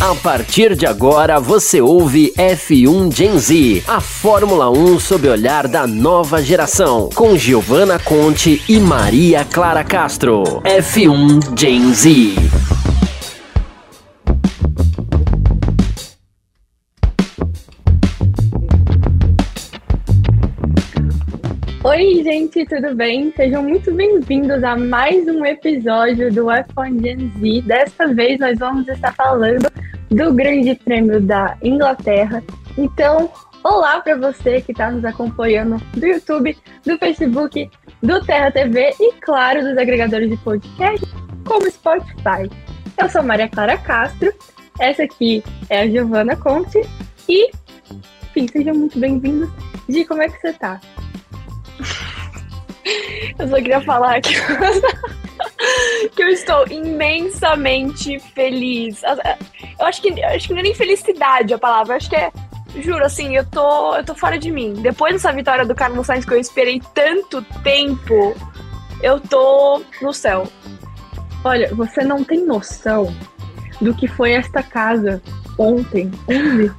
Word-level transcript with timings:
A 0.00 0.14
partir 0.14 0.74
de 0.74 0.86
agora 0.86 1.38
você 1.38 1.78
ouve 1.78 2.32
F1 2.34 3.14
Gen 3.14 3.38
Z, 3.38 3.84
a 3.86 4.00
Fórmula 4.00 4.70
1 4.70 4.98
sob 4.98 5.28
o 5.28 5.30
olhar 5.30 5.68
da 5.68 5.86
nova 5.86 6.42
geração, 6.42 7.10
com 7.14 7.36
Giovanna 7.36 7.98
Conte 7.98 8.62
e 8.66 8.80
Maria 8.80 9.44
Clara 9.44 9.84
Castro. 9.84 10.42
F1 10.64 11.54
Gen 11.54 11.92
Z. 11.92 12.79
gente, 22.52 22.66
tudo 22.66 22.94
bem? 22.96 23.32
Sejam 23.36 23.62
muito 23.62 23.94
bem-vindos 23.94 24.64
a 24.64 24.76
mais 24.76 25.26
um 25.28 25.44
episódio 25.44 26.32
do 26.32 26.46
F1 26.46 27.00
Gen 27.00 27.30
Z. 27.38 27.62
Desta 27.62 28.08
vez 28.12 28.40
nós 28.40 28.58
vamos 28.58 28.88
estar 28.88 29.14
falando 29.14 29.70
do 30.10 30.34
Grande 30.34 30.74
Prêmio 30.74 31.20
da 31.20 31.56
Inglaterra. 31.62 32.42
Então, 32.76 33.30
olá 33.62 34.00
para 34.00 34.16
você 34.16 34.60
que 34.60 34.72
está 34.72 34.90
nos 34.90 35.04
acompanhando 35.04 35.80
do 35.92 36.04
YouTube, 36.04 36.56
do 36.84 36.98
Facebook, 36.98 37.70
do 38.02 38.24
Terra 38.24 38.50
TV 38.50 38.94
e, 38.98 39.12
claro, 39.20 39.62
dos 39.62 39.78
agregadores 39.78 40.28
de 40.28 40.36
podcast, 40.38 41.06
como 41.44 41.70
Spotify. 41.70 42.50
Eu 43.00 43.08
sou 43.08 43.22
Maria 43.22 43.48
Clara 43.48 43.78
Castro, 43.78 44.32
essa 44.80 45.04
aqui 45.04 45.44
é 45.68 45.82
a 45.82 45.88
Giovana 45.88 46.34
Conte 46.34 46.80
e, 47.28 47.50
enfim, 48.24 48.48
sejam 48.48 48.74
muito 48.74 48.98
bem-vindos. 48.98 49.48
Gi, 49.88 50.04
como 50.04 50.22
é 50.22 50.28
que 50.28 50.40
você 50.40 50.52
tá? 50.52 50.80
Eu 53.38 53.48
só 53.48 53.56
queria 53.56 53.80
falar 53.80 54.20
que, 54.20 54.34
que 56.14 56.22
eu 56.22 56.28
estou 56.28 56.66
imensamente 56.68 58.18
feliz. 58.34 59.02
Eu 59.78 59.86
acho 59.86 60.02
que, 60.02 60.08
eu 60.08 60.28
acho 60.28 60.46
que 60.46 60.52
não 60.52 60.60
é 60.60 60.64
nem 60.64 60.74
felicidade 60.74 61.54
a 61.54 61.58
palavra, 61.58 61.94
eu 61.94 61.96
acho 61.96 62.10
que 62.10 62.16
é. 62.16 62.30
Juro, 62.76 63.04
assim, 63.04 63.34
eu 63.36 63.44
tô, 63.44 63.96
eu 63.96 64.04
tô 64.04 64.14
fora 64.14 64.38
de 64.38 64.50
mim. 64.50 64.74
Depois 64.74 65.12
dessa 65.12 65.32
vitória 65.32 65.66
do 65.66 65.74
Carlos 65.74 66.06
Sainz 66.06 66.24
que 66.24 66.32
eu 66.32 66.38
esperei 66.38 66.80
tanto 66.94 67.42
tempo, 67.64 68.36
eu 69.02 69.18
tô 69.18 69.82
no 70.00 70.12
céu. 70.12 70.46
Olha, 71.42 71.74
você 71.74 72.04
não 72.04 72.22
tem 72.22 72.46
noção 72.46 73.12
do 73.80 73.92
que 73.94 74.06
foi 74.06 74.32
esta 74.32 74.62
casa 74.62 75.20
ontem, 75.58 76.10
11. 76.28 76.70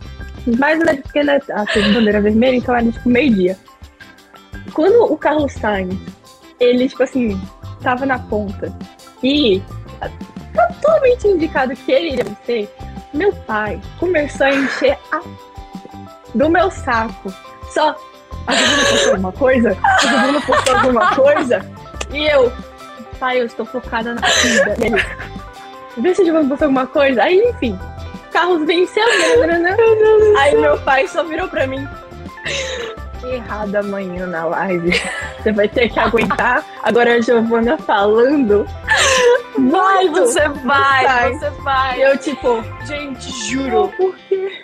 Mais 0.57 0.79
ou 0.79 0.85
menos 0.85 1.01
porque 1.01 1.23
né, 1.23 1.39
a 1.51 1.65
bandeira 1.93 2.21
vermelha, 2.21 2.55
então 2.55 2.75
era 2.75 2.91
tipo 2.91 3.09
meio-dia. 3.09 3.57
Quando 4.73 5.11
o 5.11 5.17
Carlos 5.17 5.53
Sainz, 5.53 5.95
ele, 6.59 6.87
tipo 6.87 7.03
assim, 7.03 7.39
tava 7.81 8.05
na 8.05 8.19
ponta 8.19 8.73
e 9.23 9.61
totalmente 10.53 11.27
indicado 11.27 11.75
que 11.75 11.91
ele 11.91 12.11
iria 12.11 12.23
vencer, 12.23 12.69
meu 13.13 13.33
pai 13.33 13.79
começou 13.99 14.47
a 14.47 14.53
encher 14.53 14.97
a... 15.11 15.21
do 16.33 16.49
meu 16.49 16.69
saco. 16.71 17.33
Só, 17.71 17.95
a 18.47 18.53
Giovana 18.53 18.85
postou 18.89 19.11
alguma 19.11 19.31
coisa? 19.31 19.77
A 19.83 19.99
Giovana 19.99 20.41
postou 20.41 20.75
alguma 20.75 21.15
coisa? 21.15 21.71
E 22.11 22.27
eu, 22.27 22.51
pai, 23.19 23.41
eu 23.41 23.45
estou 23.45 23.65
focada 23.65 24.13
na 24.13 24.21
vida. 24.21 24.75
Ele, 24.79 25.03
vê 25.97 26.15
se 26.15 26.21
a 26.21 26.25
Giovana 26.25 26.49
postou 26.49 26.65
alguma 26.67 26.87
coisa. 26.87 27.23
Aí, 27.23 27.37
enfim, 27.49 27.77
Carlos 28.31 28.65
venceu, 28.65 29.05
né? 29.47 29.59
né? 29.59 29.77
Aí 30.39 30.57
meu 30.57 30.79
pai 30.81 31.07
só 31.07 31.23
virou 31.23 31.47
pra 31.47 31.67
mim 31.67 31.87
errado 33.27 33.75
amanhã 33.75 34.25
na 34.25 34.45
live. 34.45 34.91
Você 35.41 35.51
vai 35.51 35.67
ter 35.67 35.89
que 35.89 35.99
aguentar. 35.99 36.65
Agora 36.83 37.15
a 37.15 37.21
Giovana 37.21 37.77
falando. 37.77 38.65
Vai, 39.57 40.07
você 40.09 40.47
vai, 40.47 41.05
vai, 41.05 41.33
você 41.33 41.49
vai. 41.61 42.03
Eu, 42.03 42.17
tipo, 42.17 42.63
gente, 42.85 43.29
juro. 43.47 43.91
Por 43.97 44.15
quê? 44.29 44.63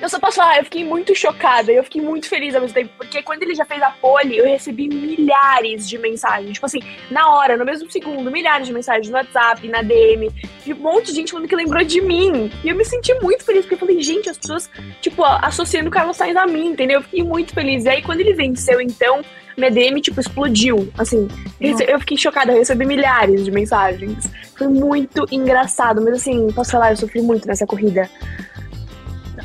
Eu 0.00 0.08
só 0.08 0.18
posso 0.18 0.36
falar, 0.36 0.58
eu 0.58 0.64
fiquei 0.64 0.84
muito 0.84 1.14
chocada, 1.14 1.70
eu 1.70 1.84
fiquei 1.84 2.00
muito 2.00 2.26
feliz 2.26 2.54
ao 2.54 2.62
mesmo 2.62 2.74
tempo, 2.74 2.90
porque 2.96 3.22
quando 3.22 3.42
ele 3.42 3.54
já 3.54 3.66
fez 3.66 3.82
a 3.82 3.90
pole, 3.90 4.38
eu 4.38 4.46
recebi 4.46 4.88
milhares 4.88 5.86
de 5.86 5.98
mensagens, 5.98 6.54
tipo 6.54 6.64
assim, 6.64 6.80
na 7.10 7.28
hora, 7.30 7.56
no 7.56 7.64
mesmo 7.64 7.90
segundo, 7.90 8.30
milhares 8.30 8.66
de 8.66 8.72
mensagens 8.72 9.10
no 9.10 9.16
WhatsApp, 9.16 9.68
na 9.68 9.82
DM, 9.82 10.30
de 10.64 10.72
um 10.72 10.78
monte 10.78 11.06
de 11.06 11.16
gente 11.16 11.32
falando 11.32 11.48
que 11.48 11.54
lembrou 11.54 11.84
de 11.84 12.00
mim. 12.00 12.50
E 12.64 12.68
eu 12.70 12.76
me 12.76 12.84
senti 12.84 13.12
muito 13.20 13.44
feliz, 13.44 13.60
porque 13.62 13.74
eu 13.74 13.78
falei, 13.78 14.00
gente, 14.00 14.30
as 14.30 14.38
pessoas, 14.38 14.70
tipo, 15.02 15.22
associando 15.22 15.88
o 15.88 15.92
Carlos 15.92 16.16
Sainz 16.16 16.36
a 16.36 16.46
mim, 16.46 16.68
entendeu? 16.68 17.00
Eu 17.00 17.02
fiquei 17.02 17.22
muito 17.22 17.52
feliz. 17.52 17.84
E 17.84 17.88
aí, 17.88 18.02
quando 18.02 18.20
ele 18.20 18.32
venceu, 18.32 18.80
então, 18.80 19.22
minha 19.56 19.70
DM, 19.70 20.00
tipo, 20.00 20.20
explodiu. 20.20 20.90
Assim, 20.96 21.28
Nossa. 21.60 21.84
eu 21.84 22.00
fiquei 22.00 22.16
chocada, 22.16 22.52
eu 22.52 22.58
recebi 22.58 22.86
milhares 22.86 23.44
de 23.44 23.50
mensagens. 23.50 24.30
Foi 24.56 24.68
muito 24.68 25.26
engraçado, 25.30 26.02
mas 26.02 26.14
assim, 26.14 26.50
posso 26.52 26.72
falar, 26.72 26.92
eu 26.92 26.96
sofri 26.96 27.20
muito 27.20 27.46
nessa 27.46 27.66
corrida. 27.66 28.08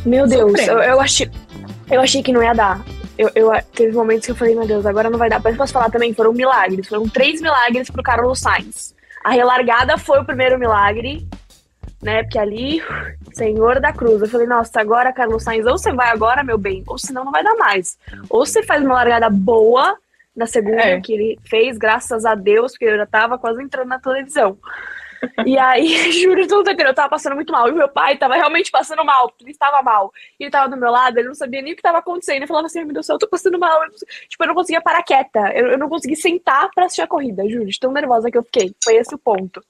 Meu 0.05 0.27
Deus, 0.27 0.67
eu, 0.67 0.79
eu, 0.79 1.01
achei, 1.01 1.29
eu 1.89 2.01
achei 2.01 2.21
que 2.21 2.31
não 2.31 2.43
ia 2.43 2.53
dar. 2.53 2.83
Eu, 3.17 3.31
eu, 3.33 3.51
teve 3.73 3.95
momentos 3.95 4.25
que 4.25 4.31
eu 4.31 4.35
falei, 4.35 4.55
meu 4.55 4.67
Deus, 4.67 4.85
agora 4.85 5.09
não 5.09 5.17
vai 5.17 5.29
dar. 5.29 5.41
Mas 5.41 5.57
posso 5.57 5.73
falar 5.73 5.89
também, 5.89 6.13
foram 6.13 6.33
milagres. 6.33 6.88
Foram 6.88 7.07
três 7.07 7.41
milagres 7.41 7.89
pro 7.89 8.03
Carlos 8.03 8.39
Sainz. 8.39 8.93
A 9.23 9.31
relargada 9.31 9.97
foi 9.97 10.19
o 10.19 10.25
primeiro 10.25 10.59
milagre, 10.59 11.27
né? 12.01 12.23
Porque 12.23 12.38
ali, 12.38 12.83
Senhor 13.33 13.79
da 13.79 13.91
Cruz. 13.91 14.21
Eu 14.21 14.27
falei, 14.27 14.45
nossa, 14.45 14.79
agora, 14.79 15.13
Carlos 15.13 15.43
Sainz, 15.43 15.66
ou 15.66 15.77
você 15.77 15.91
vai 15.91 16.09
agora, 16.09 16.43
meu 16.43 16.57
bem, 16.57 16.83
ou 16.85 16.97
senão 16.97 17.25
não 17.25 17.31
vai 17.31 17.43
dar 17.43 17.55
mais. 17.55 17.97
Ou 18.29 18.45
você 18.45 18.61
faz 18.61 18.83
uma 18.83 18.95
largada 18.95 19.29
boa 19.29 19.97
na 20.35 20.45
segunda, 20.45 20.81
é. 20.81 20.99
que 20.99 21.13
ele 21.13 21.39
fez, 21.45 21.77
graças 21.77 22.25
a 22.25 22.35
Deus, 22.35 22.73
porque 22.73 22.85
eu 22.85 22.97
já 22.97 23.05
tava 23.05 23.37
quase 23.37 23.63
entrando 23.63 23.87
na 23.87 23.99
televisão. 23.99 24.57
E 25.46 25.58
aí, 25.58 26.12
juro, 26.22 26.47
tudo 26.47 26.69
eu 26.69 26.94
tava 26.94 27.09
passando 27.09 27.36
muito 27.36 27.52
mal. 27.52 27.68
E 27.69 27.72
meu 27.72 27.90
pai 27.90 28.18
tava 28.18 28.36
realmente 28.36 28.72
passando 28.72 29.03
mal, 29.03 29.30
porque 29.30 29.44
ele 29.44 29.52
estava 29.52 29.81
mal. 29.81 30.12
E 30.40 30.44
ele 30.44 30.52
tava 30.52 30.69
do 30.69 30.78
meu 30.78 30.91
lado, 30.91 31.18
ele 31.18 31.28
não 31.28 31.36
sabia 31.36 31.62
nem 31.62 31.74
o 31.74 31.75
que 31.75 31.81
tava 31.81 32.00
acontecendo. 32.00 32.38
Ele 32.38 32.47
falava 32.47 32.68
assim: 32.68 32.84
meu 32.84 32.94
Deus 32.94 33.06
do 33.06 33.08
céu, 33.08 33.16
eu 33.16 33.19
tô 33.19 33.28
passando 33.28 33.59
mal. 33.59 33.84
Eu 33.84 33.91
tipo, 34.30 34.44
eu 34.44 34.47
não 34.47 34.56
conseguia 34.56 34.81
parar 34.81 35.03
quieta. 35.03 35.52
Eu, 35.53 35.68
eu 35.68 35.78
não 35.78 35.90
consegui 35.90 36.16
sentar 36.16 36.69
pra 36.74 36.85
assistir 36.85 37.02
a 37.02 37.08
corrida, 37.08 37.47
juro, 37.50 37.66
de 37.66 37.80
tão 37.80 37.91
nervosa 37.91 38.31
que 38.31 38.38
eu 38.38 38.44
fiquei. 38.44 38.74
Foi 38.84 38.96
esse 38.96 39.14
o 39.14 39.18
ponto. 39.18 39.64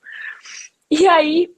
E 0.90 1.08
aí, 1.08 1.50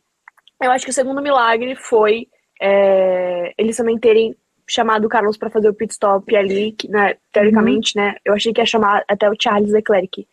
eu 0.62 0.72
acho 0.72 0.86
que 0.86 0.92
o 0.92 0.94
segundo 0.94 1.22
milagre 1.22 1.76
foi 1.76 2.28
é, 2.62 3.54
eles 3.58 3.78
também 3.78 3.98
terem 3.98 4.36
chamado 4.68 5.06
o 5.06 5.10
Carlos 5.10 5.38
para 5.38 5.50
fazer 5.50 5.70
o 5.70 5.74
pit 5.74 5.94
stop 5.94 6.36
ali, 6.36 6.74
que, 6.74 6.90
né, 6.90 7.16
teoricamente, 7.32 7.98
uhum. 7.98 8.04
né? 8.04 8.16
Eu 8.26 8.34
achei 8.34 8.52
que 8.52 8.60
ia 8.60 8.66
chamar 8.66 9.04
até 9.08 9.30
o 9.30 9.36
Charles 9.40 9.72
Leclerc. 9.72 10.28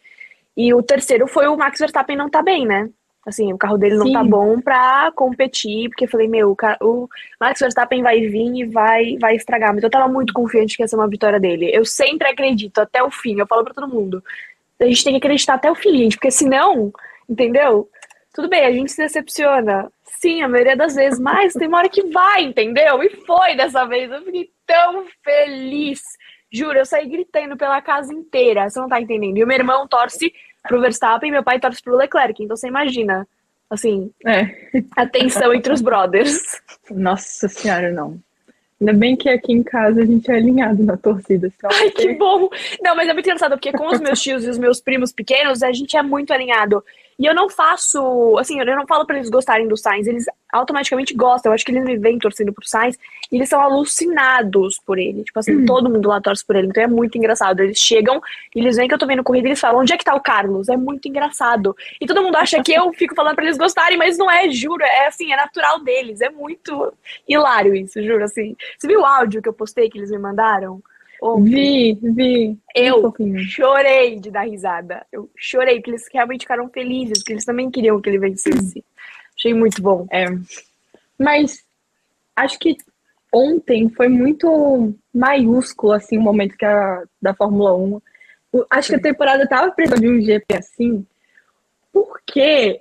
E 0.57 0.75
o 0.75 0.83
terceiro 0.83 1.27
foi 1.27 1.47
o 1.47 1.57
Max 1.57 1.79
Verstappen 1.79 2.17
não 2.17 2.29
tá 2.29 2.43
bem, 2.43 2.67
né? 2.67 2.89
Assim, 3.27 3.53
o 3.53 3.59
carro 3.59 3.79
dele 3.79 3.95
não 3.95 4.05
tá 4.05 4.09
Sim. 4.09 4.13
tá 4.13 4.25
bom 4.25 4.61
pra 4.61 5.11
competir, 5.15 5.89
porque 5.89 6.05
eu 6.05 6.09
falei, 6.09 6.29
meu, 6.29 6.55
o 6.83 7.09
Max 7.41 7.61
Verstappen 7.61 8.03
vai 8.03 8.21
vir 8.21 8.55
e 8.55 8.65
vai, 8.65 9.17
vai 9.19 9.35
estragar. 9.35 9.73
Mas 9.73 9.83
eu 9.83 9.91
tava 9.91 10.13
muito 10.13 10.35
confiante 10.35 10.77
que 10.77 10.83
ia 10.83 10.89
ser 10.89 10.97
uma 10.97 11.09
vitória 11.09 11.41
dele. 11.41 11.71
Eu 11.73 11.87
sempre 11.87 12.29
acredito, 12.29 12.79
até 12.79 13.03
o 13.03 13.11
fim. 13.11 13.39
Eu 13.39 13.47
falo 13.47 13.65
pra 13.65 13.73
todo 13.73 13.89
mundo. 13.89 14.23
A 14.79 14.85
gente 14.85 15.05
tem 15.05 15.13
que 15.15 15.19
acreditar 15.19 15.55
até 15.55 15.71
o 15.71 15.75
fim, 15.75 15.97
gente, 15.97 16.17
porque 16.17 16.31
senão, 16.31 16.93
entendeu? 17.29 17.89
Tudo 18.35 18.49
bem, 18.49 18.67
a 18.67 18.73
gente 18.73 18.93
se 18.93 18.99
decepciona. 18.99 19.91
Sim, 20.21 20.43
a 20.43 20.49
maioria 20.49 20.77
das 20.77 20.95
vezes, 20.95 21.19
mas 21.19 21.55
tem 21.55 21.69
uma 21.69 21.79
hora 21.79 21.89
que 21.89 22.03
vai, 22.11 22.43
entendeu? 22.43 23.03
E 23.03 23.11
foi 23.25 23.55
dessa 23.57 23.87
vez. 23.87 24.11
Eu 24.11 24.23
fiquei 24.23 24.51
tão 24.67 25.07
feliz. 25.23 26.01
Juro, 26.53 26.79
eu 26.79 26.85
saí 26.85 27.09
gritando 27.09 27.57
pela 27.57 27.81
casa 27.81 28.13
inteira. 28.13 28.69
Você 28.69 28.79
não 28.79 28.89
tá 28.89 29.01
entendendo. 29.01 29.39
E 29.39 29.45
o 29.45 29.47
meu 29.47 29.57
irmão 29.57 29.89
torce 29.89 30.33
pro 30.67 30.81
Verstappen 30.81 31.29
e 31.29 31.33
meu 31.33 31.43
pai 31.43 31.61
torce 31.61 31.83
pro 31.83 31.97
Leclerc. 31.97 32.43
Então 32.43 32.57
você 32.57 32.69
imagina, 32.69 33.27
assim, 33.71 34.11
é. 34.27 34.51
a 34.97 35.07
tensão 35.07 35.55
entre 35.55 35.73
os 35.73 35.81
brothers. 35.81 36.41
Nossa 36.91 37.49
senhora, 37.49 37.91
não. 37.91 38.19
Ainda 38.81 38.93
bem 38.93 39.17
que 39.17 39.29
aqui 39.29 39.53
em 39.53 39.63
casa 39.63 40.03
a 40.03 40.05
gente 40.05 40.31
é 40.31 40.35
alinhado 40.35 40.83
na 40.83 40.97
torcida. 40.97 41.51
Ai, 41.73 41.91
que 41.91 42.15
bom! 42.15 42.49
Não, 42.83 42.97
mas 42.97 43.09
é 43.09 43.13
muito 43.13 43.27
engraçado, 43.27 43.53
porque 43.53 43.73
com 43.73 43.87
os 43.87 44.01
meus 44.01 44.21
tios 44.21 44.45
e 44.45 44.51
os 44.51 44.59
meus 44.59 44.81
primos 44.81 45.13
pequenos, 45.13 45.63
a 45.63 45.73
gente 45.73 45.97
é 45.97 46.03
muito 46.03 46.33
alinhado. 46.33 46.85
E 47.19 47.27
eu 47.27 47.35
não 47.35 47.49
faço, 47.49 48.37
assim, 48.39 48.59
eu 48.59 48.67
não 48.77 48.87
falo 48.87 49.07
para 49.07 49.17
eles 49.17 49.31
gostarem 49.31 49.69
do 49.69 49.77
Sainz, 49.77 50.07
eles 50.07 50.27
automaticamente 50.53 51.15
gostam. 51.15 51.51
Eu 51.51 51.55
acho 51.55 51.65
que 51.65 51.73
eles 51.73 51.85
me 51.85 51.97
veem 51.97 52.19
torcendo 52.19 52.53
pro 52.53 52.67
Sainz 52.67 52.99
e 53.31 53.37
eles 53.37 53.49
são 53.49 53.61
alucinados 53.61 54.79
por 54.85 54.99
ele. 54.99 55.25
Tipo 55.25 55.39
assim, 55.39 55.57
uhum. 55.57 55.67
todo 55.67 55.91
mundo 55.91 56.09
lá 56.09 56.21
torce 56.21 56.45
por 56.45 56.57
ele. 56.57 56.69
Então 56.69 56.83
é 56.83 56.87
muito 56.87 57.17
engraçado. 57.17 57.61
Eles 57.61 57.79
chegam 57.79 58.21
e 58.55 58.61
eles 58.61 58.77
veem 58.77 58.89
que 58.89 58.95
eu 58.95 58.99
tô 58.99 59.07
vendo 59.07 59.23
corrida 59.23 59.49
e 59.49 59.51
eles 59.51 59.61
falam: 59.61 59.81
onde 59.81 59.93
é 59.93 59.97
que 59.97 60.05
tá 60.05 60.15
o 60.15 60.21
Carlos? 60.21 60.69
É 60.69 60.77
muito 60.77 61.09
engraçado. 61.09 61.77
E 62.01 62.07
todo 62.07 62.23
mundo 62.23 62.37
acha 62.37 62.63
que 62.63 62.73
eu 62.73 62.93
fico 62.93 63.15
falando 63.15 63.35
para 63.35 63.45
eles 63.45 63.59
gostarem, 63.59 63.97
mas 63.97 64.19
não 64.19 64.31
é, 64.31 64.51
juro. 64.51 64.83
É 64.83 65.07
assim, 65.07 65.33
é 65.33 65.37
natural 65.37 65.81
deles. 65.81 66.21
É 66.21 66.31
muito 66.31 66.93
hilário 67.29 67.75
isso, 67.75 68.03
juro. 68.03 68.25
Assim, 68.25 68.57
você 68.79 68.89
viu 68.89 69.01
o 69.01 69.07
áudio 69.07 69.43
que 69.43 69.49
eu 69.49 69.53
postei 69.53 69.89
que 69.89 69.99
eles 69.99 70.11
me 70.11 70.19
mandaram? 70.19 70.83
Vi, 71.41 71.95
vi. 72.03 72.59
Eu 72.75 73.15
um 73.19 73.39
chorei 73.39 74.21
de 74.21 74.31
dar 74.31 74.43
risada. 74.43 75.07
Eu 75.11 75.31
chorei, 75.37 75.77
porque 75.77 75.91
eles 75.91 76.07
realmente 76.13 76.43
ficaram 76.43 76.69
felizes, 76.69 77.19
porque 77.19 77.33
eles 77.33 77.45
também 77.45 77.71
queriam 77.71 78.01
que 78.01 78.11
ele 78.11 78.19
vencesse. 78.19 78.85
Achei 79.37 79.55
muito 79.55 79.81
bom. 79.81 80.07
É. 80.11 80.27
Mas 81.19 81.65
acho 82.37 82.59
que 82.59 82.77
ontem 83.33 83.89
foi 83.89 84.09
muito 84.09 84.95
maiúsculo, 85.13 85.93
assim, 85.93 86.19
o 86.19 86.23
momento 86.23 86.57
que 86.57 86.65
a, 86.65 87.03
da 87.21 87.35
Fórmula 87.35 87.75
1. 87.75 88.01
Acho 88.71 88.91
que 88.91 88.97
a 88.97 89.03
temporada 89.03 89.49
tava 89.49 89.73
precisando 89.73 90.03
de 90.03 90.09
um 90.09 90.21
GP 90.21 90.55
assim, 90.55 91.07
porque 91.93 92.81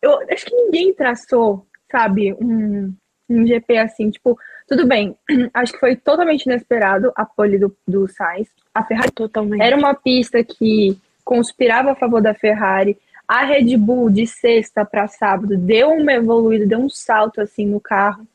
eu 0.00 0.18
acho 0.30 0.46
que 0.46 0.54
ninguém 0.54 0.92
traçou, 0.92 1.66
sabe, 1.90 2.32
um, 2.34 2.92
um 3.28 3.46
GP 3.46 3.78
assim, 3.78 4.10
tipo, 4.10 4.38
tudo 4.66 4.86
bem, 4.86 5.16
acho 5.52 5.72
que 5.72 5.80
foi 5.80 5.96
totalmente 5.96 6.46
inesperado 6.46 7.12
a 7.14 7.24
pole 7.24 7.58
do, 7.58 7.76
do 7.86 8.08
Sainz. 8.08 8.48
A 8.74 8.82
Ferrari 8.82 9.12
Totalmente. 9.12 9.62
era 9.62 9.76
uma 9.76 9.94
pista 9.94 10.42
que 10.42 10.98
conspirava 11.24 11.92
a 11.92 11.94
favor 11.94 12.20
da 12.20 12.34
Ferrari. 12.34 12.96
A 13.26 13.44
Red 13.44 13.76
Bull 13.76 14.10
de 14.10 14.26
sexta 14.26 14.84
para 14.84 15.08
sábado 15.08 15.56
deu 15.56 15.90
uma 15.90 16.12
evoluída, 16.12 16.66
deu 16.66 16.78
um 16.78 16.90
salto 16.90 17.40
assim 17.40 17.66
no 17.66 17.80
carro. 17.80 18.26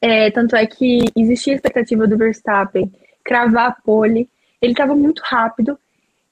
É, 0.00 0.30
tanto 0.30 0.54
é 0.56 0.66
que 0.66 1.00
existia 1.16 1.52
a 1.52 1.56
expectativa 1.56 2.06
do 2.06 2.16
Verstappen 2.16 2.90
cravar 3.24 3.68
a 3.68 3.72
pole. 3.72 4.28
Ele 4.62 4.72
estava 4.72 4.94
muito 4.94 5.20
rápido. 5.24 5.78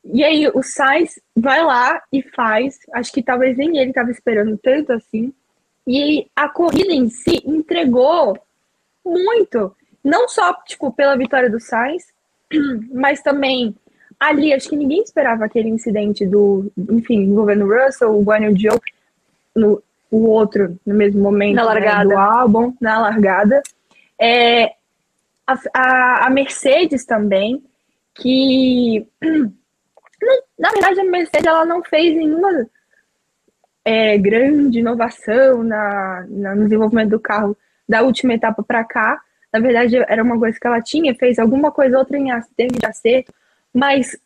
E 0.05 0.25
aí 0.25 0.49
o 0.49 0.63
Sainz 0.63 1.21
vai 1.37 1.63
lá 1.63 2.01
e 2.13 2.23
faz. 2.23 2.79
Acho 2.95 3.13
que 3.13 3.23
talvez 3.23 3.57
nem 3.57 3.79
ele 3.79 3.91
estava 3.91 4.11
esperando 4.11 4.57
tanto 4.57 4.93
assim. 4.93 5.33
E 5.87 6.27
a 6.35 6.49
corrida 6.49 6.93
em 6.93 7.09
si 7.09 7.43
entregou 7.45 8.39
muito. 9.07 9.75
Não 10.05 10.29
só, 10.29 10.53
tipo, 10.65 10.93
pela 10.93 11.17
vitória 11.17 11.49
do 11.51 11.61
Sainz, 11.61 12.07
mas 12.93 13.23
também 13.23 13.75
ali, 14.19 14.53
acho 14.53 14.69
que 14.69 14.77
ninguém 14.77 15.03
esperava 15.03 15.45
aquele 15.45 15.69
incidente 15.69 16.25
do, 16.27 16.71
enfim, 16.91 17.23
envolvendo 17.23 17.65
o 17.65 17.85
Russell, 17.85 18.17
o 18.19 18.23
Guanyu 18.23 18.57
Joe, 18.59 18.81
no, 19.55 19.83
o 20.11 20.27
outro 20.29 20.79
no 20.87 20.95
mesmo 20.95 21.23
momento 21.23 21.57
Na 21.57 21.63
né, 21.63 21.69
largada. 21.69 22.09
do 22.09 22.19
álbum, 22.19 22.75
na 22.81 22.99
largada. 23.01 23.63
É, 24.19 24.73
a, 25.47 25.59
a, 25.75 26.27
a 26.27 26.31
Mercedes 26.31 27.05
também, 27.05 27.63
que 28.15 29.07
na 30.59 30.71
verdade 30.71 31.01
a 31.01 31.05
Mercedes 31.05 31.47
ela 31.47 31.65
não 31.67 31.83
fez 31.85 32.17
nenhuma 32.17 32.67
é, 33.85 34.17
grande 34.19 34.79
inovação 34.81 35.63
na, 35.63 36.25
na- 36.29 36.55
no 36.55 36.65
desenvolvimento 36.65 37.11
do 37.11 37.21
carro 37.21 37.57
da 37.89 38.03
última 38.03 38.35
etapa 38.35 38.63
para 38.63 38.85
cá. 38.85 39.21
Na 39.53 39.61
verdade, 39.61 39.97
era 40.09 40.23
uma 40.23 40.39
coisa 40.39 40.59
que 40.59 40.67
ela 40.67 40.81
tinha, 40.81 41.15
fez 41.15 41.39
alguma 41.39 41.71
coisa 41.71 41.99
outra 41.99 42.19
em 42.19 42.29
termos 42.57 42.79
de 42.79 42.87
acerto, 42.87 43.33
mas, 43.73 44.17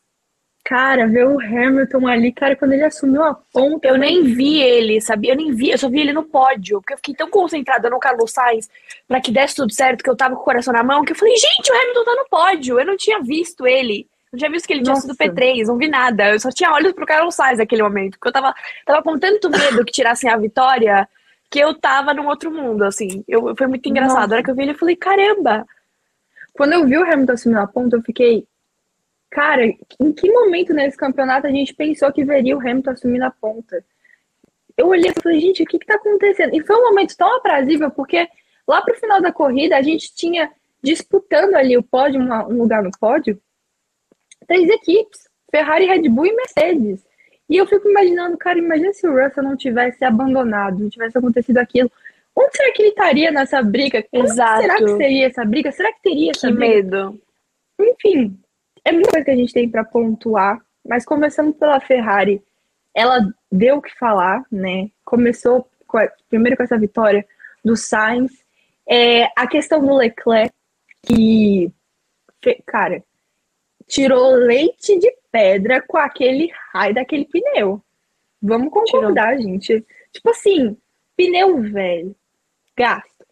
cara, 0.64 1.06
ver 1.06 1.26
o 1.26 1.40
Hamilton 1.40 2.06
ali, 2.06 2.32
cara, 2.32 2.56
quando 2.56 2.72
ele 2.72 2.84
assumiu 2.84 3.22
a 3.22 3.34
ponta, 3.34 3.88
Eu 3.88 3.98
nem 3.98 4.22
vi 4.22 4.60
ele, 4.60 5.00
sabia? 5.00 5.32
Eu 5.32 5.36
nem 5.36 5.52
vi, 5.52 5.70
eu 5.70 5.78
só 5.78 5.88
vi 5.88 6.00
ele 6.00 6.12
no 6.12 6.24
pódio, 6.24 6.80
porque 6.80 6.94
eu 6.94 6.96
fiquei 6.96 7.14
tão 7.14 7.28
concentrada 7.28 7.90
no 7.90 7.98
Carlos 7.98 8.32
Sainz 8.32 8.68
pra 9.06 9.20
que 9.20 9.30
desse 9.30 9.56
tudo 9.56 9.72
certo, 9.72 10.02
que 10.02 10.10
eu 10.10 10.16
tava 10.16 10.34
com 10.34 10.42
o 10.42 10.44
coração 10.44 10.72
na 10.72 10.82
mão, 10.82 11.04
que 11.04 11.12
eu 11.12 11.16
falei, 11.16 11.34
gente, 11.36 11.70
o 11.70 11.74
Hamilton 11.74 12.04
tá 12.04 12.14
no 12.14 12.28
pódio. 12.28 12.80
Eu 12.80 12.86
não 12.86 12.96
tinha 12.96 13.20
visto 13.20 13.66
ele. 13.66 14.06
Não 14.32 14.38
tinha 14.38 14.50
visto 14.50 14.66
que 14.66 14.72
ele 14.72 14.82
tinha 14.82 14.94
Nossa. 14.94 15.08
sido 15.08 15.16
P3, 15.16 15.66
não 15.66 15.76
vi 15.76 15.88
nada. 15.88 16.30
Eu 16.30 16.40
só 16.40 16.50
tinha 16.50 16.72
olhos 16.72 16.92
pro 16.92 17.06
Carlos 17.06 17.34
Sainz 17.34 17.58
naquele 17.58 17.82
momento, 17.82 18.12
porque 18.12 18.28
eu 18.28 18.32
tava, 18.32 18.54
tava 18.86 19.02
com 19.02 19.18
tanto 19.18 19.50
medo 19.50 19.84
que 19.84 19.92
tirassem 19.92 20.30
a 20.30 20.36
vitória 20.36 21.08
que 21.50 21.58
eu 21.58 21.74
tava 21.74 22.14
num 22.14 22.28
outro 22.28 22.50
mundo, 22.50 22.84
assim. 22.84 23.24
Eu, 23.26 23.54
foi 23.56 23.66
muito 23.66 23.88
engraçado. 23.88 24.16
Nossa. 24.16 24.28
Na 24.28 24.34
hora 24.36 24.44
que 24.44 24.50
eu 24.50 24.54
vi 24.54 24.62
ele, 24.62 24.72
eu 24.72 24.78
falei, 24.78 24.96
caramba! 24.96 25.66
Quando 26.52 26.74
eu 26.74 26.86
vi 26.86 26.96
o 26.96 27.02
Hamilton 27.02 27.32
assumindo 27.32 27.60
a 27.60 27.66
ponta, 27.66 27.96
eu 27.96 28.02
fiquei, 28.02 28.46
cara, 29.30 29.64
em 29.66 30.12
que 30.12 30.30
momento 30.30 30.72
nesse 30.72 30.96
campeonato 30.96 31.46
a 31.46 31.50
gente 31.50 31.74
pensou 31.74 32.12
que 32.12 32.24
veria 32.24 32.56
o 32.56 32.60
Hamilton 32.60 32.90
assumindo 32.90 33.24
a 33.24 33.30
ponta? 33.30 33.84
Eu 34.76 34.88
olhei 34.88 35.10
e 35.10 35.22
falei, 35.22 35.40
gente, 35.40 35.62
o 35.62 35.66
que 35.66 35.78
que 35.78 35.86
tá 35.86 35.96
acontecendo? 35.96 36.54
E 36.54 36.64
foi 36.64 36.76
um 36.76 36.88
momento 36.88 37.16
tão 37.16 37.36
aprazível, 37.36 37.90
porque 37.90 38.28
lá 38.66 38.80
pro 38.82 38.98
final 38.98 39.20
da 39.20 39.32
corrida 39.32 39.76
a 39.76 39.82
gente 39.82 40.14
tinha 40.14 40.50
disputando 40.82 41.54
ali 41.54 41.76
o 41.76 41.82
pódio, 41.82 42.20
um 42.20 42.58
lugar 42.58 42.82
no 42.82 42.90
pódio, 42.98 43.40
três 44.46 44.68
equipes, 44.68 45.28
Ferrari, 45.50 45.86
Red 45.86 46.08
Bull 46.08 46.26
e 46.26 46.36
Mercedes. 46.36 47.04
E 47.50 47.56
eu 47.56 47.66
fico 47.66 47.88
imaginando, 47.90 48.38
cara, 48.38 48.58
imagina 48.58 48.92
se 48.92 49.06
o 49.06 49.12
Russell 49.12 49.42
não 49.42 49.56
tivesse 49.56 50.04
abandonado, 50.04 50.78
não 50.78 50.88
tivesse 50.88 51.18
acontecido 51.18 51.58
aquilo. 51.58 51.90
Onde 52.34 52.56
será 52.56 52.72
que 52.72 52.80
ele 52.82 52.88
estaria 52.90 53.30
nessa 53.32 53.60
briga? 53.60 54.02
Como 54.08 54.22
Exato. 54.24 54.60
será 54.62 54.76
que 54.76 54.96
seria 54.96 55.26
essa 55.26 55.44
briga? 55.44 55.72
Será 55.72 55.92
que 55.92 56.00
teria 56.00 56.30
essa 56.30 56.46
Que 56.46 56.54
briga? 56.54 56.74
medo. 56.74 57.20
Enfim, 57.80 58.38
é 58.84 58.92
muita 58.92 59.10
coisa 59.10 59.24
que 59.24 59.30
a 59.32 59.36
gente 59.36 59.52
tem 59.52 59.68
para 59.68 59.84
pontuar, 59.84 60.60
mas 60.88 61.04
começando 61.04 61.52
pela 61.52 61.80
Ferrari, 61.80 62.40
ela 62.94 63.18
deu 63.50 63.78
o 63.78 63.82
que 63.82 63.98
falar, 63.98 64.44
né? 64.50 64.88
Começou 65.04 65.68
com 65.88 65.98
a- 65.98 66.08
primeiro 66.28 66.56
com 66.56 66.62
essa 66.62 66.78
vitória 66.78 67.26
do 67.64 67.76
Sainz, 67.76 68.32
é, 68.88 69.24
a 69.36 69.46
questão 69.48 69.84
do 69.84 69.94
Leclerc, 69.96 70.54
que, 71.02 71.70
cara, 72.64 73.02
tirou 73.90 74.36
leite 74.36 74.96
de 74.98 75.12
pedra 75.32 75.82
com 75.82 75.98
aquele 75.98 76.48
raio 76.72 76.94
daquele 76.94 77.24
pneu. 77.24 77.82
Vamos 78.40 78.72
concordar, 78.72 79.36
gente. 79.36 79.84
Tipo 80.12 80.30
assim, 80.30 80.76
pneu 81.16 81.60
velho, 81.60 82.14
gasto. 82.76 83.26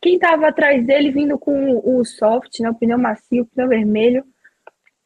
Quem 0.00 0.18
tava 0.18 0.48
atrás 0.48 0.86
dele 0.86 1.10
vindo 1.10 1.38
com 1.38 1.80
o 1.82 2.04
soft, 2.04 2.60
né, 2.60 2.70
o 2.70 2.74
pneu 2.74 2.98
macio, 2.98 3.42
o 3.42 3.46
pneu 3.46 3.68
vermelho, 3.68 4.24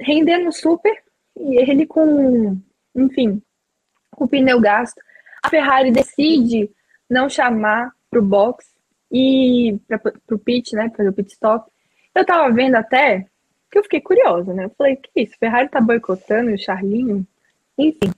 rendendo 0.01 0.51
super, 0.53 0.93
e 1.39 1.57
ele 1.57 1.87
com, 1.87 2.61
enfim, 2.95 3.41
com 4.11 4.25
o 4.25 4.29
pneu 4.29 4.61
gasto. 4.61 5.01
A 5.43 5.49
Ferrari 5.49 5.93
decide 5.93 6.69
não 7.09 7.29
chamar 7.29 7.93
pro 8.11 8.21
box 8.21 8.67
e 9.11 9.79
para 9.87 9.99
pro 9.99 10.39
pit, 10.39 10.75
né, 10.75 10.91
fazer 10.97 11.09
o 11.09 11.13
pit 11.13 11.33
stop. 11.33 11.71
Eu 12.15 12.27
tava 12.27 12.53
vendo 12.53 12.75
até 12.75 13.27
que 13.73 13.79
eu 13.79 13.83
fiquei 13.83 14.01
curiosa, 14.01 14.53
né? 14.53 14.67
Eu 14.67 14.71
falei, 14.77 14.97
que 14.97 15.09
isso? 15.23 15.35
Ferrari 15.41 15.69
tá 15.69 15.81
boicotando 15.81 16.53
o 16.53 16.59
Charlinho? 16.59 17.27
Enfim. 17.79 18.13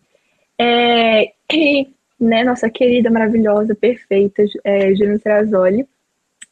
É, 0.58 1.32
e, 1.52 1.88
né, 2.18 2.42
nossa 2.42 2.68
querida, 2.68 3.10
maravilhosa, 3.10 3.74
perfeita, 3.74 4.44
é, 4.64 4.90
Juliana 4.90 5.18
Serrazoli, 5.18 5.88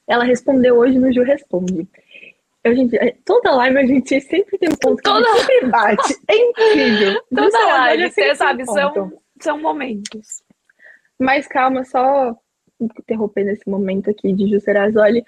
ela 0.07 0.25
respondeu 0.25 0.77
hoje 0.79 0.99
no 0.99 1.13
Ju 1.13 1.23
Responde. 1.23 1.87
Eu, 2.65 2.77
gente, 2.77 2.97
é, 2.97 3.17
toda 3.25 3.51
live 3.57 3.79
a 3.79 3.87
gente 3.87 4.21
sempre 4.21 4.57
tem 4.57 4.69
um 4.69 4.77
ponto 4.77 5.03
que 5.03 5.09
a 5.09 5.15
gente 5.15 5.25
Toda- 5.25 5.39
sempre 5.41 5.67
bate. 5.69 6.17
É 6.29 6.37
incrível. 6.37 7.23
Toda 7.35 7.59
live, 7.59 8.11
você 8.11 8.35
sabe, 8.37 8.65
ponto. 8.65 8.75
são, 8.79 9.13
são 9.41 9.61
momentos. 9.61 10.45
Mas 11.19 11.49
calma, 11.49 11.85
só 11.85 12.37
interrompendo 12.81 13.51
esse 13.51 13.69
momento 13.69 14.11
aqui 14.11 14.33
de 14.33 14.49
Ju 14.49 14.61
Serrazoli. 14.61 15.25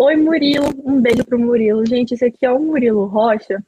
Oi, 0.00 0.14
Murilo. 0.14 0.68
Um 0.84 1.00
beijo 1.00 1.24
pro 1.24 1.36
Murilo. 1.36 1.84
Gente, 1.84 2.14
esse 2.14 2.24
aqui 2.24 2.46
é 2.46 2.52
o 2.52 2.60
Murilo 2.60 3.04
Rocha. 3.06 3.60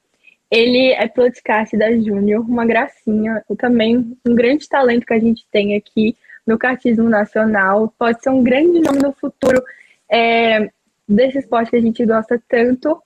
Ele 0.48 0.92
é 0.92 1.08
podcast 1.08 1.76
da 1.76 1.90
Júnior, 1.90 2.48
uma 2.48 2.64
gracinha. 2.64 3.44
E 3.50 3.56
também 3.56 4.16
um 4.24 4.32
grande 4.36 4.68
talento 4.68 5.04
que 5.04 5.12
a 5.12 5.18
gente 5.18 5.44
tem 5.50 5.74
aqui 5.74 6.16
no 6.46 6.56
kartismo 6.56 7.08
nacional. 7.08 7.92
Pode 7.98 8.22
ser 8.22 8.30
um 8.30 8.44
grande 8.44 8.78
nome 8.78 9.00
no 9.02 9.12
futuro 9.12 9.60
é, 10.08 10.70
desse 11.08 11.38
esporte 11.38 11.70
que 11.70 11.76
a 11.76 11.80
gente 11.80 12.06
gosta 12.06 12.40
tanto. 12.48 13.02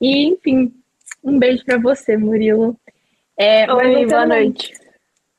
E, 0.00 0.28
enfim, 0.28 0.72
um 1.22 1.38
beijo 1.38 1.66
para 1.66 1.76
você, 1.76 2.16
Murilo. 2.16 2.74
É, 3.36 3.70
Oi, 3.70 4.06
boa 4.06 4.24
noite. 4.24 4.72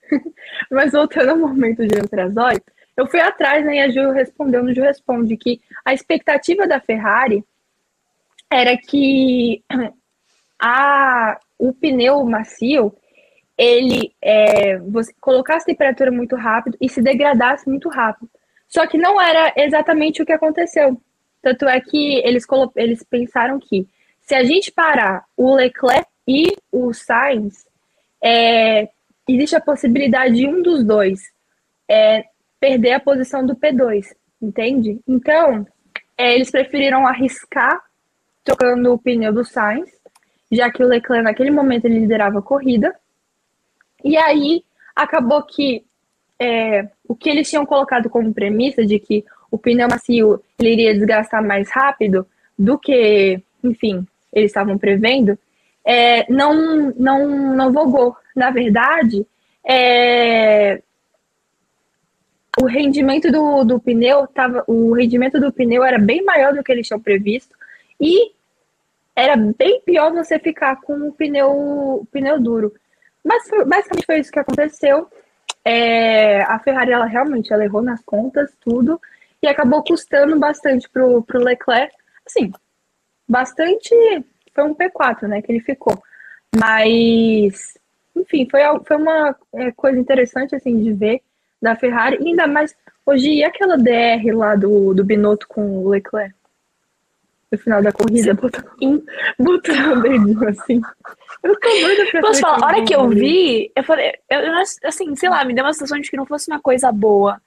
mas 0.69 0.91
voltando 0.91 1.31
ao 1.31 1.37
momento 1.39 1.83
de 1.87 1.97
Antrazói, 1.97 2.61
eu 2.95 3.07
fui 3.07 3.19
atrás, 3.19 3.65
né, 3.65 3.77
e 3.77 3.79
a 3.79 3.89
Ju 3.89 4.11
respondeu 4.11 4.63
no 4.63 4.73
Ju 4.73 4.81
Responde 4.81 5.35
que 5.35 5.59
a 5.83 5.93
expectativa 5.93 6.67
da 6.67 6.79
Ferrari 6.79 7.43
era 8.49 8.77
que 8.77 9.63
a, 10.59 11.39
o 11.57 11.73
pneu 11.73 12.23
macio 12.23 12.95
ele 13.57 14.13
é, 14.21 14.77
você 14.79 15.13
colocasse 15.19 15.65
temperatura 15.65 16.11
muito 16.11 16.35
rápido 16.35 16.77
e 16.81 16.89
se 16.89 17.01
degradasse 17.01 17.67
muito 17.69 17.89
rápido. 17.89 18.29
Só 18.67 18.87
que 18.87 18.97
não 18.97 19.21
era 19.21 19.53
exatamente 19.55 20.21
o 20.21 20.25
que 20.25 20.31
aconteceu. 20.31 20.99
Tanto 21.41 21.67
é 21.67 21.79
que 21.79 22.15
eles, 22.25 22.45
eles 22.75 23.03
pensaram 23.03 23.59
que 23.59 23.87
se 24.21 24.33
a 24.33 24.43
gente 24.43 24.71
parar 24.71 25.25
o 25.37 25.53
Leclerc 25.53 26.07
e 26.27 26.55
o 26.71 26.93
Sainz, 26.93 27.67
é, 28.23 28.89
existe 29.27 29.55
a 29.55 29.61
possibilidade 29.61 30.35
de 30.35 30.47
um 30.47 30.61
dos 30.61 30.83
dois 30.83 31.21
é, 31.89 32.23
perder 32.63 32.93
a 32.93 32.99
posição 33.01 33.45
do 33.45 33.57
P2, 33.57 34.15
entende? 34.41 34.97
Então, 35.05 35.67
é, 36.17 36.33
eles 36.33 36.49
preferiram 36.49 37.05
arriscar 37.05 37.77
trocando 38.41 38.93
o 38.93 38.97
pneu 38.97 39.33
do 39.33 39.43
Sainz, 39.43 39.89
já 40.49 40.71
que 40.71 40.81
o 40.81 40.87
Leclerc 40.87 41.25
naquele 41.25 41.51
momento 41.51 41.83
ele 41.83 41.99
liderava 41.99 42.39
a 42.39 42.41
corrida. 42.41 42.95
E 44.01 44.15
aí 44.15 44.63
acabou 44.95 45.43
que 45.43 45.83
é, 46.39 46.87
o 47.05 47.13
que 47.13 47.29
eles 47.29 47.49
tinham 47.49 47.65
colocado 47.65 48.09
como 48.09 48.33
premissa 48.33 48.85
de 48.85 48.97
que 48.97 49.25
o 49.51 49.57
pneu 49.57 49.89
macio 49.89 50.41
ele 50.57 50.71
iria 50.71 50.93
desgastar 50.93 51.45
mais 51.45 51.69
rápido 51.69 52.25
do 52.57 52.79
que, 52.79 53.43
enfim, 53.61 54.07
eles 54.31 54.51
estavam 54.51 54.77
prevendo, 54.77 55.37
é, 55.83 56.31
não, 56.31 56.93
não, 56.95 57.55
não 57.57 57.73
vogou. 57.73 58.15
Na 58.33 58.51
verdade, 58.51 59.27
é, 59.67 60.81
o 62.61 62.65
rendimento 62.65 63.31
do, 63.31 63.63
do 63.63 63.79
pneu 63.79 64.27
tava, 64.27 64.63
o 64.67 64.93
rendimento 64.93 65.39
do 65.39 65.51
pneu 65.51 65.83
era 65.83 65.97
bem 65.97 66.23
maior 66.23 66.53
do 66.53 66.63
que 66.63 66.71
eles 66.71 66.87
tinham 66.87 66.99
previsto 66.99 67.55
e 67.99 68.31
era 69.15 69.35
bem 69.35 69.81
pior 69.81 70.11
você 70.11 70.39
ficar 70.39 70.79
com 70.81 71.07
o 71.07 71.13
pneu, 71.13 72.07
pneu 72.11 72.39
duro. 72.39 72.73
Mas 73.23 73.43
basicamente 73.67 74.05
foi 74.05 74.19
isso 74.19 74.31
que 74.31 74.39
aconteceu. 74.39 75.07
É, 75.63 76.41
a 76.43 76.59
Ferrari 76.59 76.91
ela 76.91 77.05
realmente 77.05 77.53
ela 77.53 77.63
errou 77.63 77.81
nas 77.81 78.01
contas, 78.03 78.51
tudo. 78.59 78.99
e 79.41 79.47
acabou 79.47 79.83
custando 79.83 80.37
bastante 80.39 80.89
pro, 80.89 81.21
pro 81.23 81.43
Leclerc. 81.43 81.95
Assim, 82.25 82.51
bastante. 83.27 83.89
Foi 84.53 84.63
um 84.63 84.75
P4, 84.75 85.27
né, 85.27 85.41
que 85.41 85.51
ele 85.51 85.59
ficou. 85.59 86.01
Mas, 86.55 87.77
enfim, 88.15 88.47
foi, 88.49 88.61
foi 88.85 88.97
uma 88.97 89.35
é, 89.53 89.71
coisa 89.71 89.99
interessante, 89.99 90.55
assim, 90.55 90.83
de 90.83 90.93
ver 90.93 91.21
da 91.63 91.75
Ferrari. 91.77 92.17
E 92.21 92.27
ainda 92.27 92.45
mais, 92.45 92.75
hoje, 93.05 93.29
e 93.29 93.43
aquela 93.43 93.77
DR 93.77 94.35
lá 94.35 94.53
do, 94.55 94.93
do 94.93 95.03
Binotto 95.03 95.47
com 95.47 95.79
o 95.79 95.89
Leclerc? 95.89 96.35
No 97.49 97.57
final 97.57 97.81
da 97.81 97.91
corrida, 97.91 98.33
botando, 98.33 99.05
botando 99.39 99.97
o 99.97 100.01
dedinho 100.01 100.49
assim. 100.49 100.81
Eu 101.41 101.59
tô 101.59 101.69
doida 101.69 102.05
pra 102.11 102.21
Posso 102.21 102.41
falar, 102.41 102.63
a 102.63 102.65
hora 102.65 102.83
que 102.83 102.95
eu 102.95 103.07
vi, 103.07 103.71
eu 103.75 103.83
falei, 103.83 104.11
eu, 104.29 104.39
assim, 104.83 105.15
sei 105.15 105.29
lá, 105.29 105.45
me 105.45 105.53
deu 105.53 105.63
uma 105.63 105.71
sensação 105.71 105.99
de 105.99 106.09
que 106.09 106.17
não 106.17 106.25
fosse 106.25 106.49
uma 106.49 106.59
coisa 106.59 106.91
boa. 106.91 107.39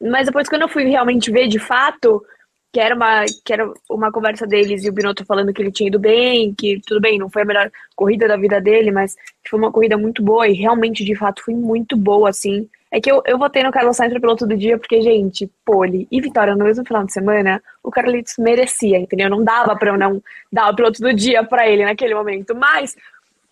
Mas 0.00 0.26
depois, 0.26 0.48
quando 0.48 0.62
eu 0.62 0.68
fui 0.68 0.84
realmente 0.84 1.30
ver 1.30 1.48
de 1.48 1.58
fato, 1.58 2.24
que 2.72 2.80
era 2.80 2.94
uma, 2.94 3.24
que 3.44 3.52
era 3.52 3.70
uma 3.90 4.10
conversa 4.10 4.46
deles 4.46 4.84
e 4.84 4.88
o 4.88 4.92
Binotto 4.92 5.24
falando 5.26 5.52
que 5.52 5.60
ele 5.60 5.70
tinha 5.70 5.88
ido 5.88 5.98
bem, 5.98 6.54
que 6.54 6.80
tudo 6.86 7.00
bem, 7.00 7.18
não 7.18 7.28
foi 7.28 7.42
a 7.42 7.44
melhor 7.44 7.70
corrida 7.94 8.26
da 8.26 8.36
vida 8.36 8.60
dele, 8.60 8.90
mas 8.90 9.14
foi 9.48 9.58
uma 9.58 9.70
corrida 9.70 9.98
muito 9.98 10.22
boa 10.22 10.48
e 10.48 10.54
realmente, 10.54 11.04
de 11.04 11.14
fato, 11.14 11.44
foi 11.44 11.54
muito 11.54 11.96
boa, 11.96 12.30
assim. 12.30 12.68
É 12.92 13.00
que 13.00 13.10
eu, 13.10 13.22
eu 13.24 13.38
votei 13.38 13.62
no 13.62 13.72
Carlos 13.72 13.96
Sainz 13.96 14.12
piloto 14.12 14.46
do 14.46 14.54
dia 14.54 14.76
porque, 14.76 15.00
gente, 15.00 15.50
pole 15.64 16.06
e 16.10 16.20
vitória 16.20 16.54
no 16.54 16.64
mesmo 16.64 16.84
final 16.84 17.04
de 17.04 17.12
semana, 17.12 17.62
o 17.82 17.90
Carlitos 17.90 18.34
merecia, 18.38 18.98
entendeu? 18.98 19.30
Não 19.30 19.42
dava 19.42 19.74
pra 19.74 19.90
eu 19.90 19.98
não 19.98 20.22
dar 20.52 20.70
o 20.70 20.76
piloto 20.76 21.00
do 21.00 21.12
dia 21.14 21.42
pra 21.42 21.66
ele 21.66 21.86
naquele 21.86 22.14
momento. 22.14 22.54
Mas 22.54 22.94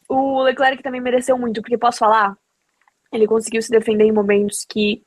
o 0.06 0.42
Leclerc 0.42 0.82
também 0.82 1.00
mereceu 1.00 1.38
muito, 1.38 1.62
porque 1.62 1.78
posso 1.78 1.98
falar? 1.98 2.36
Ele 3.10 3.26
conseguiu 3.26 3.62
se 3.62 3.70
defender 3.70 4.04
em 4.04 4.12
momentos 4.12 4.66
que 4.68 5.02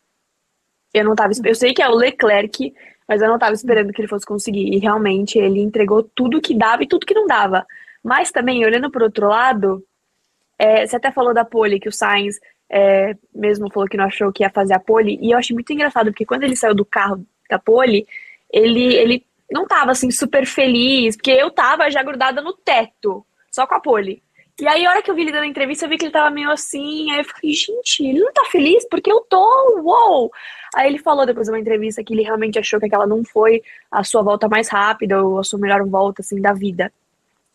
eu 0.92 1.06
não 1.06 1.16
tava. 1.16 1.32
Eu 1.46 1.56
sei 1.56 1.72
que 1.72 1.84
é 1.84 1.88
o 1.88 1.96
Leclerc 1.96 2.74
mas 3.08 3.22
eu 3.22 3.28
não 3.28 3.36
estava 3.36 3.54
esperando 3.54 3.92
que 3.92 4.02
ele 4.02 4.08
fosse 4.08 4.26
conseguir. 4.26 4.74
E 4.74 4.80
realmente 4.80 5.38
ele 5.38 5.62
entregou 5.62 6.04
tudo 6.04 6.42
que 6.42 6.56
dava 6.56 6.84
e 6.84 6.88
tudo 6.88 7.06
que 7.06 7.14
não 7.14 7.28
dava. 7.28 7.66
Mas 8.04 8.32
também, 8.32 8.66
olhando 8.66 8.92
por 8.92 9.04
outro 9.04 9.28
lado, 9.28 9.84
é, 10.58 10.86
você 10.86 10.96
até 10.96 11.12
falou 11.12 11.34
da 11.34 11.46
pole, 11.46 11.80
que 11.80 11.90
o 11.90 11.92
Sainz 11.92 12.40
é, 12.76 13.16
mesmo 13.36 13.72
falou 13.72 13.88
que 13.88 13.96
não 13.96 14.06
achou 14.06 14.34
que 14.34 14.44
ia 14.44 14.50
fazer 14.50 14.74
a 14.74 14.80
pole. 14.80 15.20
E 15.22 15.30
eu 15.32 15.38
achei 15.38 15.54
muito 15.54 15.72
engraçado, 15.72 16.08
porque 16.08 16.26
quando 16.26 16.44
ele 16.44 16.56
saiu 16.56 16.74
do 16.74 16.84
carro 16.84 17.24
da 17.48 17.60
pole, 17.60 18.08
ele, 18.52 18.96
ele 18.96 19.26
não 19.52 19.64
estava 19.64 19.92
assim 19.92 20.10
super 20.10 20.48
feliz, 20.48 21.16
porque 21.16 21.30
eu 21.30 21.52
tava 21.52 21.92
já 21.92 22.02
grudada 22.02 22.42
no 22.42 22.52
teto, 22.54 23.24
só 23.52 23.68
com 23.68 23.76
a 23.76 23.80
pole. 23.80 24.24
E 24.60 24.68
aí, 24.68 24.86
a 24.86 24.90
hora 24.90 25.02
que 25.04 25.10
eu 25.10 25.16
vi 25.16 25.22
ele 25.22 25.32
dando 25.32 25.44
a 25.44 25.48
entrevista, 25.48 25.86
eu 25.86 25.90
vi 25.90 25.98
que 25.98 26.06
ele 26.06 26.12
tava 26.12 26.30
meio 26.30 26.50
assim. 26.50 27.12
Aí 27.12 27.20
eu 27.20 27.26
falei, 27.26 27.54
gente, 27.54 28.04
ele 28.04 28.20
não 28.20 28.32
tá 28.34 28.46
feliz? 28.52 28.88
Porque 28.90 29.12
eu 29.12 29.22
tô, 29.22 29.82
uou! 29.84 30.32
Aí 30.76 30.88
ele 30.88 31.00
falou 31.00 31.26
depois 31.26 31.48
de 31.48 31.54
uma 31.54 31.60
entrevista 31.60 32.04
que 32.04 32.14
ele 32.14 32.24
realmente 32.24 32.60
achou 32.60 32.80
que 32.80 32.86
aquela 32.86 33.08
não 33.08 33.24
foi 33.24 33.62
a 33.92 34.04
sua 34.04 34.22
volta 34.22 34.48
mais 34.48 34.70
rápida 34.70 35.24
ou 35.24 35.40
a 35.40 35.44
sua 35.44 35.60
melhor 35.60 35.84
volta, 35.88 36.22
assim, 36.22 36.40
da 36.40 36.54
vida. 36.54 36.92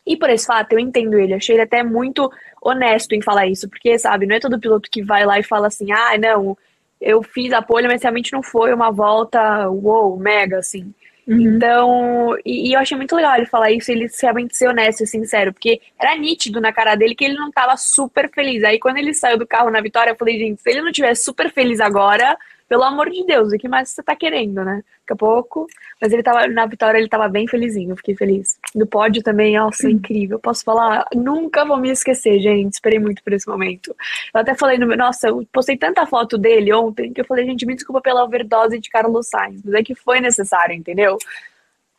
E 0.08 0.16
por 0.16 0.30
esse 0.30 0.46
fato, 0.46 0.72
eu 0.72 0.78
entendo 0.78 1.18
ele. 1.18 1.34
Achei 1.34 1.54
ele 1.54 1.62
até 1.62 1.82
muito 1.82 2.32
honesto 2.62 3.12
em 3.12 3.20
falar 3.20 3.46
isso. 3.46 3.68
Porque, 3.68 3.98
sabe, 3.98 4.26
não 4.26 4.34
é 4.34 4.40
todo 4.40 4.58
piloto 4.58 4.90
que 4.90 5.02
vai 5.02 5.26
lá 5.26 5.38
e 5.38 5.42
fala 5.42 5.66
assim, 5.66 5.92
ah, 5.92 6.16
não, 6.18 6.56
eu 6.98 7.22
fiz 7.22 7.52
a 7.52 7.60
pole, 7.60 7.86
mas 7.86 8.02
realmente 8.02 8.32
não 8.32 8.42
foi 8.42 8.72
uma 8.72 8.90
volta, 8.90 9.68
uou, 9.68 10.16
mega, 10.18 10.58
assim. 10.58 10.92
Uhum. 11.26 11.40
Então, 11.40 12.38
e, 12.42 12.70
e, 12.70 12.72
eu 12.72 12.80
achei 12.80 12.96
muito 12.96 13.14
legal 13.14 13.36
ele 13.36 13.44
falar 13.44 13.70
isso, 13.70 13.92
ele 13.92 14.08
realmente 14.20 14.56
ser 14.56 14.66
honesto 14.66 15.04
e 15.04 15.06
sincero, 15.06 15.52
porque 15.52 15.78
era 16.00 16.16
nítido 16.16 16.58
na 16.58 16.72
cara 16.72 16.94
dele 16.94 17.14
que 17.14 17.22
ele 17.22 17.34
não 17.34 17.50
tava 17.50 17.76
super 17.76 18.30
feliz. 18.30 18.64
Aí 18.64 18.78
quando 18.78 18.96
ele 18.96 19.12
saiu 19.12 19.36
do 19.36 19.46
carro 19.46 19.70
na 19.70 19.82
vitória, 19.82 20.12
eu 20.12 20.16
falei, 20.16 20.38
gente, 20.38 20.62
se 20.62 20.70
ele 20.70 20.80
não 20.80 20.90
tivesse 20.90 21.24
super 21.24 21.52
feliz 21.52 21.80
agora, 21.80 22.34
pelo 22.68 22.84
amor 22.84 23.08
de 23.08 23.24
Deus, 23.24 23.50
o 23.50 23.56
que 23.56 23.66
mais 23.66 23.88
você 23.88 24.02
tá 24.02 24.14
querendo, 24.14 24.62
né? 24.62 24.84
Daqui 25.00 25.12
a 25.12 25.16
pouco. 25.16 25.66
Mas 26.00 26.12
ele 26.12 26.22
tava, 26.22 26.46
na 26.48 26.66
vitória, 26.66 26.98
ele 26.98 27.08
tava 27.08 27.26
bem 27.26 27.48
felizinho, 27.48 27.96
fiquei 27.96 28.14
feliz. 28.14 28.58
No 28.74 28.86
pódio 28.86 29.22
também, 29.22 29.58
nossa, 29.58 29.86
uhum. 29.86 29.94
incrível. 29.94 30.38
Posso 30.38 30.62
falar, 30.64 31.06
nunca 31.14 31.64
vou 31.64 31.78
me 31.78 31.90
esquecer, 31.90 32.38
gente. 32.40 32.74
Esperei 32.74 32.98
muito 32.98 33.22
por 33.24 33.32
esse 33.32 33.48
momento. 33.48 33.96
Eu 34.34 34.40
até 34.40 34.54
falei 34.54 34.76
no 34.76 34.86
meu, 34.86 34.98
nossa, 34.98 35.28
eu 35.28 35.46
postei 35.50 35.78
tanta 35.78 36.04
foto 36.06 36.36
dele 36.36 36.72
ontem 36.72 37.12
que 37.12 37.22
eu 37.22 37.24
falei, 37.24 37.46
gente, 37.46 37.64
me 37.64 37.74
desculpa 37.74 38.02
pela 38.02 38.22
overdose 38.22 38.78
de 38.78 38.90
Carlos 38.90 39.28
Sainz, 39.28 39.62
mas 39.64 39.74
é 39.74 39.82
que 39.82 39.94
foi 39.94 40.20
necessário, 40.20 40.74
entendeu? 40.74 41.16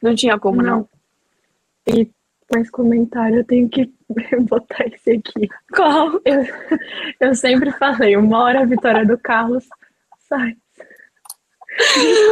Não 0.01 0.13
tinha 0.13 0.37
como, 0.37 0.61
não. 0.61 0.87
não. 1.87 1.95
E 1.95 2.07
mais 2.53 2.69
comentário, 2.69 3.37
eu 3.37 3.43
tenho 3.43 3.69
que 3.69 3.91
botar 4.47 4.85
esse 4.87 5.11
aqui. 5.11 5.47
Qual? 5.73 6.19
Eu, 6.25 6.45
eu 7.19 7.35
sempre 7.35 7.71
falei, 7.71 8.15
uma 8.15 8.43
hora 8.43 8.61
a 8.61 8.65
vitória 8.65 9.05
do 9.05 9.17
Carlos, 9.17 9.67
sai. 10.29 10.53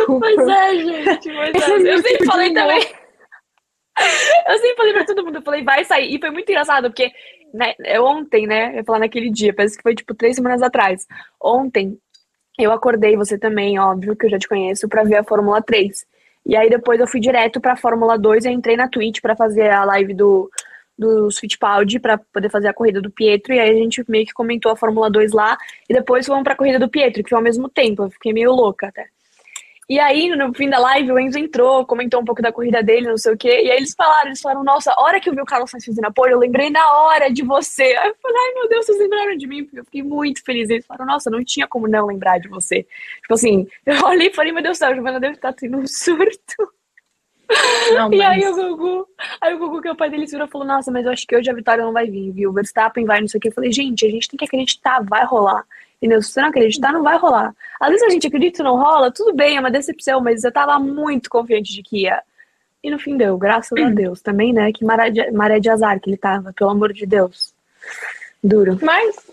Pois 0.08 0.48
é, 0.48 0.76
gente. 0.78 1.30
Pois 1.34 1.86
é. 1.86 1.94
Eu 1.94 2.02
sempre 2.02 2.26
falei 2.26 2.54
também. 2.54 2.82
Eu 4.48 4.60
sempre 4.60 4.76
falei 4.76 4.94
pra 4.94 5.06
todo 5.06 5.26
mundo, 5.26 5.38
eu 5.38 5.42
falei, 5.42 5.64
vai 5.64 5.84
sair. 5.84 6.16
E 6.16 6.20
foi 6.20 6.30
muito 6.30 6.50
engraçado, 6.50 6.90
porque 6.90 7.12
né, 7.54 7.74
ontem, 8.00 8.46
né? 8.46 8.72
Eu 8.72 8.76
ia 8.76 8.84
falar 8.84 9.00
naquele 9.00 9.30
dia, 9.30 9.54
parece 9.54 9.76
que 9.78 9.84
foi 9.84 9.96
tipo 9.96 10.14
três 10.14 10.36
semanas 10.36 10.62
atrás. 10.62 11.06
Ontem, 11.42 11.98
eu 12.60 12.72
acordei, 12.72 13.16
você 13.16 13.38
também, 13.38 13.80
óbvio, 13.80 14.16
que 14.16 14.26
eu 14.26 14.30
já 14.30 14.38
te 14.40 14.48
conheço, 14.48 14.88
pra 14.88 15.04
ver 15.04 15.18
a 15.18 15.24
Fórmula 15.24 15.62
3. 15.62 16.06
E 16.46 16.56
aí 16.56 16.70
depois 16.70 17.00
eu 17.00 17.08
fui 17.08 17.20
direto 17.20 17.60
pra 17.60 17.76
Fórmula 17.76 18.18
2 18.18 18.46
e 18.46 18.50
entrei 18.50 18.78
na 18.78 18.88
Twitch 18.88 19.20
pra 19.22 19.36
fazer 19.36 19.70
a 19.70 19.84
live 19.84 20.14
do, 20.14 20.50
dos 20.98 21.38
Fittipaldi 21.38 22.00
para 22.00 22.18
poder 22.18 22.50
fazer 22.50 22.68
a 22.68 22.74
corrida 22.74 23.02
do 23.02 23.12
Pietro, 23.12 23.54
e 23.54 23.60
aí 23.60 23.70
a 23.70 23.76
gente 23.76 24.04
meio 24.08 24.26
que 24.26 24.34
comentou 24.34 24.72
a 24.72 24.76
Fórmula 24.76 25.10
2 25.10 25.32
lá, 25.32 25.58
e 25.88 25.94
depois 25.94 26.26
fomos 26.26 26.44
para 26.44 26.54
a 26.54 26.58
corrida 26.58 26.80
do 26.80 26.90
Pietro, 26.90 27.24
que 27.24 27.30
foi 27.30 27.38
ao 27.38 27.44
mesmo 27.44 27.70
tempo, 27.70 28.04
eu 28.04 28.10
fiquei 28.10 28.34
meio 28.34 28.52
louca 28.52 28.88
até. 28.88 29.08
E 29.90 30.02
aí, 30.02 30.28
no 30.36 30.54
fim 30.54 30.70
da 30.70 30.80
live, 30.80 31.14
o 31.14 31.20
Enzo 31.20 31.40
entrou, 31.40 31.86
comentou 31.86 32.20
um 32.20 32.26
pouco 32.26 32.42
da 32.42 32.52
corrida 32.52 32.84
dele, 32.84 33.08
não 33.08 33.18
sei 33.18 33.34
o 33.34 33.38
quê, 33.38 33.62
e 33.64 33.72
aí 33.72 33.78
eles 33.78 33.94
falaram, 33.96 34.28
eles 34.28 34.42
falaram, 34.42 34.62
nossa, 34.62 34.92
a 34.92 35.02
hora 35.02 35.18
que 35.18 35.30
eu 35.30 35.34
vi 35.34 35.40
o 35.40 35.46
Carlos 35.46 35.72
Sainz 35.72 35.86
fazendo 35.86 36.04
apoio, 36.08 36.34
eu 36.34 36.40
lembrei 36.40 36.70
na 36.70 36.86
hora 37.04 37.32
de 37.32 37.42
você. 37.42 37.84
Aí 37.84 38.10
eu 38.10 38.16
falei, 38.22 38.38
ai 38.38 38.54
meu 38.56 38.68
Deus, 38.68 38.86
vocês 38.86 39.00
lembraram 39.00 39.38
de 39.38 39.48
mim, 39.48 39.64
porque 39.64 39.80
eu 39.80 39.86
fiquei 39.86 40.04
muito 40.04 40.44
feliz. 40.44 40.70
Eles 40.70 40.86
falaram, 40.86 41.06
nossa, 41.06 41.30
não 41.30 41.42
tinha 41.42 41.66
como 41.68 41.88
não 41.88 42.08
lembrar 42.08 42.38
de 42.38 42.50
você. 42.50 42.86
Tipo 43.22 43.34
assim, 43.34 43.66
eu 43.86 44.04
olhei 44.04 44.28
e 44.28 44.34
falei, 44.34 44.52
meu 44.52 44.62
Deus 44.62 44.78
do 44.78 44.80
céu, 44.80 44.90
a 44.90 44.94
Giovana 44.94 45.22
deve 45.22 45.36
estar 45.36 45.54
tendo 45.54 45.78
um 45.78 45.88
surto. 45.88 46.70
Não, 47.94 48.10
mas... 48.10 48.20
E 48.20 48.22
aí 48.22 48.48
o 48.48 48.56
Gugu, 48.56 49.08
aí 49.40 49.54
o 49.54 49.60
Gugu, 49.60 49.82
que 49.82 49.88
é 49.88 49.92
o 49.92 49.96
pai 49.96 50.10
dele, 50.10 50.26
virou 50.26 50.48
e 50.48 50.50
falou, 50.50 50.68
nossa, 50.68 50.92
mas 50.92 51.06
eu 51.06 51.12
acho 51.12 51.26
que 51.26 51.36
hoje 51.36 51.50
a 51.50 51.54
vitória 51.54 51.84
não 51.84 51.94
vai 51.94 52.10
vir, 52.10 52.32
viu? 52.32 52.50
O 52.50 52.54
Verstappen 52.54 53.06
vai, 53.06 53.22
não 53.22 53.28
sei 53.28 53.38
o 53.38 53.42
que. 53.42 53.48
Eu 53.48 53.54
falei, 53.54 53.72
gente, 53.72 54.06
a 54.06 54.10
gente 54.10 54.28
tem 54.28 54.38
que 54.38 54.46
acreditar, 54.46 55.04
vai 55.04 55.26
rolar. 55.26 55.64
Entendeu? 55.98 56.22
Se 56.22 56.32
você 56.32 56.42
não 56.42 56.50
acreditar, 56.50 56.92
não 56.92 57.04
vai 57.04 57.18
rolar. 57.18 57.56
Às 57.80 57.90
vezes 57.90 58.04
a 58.04 58.10
gente 58.10 58.28
acredita 58.28 58.62
e 58.62 58.64
não 58.64 58.78
rola, 58.78 59.12
tudo 59.12 59.34
bem, 59.34 59.58
é 59.58 59.60
uma 59.60 59.72
decepção, 59.72 60.22
mas 60.22 60.44
eu 60.44 60.52
tava 60.52 60.78
muito 60.78 61.30
confiante 61.30 61.74
de 61.74 61.82
que 61.82 62.04
ia. 62.04 62.22
E 62.84 62.92
no 62.92 63.00
fim 63.00 63.18
deu, 63.18 63.38
graças 63.38 63.78
a 63.82 63.90
Deus. 63.90 64.22
Também, 64.22 64.54
né? 64.54 64.72
Que 64.72 64.86
maré 64.86 65.10
de, 65.10 65.32
maré 65.32 65.60
de 65.60 65.70
azar 65.70 66.00
que 66.00 66.10
ele 66.10 66.18
tava, 66.18 66.54
pelo 66.54 66.70
amor 66.70 66.94
de 66.94 67.06
Deus. 67.06 67.54
Duro. 68.44 68.78
Mas 68.82 69.32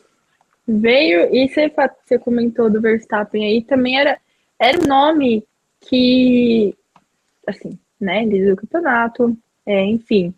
veio, 0.66 1.35
e 1.35 1.49
você, 1.49 1.71
você 2.04 2.18
comentou 2.18 2.71
do 2.71 2.80
Verstappen 2.80 3.44
aí, 3.44 3.62
também 3.62 4.00
era, 4.00 4.18
era 4.59 4.78
um 4.78 4.87
nome 4.87 5.44
que, 5.80 6.75
assim, 7.47 7.78
né? 8.00 8.24
Líder 8.24 8.50
do 8.50 8.60
campeonato, 8.60 9.36
é, 9.66 9.84
enfim, 9.84 10.34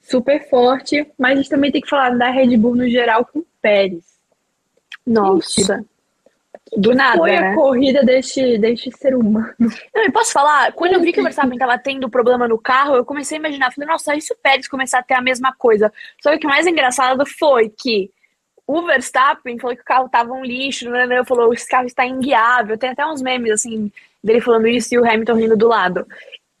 super 0.00 0.48
forte. 0.48 1.06
Mas 1.18 1.32
a 1.32 1.36
gente 1.36 1.50
também 1.50 1.72
tem 1.72 1.80
que 1.80 1.88
falar 1.88 2.10
da 2.10 2.30
Red 2.30 2.56
Bull 2.56 2.76
no 2.76 2.88
geral 2.88 3.24
com 3.24 3.44
Pérez. 3.60 4.04
Nossa. 5.06 5.84
Do 6.76 6.94
nada. 6.94 7.18
Foi 7.18 7.32
né? 7.32 7.52
a 7.52 7.54
corrida 7.54 8.04
deste, 8.04 8.56
deste 8.58 8.96
ser 8.96 9.14
humano. 9.16 9.54
Não, 9.58 10.04
e 10.04 10.10
posso 10.12 10.32
falar? 10.32 10.72
Quando 10.72 10.94
eu 10.94 11.00
vi 11.00 11.12
que 11.12 11.20
o 11.20 11.22
Verstappen 11.22 11.58
tava 11.58 11.76
tendo 11.78 12.08
problema 12.08 12.46
no 12.46 12.58
carro, 12.58 12.94
eu 12.94 13.04
comecei 13.04 13.36
a 13.36 13.40
imaginar. 13.40 13.72
Falei, 13.72 13.88
nossa, 13.88 14.14
e 14.14 14.20
se 14.20 14.32
o 14.32 14.36
Pérez 14.36 14.68
começar 14.68 15.00
a 15.00 15.02
ter 15.02 15.14
a 15.14 15.20
mesma 15.20 15.52
coisa? 15.52 15.92
Só 16.22 16.30
que 16.30 16.36
o 16.36 16.40
que 16.40 16.46
mais 16.46 16.66
engraçado 16.66 17.26
foi 17.26 17.68
que 17.68 18.10
o 18.66 18.86
Verstappen 18.86 19.58
falou 19.58 19.74
que 19.74 19.82
o 19.82 19.84
carro 19.84 20.08
tava 20.08 20.32
um 20.32 20.44
lixo, 20.44 20.88
né? 20.88 21.06
né 21.06 21.24
falou, 21.24 21.52
esse 21.52 21.68
carro 21.68 21.86
está 21.86 22.06
inguiável. 22.06 22.78
Tem 22.78 22.90
até 22.90 23.04
uns 23.04 23.20
memes, 23.20 23.50
assim, 23.50 23.90
dele 24.22 24.40
falando 24.40 24.68
isso 24.68 24.94
e 24.94 24.98
o 24.98 25.04
Hamilton 25.04 25.34
rindo 25.34 25.56
do 25.56 25.66
lado. 25.66 26.06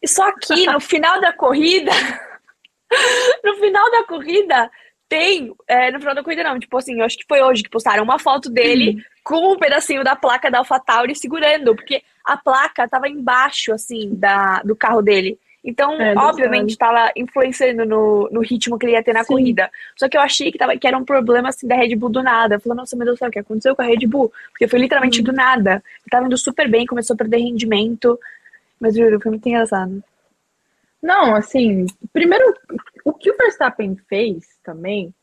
Só 0.04 0.32
que 0.32 0.66
no 0.66 0.80
final 0.80 1.20
da 1.20 1.32
corrida, 1.32 1.90
no 3.44 3.54
final 3.56 3.90
da 3.90 4.04
corrida, 4.04 4.70
tem. 5.08 5.52
É, 5.66 5.90
no 5.90 5.98
final 5.98 6.14
da 6.14 6.22
corrida, 6.22 6.44
não, 6.44 6.58
tipo 6.58 6.76
assim, 6.78 6.98
eu 6.98 7.04
acho 7.04 7.18
que 7.18 7.26
foi 7.28 7.42
hoje 7.42 7.62
que 7.62 7.70
postaram 7.70 8.04
uma 8.04 8.18
foto 8.18 8.48
dele 8.48 8.90
uhum. 8.90 9.02
com 9.24 9.52
um 9.52 9.58
pedacinho 9.58 10.04
da 10.04 10.16
placa 10.16 10.50
da 10.50 10.58
AlphaTauri 10.58 11.14
segurando, 11.14 11.74
porque 11.74 12.02
a 12.24 12.36
placa 12.36 12.88
tava 12.88 13.08
embaixo, 13.08 13.72
assim, 13.72 14.10
da, 14.14 14.62
do 14.62 14.76
carro 14.76 15.02
dele. 15.02 15.38
Então, 15.62 15.92
é, 16.00 16.14
obviamente, 16.16 16.70
estava 16.70 17.12
influenciando 17.14 17.84
no, 17.84 18.28
no 18.32 18.40
ritmo 18.40 18.78
que 18.78 18.86
ele 18.86 18.92
ia 18.92 19.02
ter 19.02 19.12
na 19.12 19.24
Sim. 19.24 19.34
corrida. 19.34 19.70
Só 19.94 20.08
que 20.08 20.16
eu 20.16 20.20
achei 20.20 20.50
que, 20.50 20.56
tava, 20.56 20.76
que 20.76 20.86
era 20.86 20.96
um 20.96 21.04
problema, 21.04 21.50
assim, 21.50 21.66
da 21.66 21.74
Red 21.74 21.94
Bull 21.96 22.08
do 22.08 22.22
nada. 22.22 22.54
Eu 22.54 22.60
falei, 22.60 22.76
nossa, 22.76 22.96
meu 22.96 23.04
Deus 23.04 23.16
do 23.16 23.18
céu, 23.18 23.28
o 23.28 23.30
que 23.30 23.38
aconteceu 23.38 23.76
com 23.76 23.82
a 23.82 23.84
Red 23.84 24.06
Bull? 24.06 24.32
Porque 24.52 24.66
foi 24.66 24.78
literalmente 24.78 25.20
hum. 25.20 25.24
do 25.24 25.32
nada. 25.32 25.72
Ele 25.72 26.10
tava 26.10 26.26
indo 26.26 26.38
super 26.38 26.68
bem, 26.68 26.86
começou 26.86 27.14
a 27.14 27.16
perder 27.18 27.38
rendimento. 27.38 28.18
Mas 28.80 28.96
juro, 28.96 29.20
foi 29.20 29.30
muito 29.30 29.46
engraçado. 29.48 30.02
Não, 31.02 31.34
assim, 31.34 31.86
primeiro, 32.12 32.54
o 33.04 33.12
que 33.12 33.30
o 33.30 33.36
Verstappen 33.36 33.96
fez 34.08 34.46
também 34.62 35.14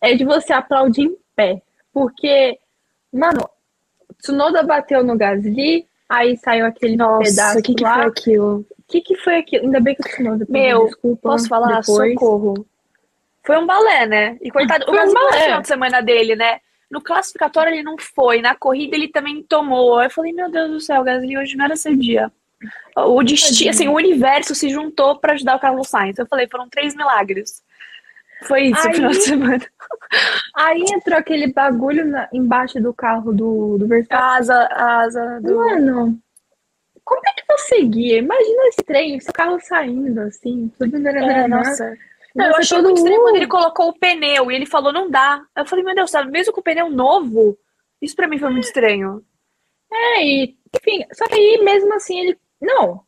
é 0.00 0.14
de 0.14 0.24
você 0.24 0.52
aplaudir 0.52 1.02
em 1.02 1.16
pé. 1.34 1.62
Porque, 1.92 2.58
mano, 3.12 3.48
Tsunoda 4.20 4.62
bateu 4.62 5.02
no 5.02 5.16
Gasly, 5.16 5.88
Aí 6.08 6.38
saiu 6.38 6.64
aquele 6.64 6.96
Nossa, 6.96 7.28
pedaço 7.30 7.58
o 7.58 7.62
que, 7.62 7.74
que 7.74 7.84
lá. 7.84 7.94
foi 7.94 8.04
aquilo? 8.06 8.58
O 8.60 8.82
que, 8.88 9.00
que 9.02 9.16
foi 9.16 9.36
aquilo? 9.36 9.64
Ainda 9.66 9.78
bem 9.78 9.94
que 9.94 10.02
te 10.02 10.22
depois, 10.22 10.48
Meu, 10.48 10.86
desculpa. 10.86 11.20
Posso 11.28 11.48
falar? 11.48 11.80
depois. 11.80 12.14
Socorro. 12.14 12.66
Foi 13.44 13.58
um 13.58 13.66
balé, 13.66 14.06
né? 14.06 14.38
E 14.40 14.50
coitado, 14.50 14.86
Foi 14.86 14.94
um 14.94 14.96
mas 14.96 15.12
não 15.12 15.22
balé. 15.22 15.36
no 15.36 15.44
final 15.44 15.60
de 15.60 15.68
semana 15.68 16.00
dele, 16.00 16.34
né? 16.34 16.60
No 16.90 17.02
classificatório 17.02 17.74
ele 17.74 17.82
não 17.82 17.98
foi, 17.98 18.40
na 18.40 18.54
corrida 18.54 18.96
ele 18.96 19.08
também 19.08 19.42
tomou. 19.42 20.02
Eu 20.02 20.08
falei, 20.10 20.32
meu 20.32 20.50
Deus 20.50 20.70
do 20.70 20.80
céu, 20.80 21.04
Gasly, 21.04 21.36
hoje 21.36 21.54
não 21.56 21.66
era 21.66 21.76
seu 21.76 21.94
dia. 21.94 22.32
O 22.96 23.22
destino, 23.22 23.70
assim, 23.70 23.88
o 23.88 23.94
universo 23.94 24.54
se 24.54 24.68
juntou 24.68 25.18
pra 25.18 25.34
ajudar 25.34 25.56
o 25.56 25.60
Carlos 25.60 25.88
Sainz. 25.88 26.18
Eu 26.18 26.26
falei, 26.26 26.48
foram 26.48 26.68
três 26.68 26.94
milagres. 26.94 27.62
Foi 28.46 28.64
isso 28.66 28.86
Aí- 28.86 28.92
o 28.92 28.94
final 28.94 29.10
de 29.10 29.20
semana. 29.20 29.66
Aí 30.54 30.84
entrou 30.92 31.18
aquele 31.18 31.52
bagulho 31.52 32.04
na- 32.06 32.28
embaixo 32.32 32.80
do 32.80 32.92
carro 32.94 33.32
do, 33.32 33.78
do 33.78 33.84
A 33.84 33.88
Verstappen. 33.88 34.26
asa, 34.26 34.54
a 34.72 35.00
asa 35.02 35.40
do. 35.40 35.56
Mano, 35.56 36.18
como 37.04 37.20
é 37.26 37.32
que 37.40 37.44
você 37.48 37.82
guia? 37.84 38.18
Imagina 38.18 38.68
esse 38.68 38.82
trem, 38.84 39.18
seu 39.20 39.32
carro 39.32 39.58
saindo 39.60 40.20
assim, 40.20 40.70
tudo 40.78 40.96
É, 41.08 41.48
nossa. 41.48 41.96
Não, 42.34 42.46
eu 42.46 42.56
achei 42.56 42.76
todo, 42.76 42.84
muito 42.86 42.98
estranho 42.98 43.20
quando 43.22 43.36
ele 43.36 43.46
colocou 43.46 43.88
o 43.88 43.98
pneu 43.98 44.50
e 44.50 44.54
ele 44.54 44.66
falou, 44.66 44.92
não 44.92 45.10
dá. 45.10 45.42
Eu 45.56 45.64
falei, 45.66 45.84
meu 45.84 45.94
Deus, 45.94 46.10
sabe, 46.10 46.30
mesmo 46.30 46.52
com 46.52 46.60
o 46.60 46.62
pneu 46.64 46.88
novo, 46.90 47.58
isso 48.02 48.14
pra 48.14 48.28
mim 48.28 48.38
foi 48.38 48.50
muito 48.50 48.64
estranho. 48.66 49.24
É, 49.90 50.22
e, 50.24 50.56
enfim, 50.76 51.04
só 51.12 51.26
que 51.26 51.34
aí 51.34 51.62
mesmo 51.64 51.92
assim 51.94 52.20
ele. 52.20 52.38
Não. 52.60 53.02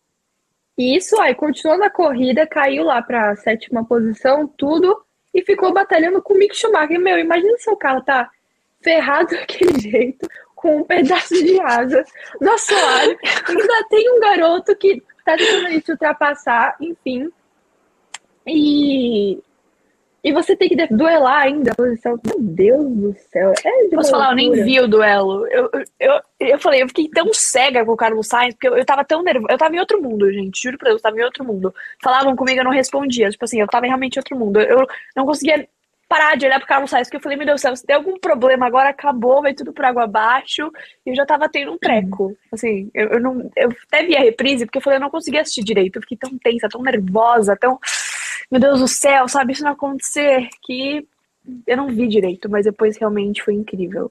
Isso, 0.77 1.21
aí 1.21 1.35
continuou 1.35 1.79
na 1.79 1.91
corrida, 1.91 2.47
caiu 2.47 2.85
lá 2.85 3.03
pra 3.03 3.37
sétima 3.37 3.85
posição, 3.85 4.47
tudo, 4.47 5.05
e 5.35 5.43
ficou 5.43 5.73
batalhando 5.73 6.23
com 6.23 6.35
o 6.35 6.39
Mick 6.39 6.57
Schumacher. 6.57 6.99
Meu, 6.99 7.19
imagina 7.19 7.57
se 7.59 7.71
o 7.71 7.77
carro 7.77 8.03
tá 8.03 8.31
ferrado 8.83 9.31
daquele 9.37 9.79
jeito, 9.79 10.27
com 10.55 10.79
um 10.79 10.85
pedaço 10.85 11.35
de 11.35 11.61
asa 11.61 12.05
do 12.41 12.51
assoalho. 12.51 13.19
Ainda 13.47 13.89
tem 13.89 14.11
um 14.11 14.21
garoto 14.21 14.75
que 14.77 15.03
tá 15.25 15.37
tentando 15.37 15.81
te 15.81 15.93
ultrapassar, 15.93 16.77
enfim. 16.81 17.31
E. 18.47 19.39
E 20.23 20.33
você 20.33 20.55
tem 20.55 20.69
que 20.69 20.87
duelar 20.89 21.43
ainda 21.43 21.73
a 21.73 21.75
posição. 21.75 22.19
Meu 22.25 22.41
Deus 22.41 22.87
do 22.97 23.17
céu. 23.33 23.53
É 23.65 23.85
de 23.85 23.97
Posso 23.97 24.11
falar, 24.11 24.31
eu 24.31 24.37
nem 24.37 24.53
vi 24.65 24.81
o 24.81 24.89
duelo. 24.89 25.47
Eu, 25.49 25.71
eu, 25.73 25.83
eu, 25.99 26.21
eu 26.41 26.59
falei, 26.59 26.83
eu 26.83 26.89
fiquei 26.89 27.09
tão 27.09 27.33
cega 27.33 27.85
com 27.85 27.93
o 27.93 27.97
Carlos 27.97 28.27
Sainz, 28.27 28.55
porque 28.55 28.69
eu, 28.69 28.77
eu 28.77 28.85
tava 28.85 29.05
tão 29.05 29.23
nervosa. 29.23 29.53
Eu 29.53 29.59
tava 29.59 29.75
em 29.75 29.81
outro 29.81 30.01
mundo, 30.03 30.31
gente. 30.33 30.63
Juro 30.63 30.79
pra 30.79 30.89
Deus, 30.89 30.99
eu 30.99 31.03
tava 31.03 31.19
em 31.19 31.25
outro 31.25 31.45
mundo. 31.45 31.75
Falavam 32.03 32.37
comigo, 32.37 32.61
eu 32.61 32.65
não 32.65 32.71
respondia. 32.71 33.31
Tipo 33.31 33.45
assim, 33.45 33.61
eu 33.61 33.67
tava 33.67 33.87
realmente 33.87 34.17
em 34.17 34.21
outro 34.21 34.37
mundo. 34.37 34.61
Eu 34.61 34.87
não 35.17 35.25
conseguia 35.25 35.67
parar 36.11 36.37
de 36.37 36.45
olhar 36.45 36.59
pro 36.59 36.67
Carlos 36.67 36.91
Sainz, 36.91 37.07
porque 37.07 37.19
eu 37.19 37.23
falei, 37.23 37.39
meu 37.39 37.47
Deus 37.47 37.61
do 37.61 37.63
céu, 37.63 37.77
se 37.77 37.87
der 37.87 37.95
algum 37.95 38.19
problema 38.19 38.67
agora, 38.67 38.89
acabou, 38.89 39.41
vai 39.41 39.55
tudo 39.55 39.73
por 39.73 39.85
água 39.85 40.03
abaixo. 40.03 40.69
E 41.07 41.11
eu 41.11 41.15
já 41.15 41.25
tava 41.25 41.49
tendo 41.49 41.71
um 41.71 41.79
treco. 41.79 42.37
Assim, 42.51 42.91
eu, 42.93 43.11
eu 43.11 43.21
não. 43.21 43.49
Eu 43.57 43.73
até 43.87 44.05
vi 44.05 44.17
a 44.17 44.21
reprise, 44.21 44.67
porque 44.67 44.79
eu 44.79 44.83
falei, 44.83 44.97
eu 44.97 45.01
não 45.01 45.09
conseguia 45.09 45.41
assistir 45.41 45.63
direito. 45.63 45.97
Eu 45.97 46.03
fiquei 46.03 46.19
tão 46.19 46.37
tensa, 46.37 46.69
tão 46.69 46.83
nervosa, 46.83 47.57
tão. 47.57 47.79
Meu 48.51 48.61
Deus 48.61 48.81
do 48.81 48.89
céu, 48.89 49.29
sabe? 49.29 49.53
Isso 49.53 49.63
não 49.63 49.73
acontecer. 49.73 50.49
Que 50.63 51.07
eu 51.67 51.77
não 51.77 51.89
vi 51.89 52.09
direito, 52.09 52.49
mas 52.51 52.65
depois 52.65 52.97
realmente 52.97 53.43
foi 53.43 53.55
incrível. 53.55 54.11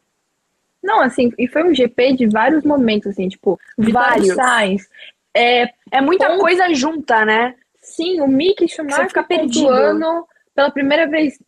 Não, 0.81 1.01
assim, 1.01 1.31
e 1.37 1.47
foi 1.47 1.63
um 1.63 1.75
GP 1.75 2.13
de 2.13 2.27
vários 2.27 2.63
momentos, 2.63 3.07
assim, 3.07 3.27
tipo, 3.27 3.59
Vários. 3.77 4.33
Sainz, 4.33 4.87
é, 5.35 5.69
É 5.91 6.01
muita 6.01 6.27
Ponto. 6.27 6.39
coisa 6.39 6.73
junta, 6.73 7.25
né? 7.25 7.55
sim, 7.89 8.21
o 8.21 8.27
Mick 8.27 8.67
Schumacher 8.67 9.07
fica 9.07 9.23
perdido. 9.23 9.67
pontuando 9.67 10.27
pela 10.53 10.71
primeira 10.71 11.07
vez, 11.07 11.39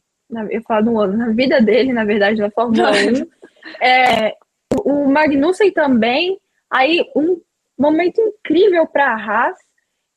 eu 0.49 0.61
falo 0.63 0.85
no 0.85 0.99
ano, 0.99 1.17
na 1.17 1.29
vida 1.29 1.61
dele, 1.61 1.93
na 1.93 2.03
verdade, 2.03 2.39
na 2.41 2.49
Fórmula 2.49 2.91
1. 2.91 3.29
É, 3.79 4.35
o, 4.83 5.03
o 5.03 5.11
Magnussen 5.11 5.71
também, 5.71 6.39
aí 6.67 7.05
um 7.15 7.39
momento 7.77 8.19
incrível 8.19 8.87
para 8.87 9.13
a 9.13 9.15
Haas, 9.15 9.57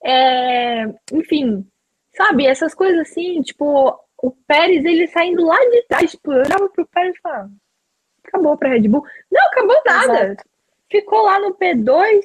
é, 0.02 0.86
enfim, 1.12 1.66
sabe, 2.14 2.46
essas 2.46 2.74
coisas 2.74 3.08
assim, 3.08 3.42
tipo, 3.42 3.98
o 4.22 4.30
Pérez, 4.46 4.84
ele 4.84 5.06
saindo 5.08 5.44
lá 5.44 5.58
de 5.70 5.82
trás, 5.82 6.10
tipo, 6.10 6.32
eu 6.32 6.42
olhava 6.44 6.68
pro 6.68 6.86
Pérez 6.86 7.14
e 7.16 7.20
falava, 7.20 7.50
acabou 8.26 8.56
pra 8.56 8.70
Red 8.70 8.88
Bull. 8.88 9.04
Não, 9.30 9.46
acabou 9.48 9.82
nada. 9.84 10.24
Exato. 10.24 10.44
Ficou 10.90 11.22
lá 11.22 11.38
no 11.38 11.54
P2, 11.54 12.22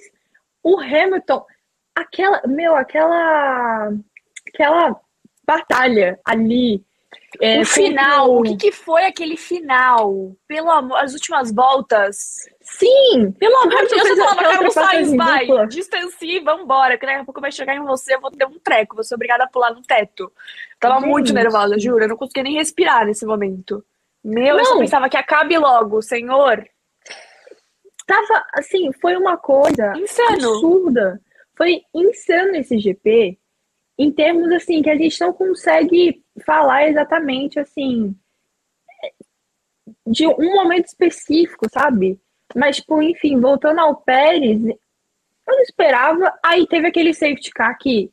o 0.64 0.80
Hamilton, 0.80 1.46
aquela, 1.96 2.42
meu, 2.48 2.76
aquela, 2.76 3.92
aquela 4.48 5.00
batalha 5.44 6.20
ali. 6.26 6.86
É, 7.42 7.62
o 7.62 7.66
final, 7.66 8.38
o 8.38 8.44
que, 8.44 8.56
que 8.56 8.72
foi 8.72 9.06
aquele 9.06 9.38
final? 9.38 10.36
Pelo 10.48 10.70
amor, 10.72 10.98
as 10.98 11.14
últimas 11.14 11.52
voltas. 11.54 12.18
Sim, 12.62 13.32
pelo 13.38 13.56
amor 13.58 13.74
Eu 13.74 13.88
de 13.88 13.96
Deus, 13.96 14.08
só 14.08 14.16
falava, 14.16 14.32
aquela 14.42 14.54
Carlos 14.54 14.74
Sainz, 14.74 15.08
ultrapassagem 15.10 15.18
vai, 15.18 15.48
dupla. 15.48 15.68
distancie 15.68 16.40
vambora, 16.40 16.98
que 16.98 17.06
daqui 17.06 17.20
a 17.20 17.26
pouco 17.26 17.42
vai 17.42 17.52
chegar 17.52 17.76
em 17.76 17.84
você, 17.84 18.16
eu 18.16 18.22
vou 18.22 18.32
ter 18.32 18.46
um 18.46 18.60
treco, 18.60 18.96
vou 18.96 19.04
ser 19.04 19.16
obrigada 19.16 19.44
a 19.44 19.48
pular 19.48 19.72
no 19.74 19.82
teto. 19.82 20.32
Tava 20.80 21.00
Gente. 21.00 21.10
muito 21.10 21.34
nervosa, 21.34 21.80
juro, 21.80 22.04
eu 22.04 22.10
não 22.10 22.18
conseguia 22.18 22.44
nem 22.44 22.56
respirar 22.56 23.06
nesse 23.06 23.26
momento. 23.26 23.84
Meu, 24.24 24.58
eu 24.58 24.66
só 24.66 24.74
Não. 24.74 24.82
pensava 24.82 25.08
que 25.10 25.18
acabe 25.18 25.58
logo, 25.58 26.02
senhor. 26.02 26.66
Tava, 28.06 28.44
assim, 28.54 28.92
foi 29.00 29.16
uma 29.16 29.38
coisa 29.38 29.94
Insano. 29.96 30.34
absurda. 30.34 31.22
Foi 31.56 31.82
insano 31.94 32.56
esse 32.56 32.78
GP, 32.80 33.39
em 34.00 34.10
termos, 34.10 34.50
assim, 34.54 34.82
que 34.82 34.90
a 34.90 34.96
gente 34.96 35.20
não 35.20 35.34
consegue 35.34 36.24
falar 36.46 36.88
exatamente, 36.88 37.60
assim, 37.60 38.16
de 40.08 40.26
um 40.26 40.56
momento 40.56 40.86
específico, 40.86 41.68
sabe? 41.70 42.18
Mas, 42.56 42.78
tipo, 42.78 43.02
enfim, 43.02 43.38
voltando 43.42 43.82
ao 43.82 43.98
Pérez, 43.98 44.64
eu 44.64 44.78
não 45.46 45.60
esperava. 45.60 46.34
Aí 46.42 46.66
teve 46.66 46.88
aquele 46.88 47.14
safety 47.14 47.52
car 47.52 47.78
que 47.78 48.10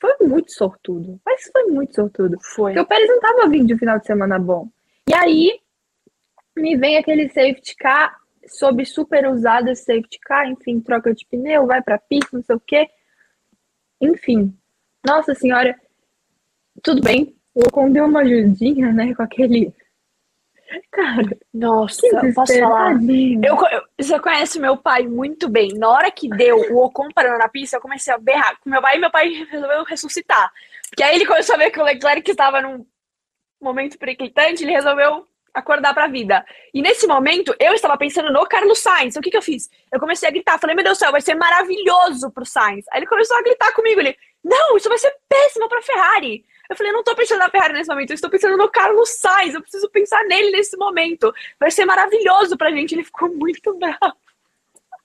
foi 0.00 0.16
muito 0.26 0.52
sortudo. 0.52 1.20
Mas 1.24 1.48
foi 1.52 1.66
muito 1.66 1.94
sortudo. 1.94 2.36
Foi. 2.42 2.72
Porque 2.72 2.80
o 2.80 2.86
Pérez 2.86 3.08
não 3.08 3.20
tava 3.20 3.48
vindo 3.48 3.68
de 3.68 3.74
um 3.74 3.78
final 3.78 4.00
de 4.00 4.06
semana 4.06 4.40
bom. 4.40 4.68
E 5.08 5.14
aí 5.14 5.60
me 6.56 6.76
vem 6.76 6.96
aquele 6.96 7.28
safety 7.28 7.76
car, 7.76 8.18
sob 8.44 8.84
super 8.84 9.28
usado 9.28 9.68
esse 9.68 9.84
safety 9.84 10.18
car, 10.20 10.48
enfim, 10.48 10.80
troca 10.80 11.14
de 11.14 11.24
pneu, 11.26 11.64
vai 11.64 11.80
pra 11.80 11.96
pista, 11.96 12.36
não 12.36 12.42
sei 12.42 12.56
o 12.56 12.60
quê. 12.60 12.88
Enfim, 14.00 14.52
nossa 15.08 15.34
senhora, 15.34 15.74
tudo 16.82 17.02
bem. 17.02 17.34
O 17.54 17.62
Ocon 17.66 17.90
deu 17.90 18.04
uma 18.04 18.20
ajudinha, 18.20 18.92
né, 18.92 19.14
com 19.14 19.22
aquele. 19.22 19.72
Cara, 20.92 21.22
Nossa, 21.52 22.02
posso 22.34 22.52
falar? 22.60 22.92
Eu, 23.42 23.56
eu- 23.72 23.82
você 23.98 24.20
conhece 24.20 24.60
meu 24.60 24.76
pai 24.76 25.06
muito 25.08 25.48
bem. 25.48 25.72
Na 25.78 25.88
hora 25.88 26.10
que 26.10 26.28
deu 26.28 26.56
o 26.72 26.84
Ocon 26.84 27.08
parando 27.14 27.38
na 27.38 27.48
pista, 27.48 27.76
eu 27.76 27.80
comecei 27.80 28.12
a 28.12 28.18
berrar 28.18 28.58
com 28.60 28.68
meu 28.68 28.82
pai 28.82 28.96
e 28.96 29.00
meu 29.00 29.10
pai 29.10 29.28
resolveu 29.50 29.82
ressuscitar. 29.84 30.52
Porque 30.90 31.02
aí 31.02 31.14
ele 31.16 31.26
começou 31.26 31.54
a 31.54 31.58
ver 31.58 31.70
que 31.70 31.80
o 31.80 31.84
Leclerc 31.84 32.30
estava 32.30 32.60
num 32.60 32.84
momento 33.60 33.98
periclitante, 33.98 34.62
ele 34.62 34.72
resolveu 34.72 35.26
acordar 35.54 35.94
pra 35.94 36.06
vida. 36.06 36.44
E 36.72 36.82
nesse 36.82 37.06
momento, 37.06 37.54
eu 37.58 37.72
estava 37.72 37.96
pensando 37.96 38.30
no 38.30 38.46
Carlos 38.46 38.78
Sainz. 38.78 39.16
O 39.16 39.20
que, 39.20 39.30
que 39.30 39.36
eu 39.36 39.42
fiz? 39.42 39.68
Eu 39.90 39.98
comecei 39.98 40.28
a 40.28 40.30
gritar, 40.30 40.58
falei, 40.58 40.76
meu 40.76 40.84
Deus 40.84 40.98
do 40.98 41.00
céu, 41.00 41.10
vai 41.10 41.20
ser 41.22 41.34
maravilhoso 41.34 42.30
pro 42.30 42.44
Sainz. 42.44 42.84
Aí 42.92 43.00
ele 43.00 43.06
começou 43.06 43.36
a 43.38 43.42
gritar 43.42 43.72
comigo, 43.72 44.00
ele, 44.00 44.14
não, 44.44 44.76
isso 44.76 44.88
vai 44.88 44.98
ser 44.98 45.14
péssimo 45.28 45.68
pra 45.68 45.82
Ferrari. 45.82 46.44
Eu 46.70 46.76
falei, 46.76 46.92
eu 46.92 46.96
não 46.96 47.02
tô 47.04 47.14
pensando 47.14 47.38
na 47.38 47.48
Ferrari 47.50 47.72
nesse 47.72 47.88
momento, 47.90 48.10
eu 48.10 48.14
estou 48.14 48.28
pensando 48.30 48.56
no 48.56 48.68
Carlos 48.68 49.08
Sainz, 49.18 49.54
eu 49.54 49.60
preciso 49.62 49.88
pensar 49.90 50.22
nele 50.24 50.50
nesse 50.50 50.76
momento. 50.76 51.32
Vai 51.58 51.70
ser 51.70 51.84
maravilhoso 51.86 52.56
pra 52.58 52.70
gente. 52.70 52.94
Ele 52.94 53.04
ficou 53.04 53.28
muito 53.34 53.74
bravo. 53.78 53.98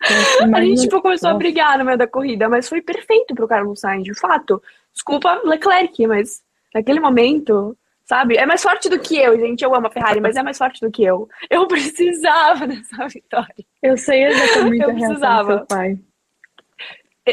A 0.01 0.43
Imagina- 0.43 0.65
gente 0.65 0.81
tipo, 0.81 1.01
começou 1.01 1.29
a 1.29 1.31
Nossa. 1.31 1.39
brigar 1.39 1.77
no 1.77 1.85
meio 1.85 1.97
da 1.97 2.05
corrida, 2.07 2.49
mas 2.49 2.67
foi 2.67 2.81
perfeito 2.81 3.33
pro 3.33 3.47
Carlos 3.47 3.79
Sainz, 3.79 4.03
de 4.03 4.13
fato. 4.13 4.61
Desculpa, 4.91 5.41
Leclerc, 5.45 6.05
mas 6.07 6.43
naquele 6.73 6.99
momento, 6.99 7.77
sabe? 8.03 8.35
É 8.35 8.45
mais 8.45 8.61
forte 8.61 8.89
do 8.89 8.99
que 8.99 9.17
eu, 9.17 9.39
gente. 9.39 9.63
Eu 9.63 9.73
amo 9.73 9.87
a 9.87 9.91
Ferrari, 9.91 10.19
mas 10.19 10.35
é 10.35 10.43
mais 10.43 10.57
forte 10.57 10.81
do 10.81 10.91
que 10.91 11.05
eu. 11.05 11.29
Eu 11.49 11.65
precisava 11.67 12.67
dessa 12.67 13.07
vitória. 13.07 13.65
Eu 13.81 13.95
sei 13.97 14.25
exatamente 14.25 14.83
Eu 14.83 14.89
a 14.89 14.91
reação 14.91 15.07
do 15.07 15.19
precisava. 15.19 15.57
seu 15.59 15.65
pai. 15.67 15.97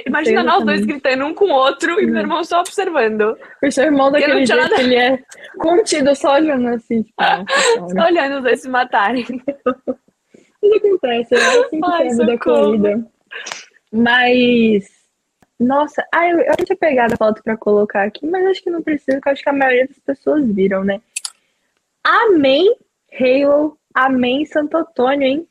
Imagina 0.06 0.44
nós 0.44 0.64
dois 0.64 0.84
gritando 0.84 1.24
um 1.26 1.34
com 1.34 1.46
o 1.46 1.52
outro 1.52 2.00
e 2.00 2.06
meu 2.06 2.20
irmão 2.20 2.44
só 2.44 2.60
observando. 2.60 3.36
O 3.62 3.72
seu 3.72 3.84
irmão 3.84 4.10
daquele 4.12 4.46
jeito, 4.46 4.60
nada- 4.62 4.80
ele 4.80 4.94
é 4.94 5.18
contido, 5.58 6.14
só 6.14 6.34
olhando 6.34 6.68
assim, 6.68 7.02
tipo, 7.02 7.14
nossa 7.20 7.60
senhora. 7.72 7.88
Só 7.94 8.06
olhando 8.06 8.36
os 8.36 8.42
dois 8.44 8.62
se 8.62 8.68
matarem. 8.68 9.24
Tudo 9.24 10.74
acontece, 10.76 11.34
é 11.34 11.38
assim 11.38 11.80
que 11.80 11.86
Ai, 11.90 12.16
da 12.16 12.38
corrida. 12.38 13.04
Mas, 13.90 14.88
nossa, 15.58 16.06
ah, 16.14 16.28
eu, 16.28 16.38
eu 16.40 16.56
tinha 16.64 16.76
pegado 16.76 17.14
a 17.14 17.16
foto 17.16 17.42
pra 17.42 17.56
colocar 17.56 18.04
aqui, 18.04 18.26
mas 18.26 18.46
acho 18.46 18.62
que 18.62 18.70
não 18.70 18.82
precisa, 18.82 19.16
porque 19.16 19.28
eu 19.28 19.32
acho 19.32 19.42
que 19.42 19.48
a 19.50 19.52
maioria 19.54 19.88
das 19.88 19.98
pessoas 19.98 20.44
viram, 20.46 20.84
né? 20.84 21.00
Amém, 22.04 22.76
Halo, 23.18 23.76
amém, 23.92 24.46
Santo 24.46 24.76
Antônio, 24.76 25.26
hein? 25.26 25.48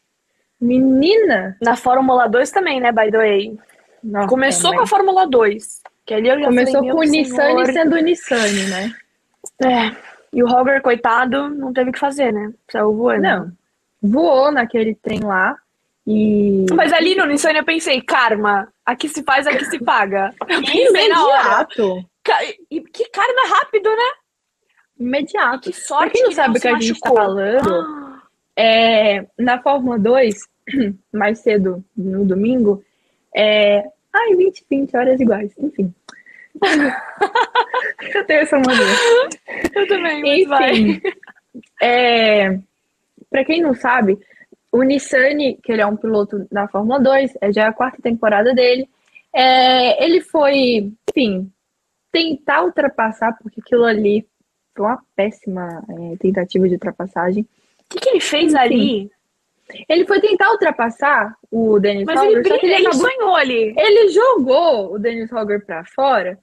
Menina! 0.62 1.58
Na 1.62 1.75
Fórmula 1.75 2.28
2 2.28 2.52
também, 2.52 2.80
né, 2.80 2.91
by 2.91 3.12
the 3.12 3.17
way. 3.17 3.60
Nossa, 4.03 4.27
Começou 4.27 4.69
com 4.71 4.77
amém. 4.77 4.83
a 4.83 4.88
Fórmula 4.88 5.27
2. 5.27 5.81
Que 6.05 6.13
ali 6.13 6.29
eu 6.29 6.39
já 6.39 6.45
Começou 6.45 6.73
falei, 6.75 6.91
com 6.91 6.97
o 6.99 7.03
Nissan 7.03 7.65
sendo 7.65 7.95
Nissan, 7.97 8.47
né? 8.69 8.95
É. 9.63 9.95
E 10.33 10.43
o 10.43 10.47
Roger, 10.47 10.81
coitado, 10.81 11.49
não 11.49 11.73
teve 11.73 11.89
o 11.89 11.93
que 11.93 11.99
fazer, 11.99 12.31
né? 12.31 12.51
Saiu 12.71 12.93
voando. 12.95 13.21
Não. 13.21 13.51
Voou 14.01 14.51
naquele 14.51 14.95
trem 14.95 15.19
lá. 15.23 15.55
E. 16.07 16.65
Mas 16.73 16.91
ali 16.93 17.15
no 17.15 17.25
Nissan 17.25 17.51
eu 17.51 17.63
pensei, 17.65 18.01
karma, 18.01 18.67
aqui 18.85 19.07
se 19.09 19.21
faz, 19.23 19.45
aqui 19.47 19.65
se 19.65 19.79
paga. 19.79 20.33
Eu 20.47 20.62
pensei 20.63 21.07
na 21.09 21.25
hora. 21.25 21.41
Imediato. 21.43 22.05
E 22.71 22.81
que 22.81 23.09
karma 23.09 23.41
rápido, 23.47 23.89
né? 23.89 24.12
Imediato. 24.99 25.69
Que 25.71 25.73
sorte 25.73 26.03
Pra 26.03 26.12
quem 26.12 26.21
não 26.23 26.29
que 26.29 26.35
sabe 26.35 26.57
o 26.57 26.62
que 26.62 26.67
a 26.67 26.79
gente 26.79 26.99
tá 26.99 27.09
machucou. 27.09 27.15
falando, 27.17 27.69
Ah, 27.73 28.21
é, 28.55 29.25
na 29.38 29.62
Fórmula 29.62 29.97
2, 29.99 30.38
mais 31.13 31.39
cedo 31.39 31.83
no 31.95 32.25
domingo, 32.25 32.83
é. 33.36 33.84
Ai, 34.13 34.36
20, 34.36 34.65
20 34.70 34.98
horas 34.98 35.20
iguais. 35.20 35.52
Enfim. 35.58 35.94
Eu 38.13 38.26
tenho 38.26 38.39
essa 38.42 38.58
mania. 38.58 38.86
Eu 39.74 39.88
também, 39.88 40.22
mas 40.22 40.48
vai. 40.48 40.72
Enfim, 40.72 41.02
é, 41.82 42.60
para 43.30 43.46
quem 43.46 43.62
não 43.62 43.74
sabe, 43.74 44.18
o 44.72 44.84
Nissani, 44.84 45.58
que 45.63 45.72
ele 45.72 45.82
é 45.82 45.86
um 45.86 45.98
piloto 45.98 46.48
da 46.52 46.68
Fórmula 46.68 47.00
2, 47.00 47.38
é 47.42 47.52
já 47.52 47.68
a 47.68 47.74
quarta 47.74 48.02
temporada 48.02 48.54
dele, 48.54 48.88
é, 49.34 50.04
ele 50.04 50.22
foi, 50.22 50.92
enfim, 51.10 51.52
tentar 52.12 52.63
ultrapassar, 52.63 53.38
porque 53.42 53.62
aquilo 53.62 53.86
ali 53.86 54.28
foi 54.76 54.86
uma 54.86 55.02
péssima 55.15 55.84
é, 55.89 56.18
tentativa 56.18 56.68
de 56.68 56.76
ultrapassagem. 56.76 57.44
O 57.44 57.48
que, 57.89 58.00
que 58.00 58.10
ele 58.10 58.20
fez 58.20 58.52
Sim. 58.52 58.58
ali? 58.58 59.12
Ele 59.88 60.05
foi 60.05 60.19
tentar 60.19 60.51
ultrapassar 60.51 61.36
o 61.51 61.79
Dennis 61.79 62.05
Mas 62.05 62.21
ele, 62.21 62.39
Hogger, 62.39 62.47
só 62.47 62.58
que 62.60 62.65
ele 62.65 62.75
ele 62.75 62.88
acabou 62.88 63.08
sonhou 63.10 63.36
ali. 63.36 63.73
ele 63.77 64.10
jogou 64.10 64.93
o 64.93 64.99
Dennis 64.99 65.32
Hogger 65.32 65.65
pra 65.65 65.84
fora. 65.86 66.39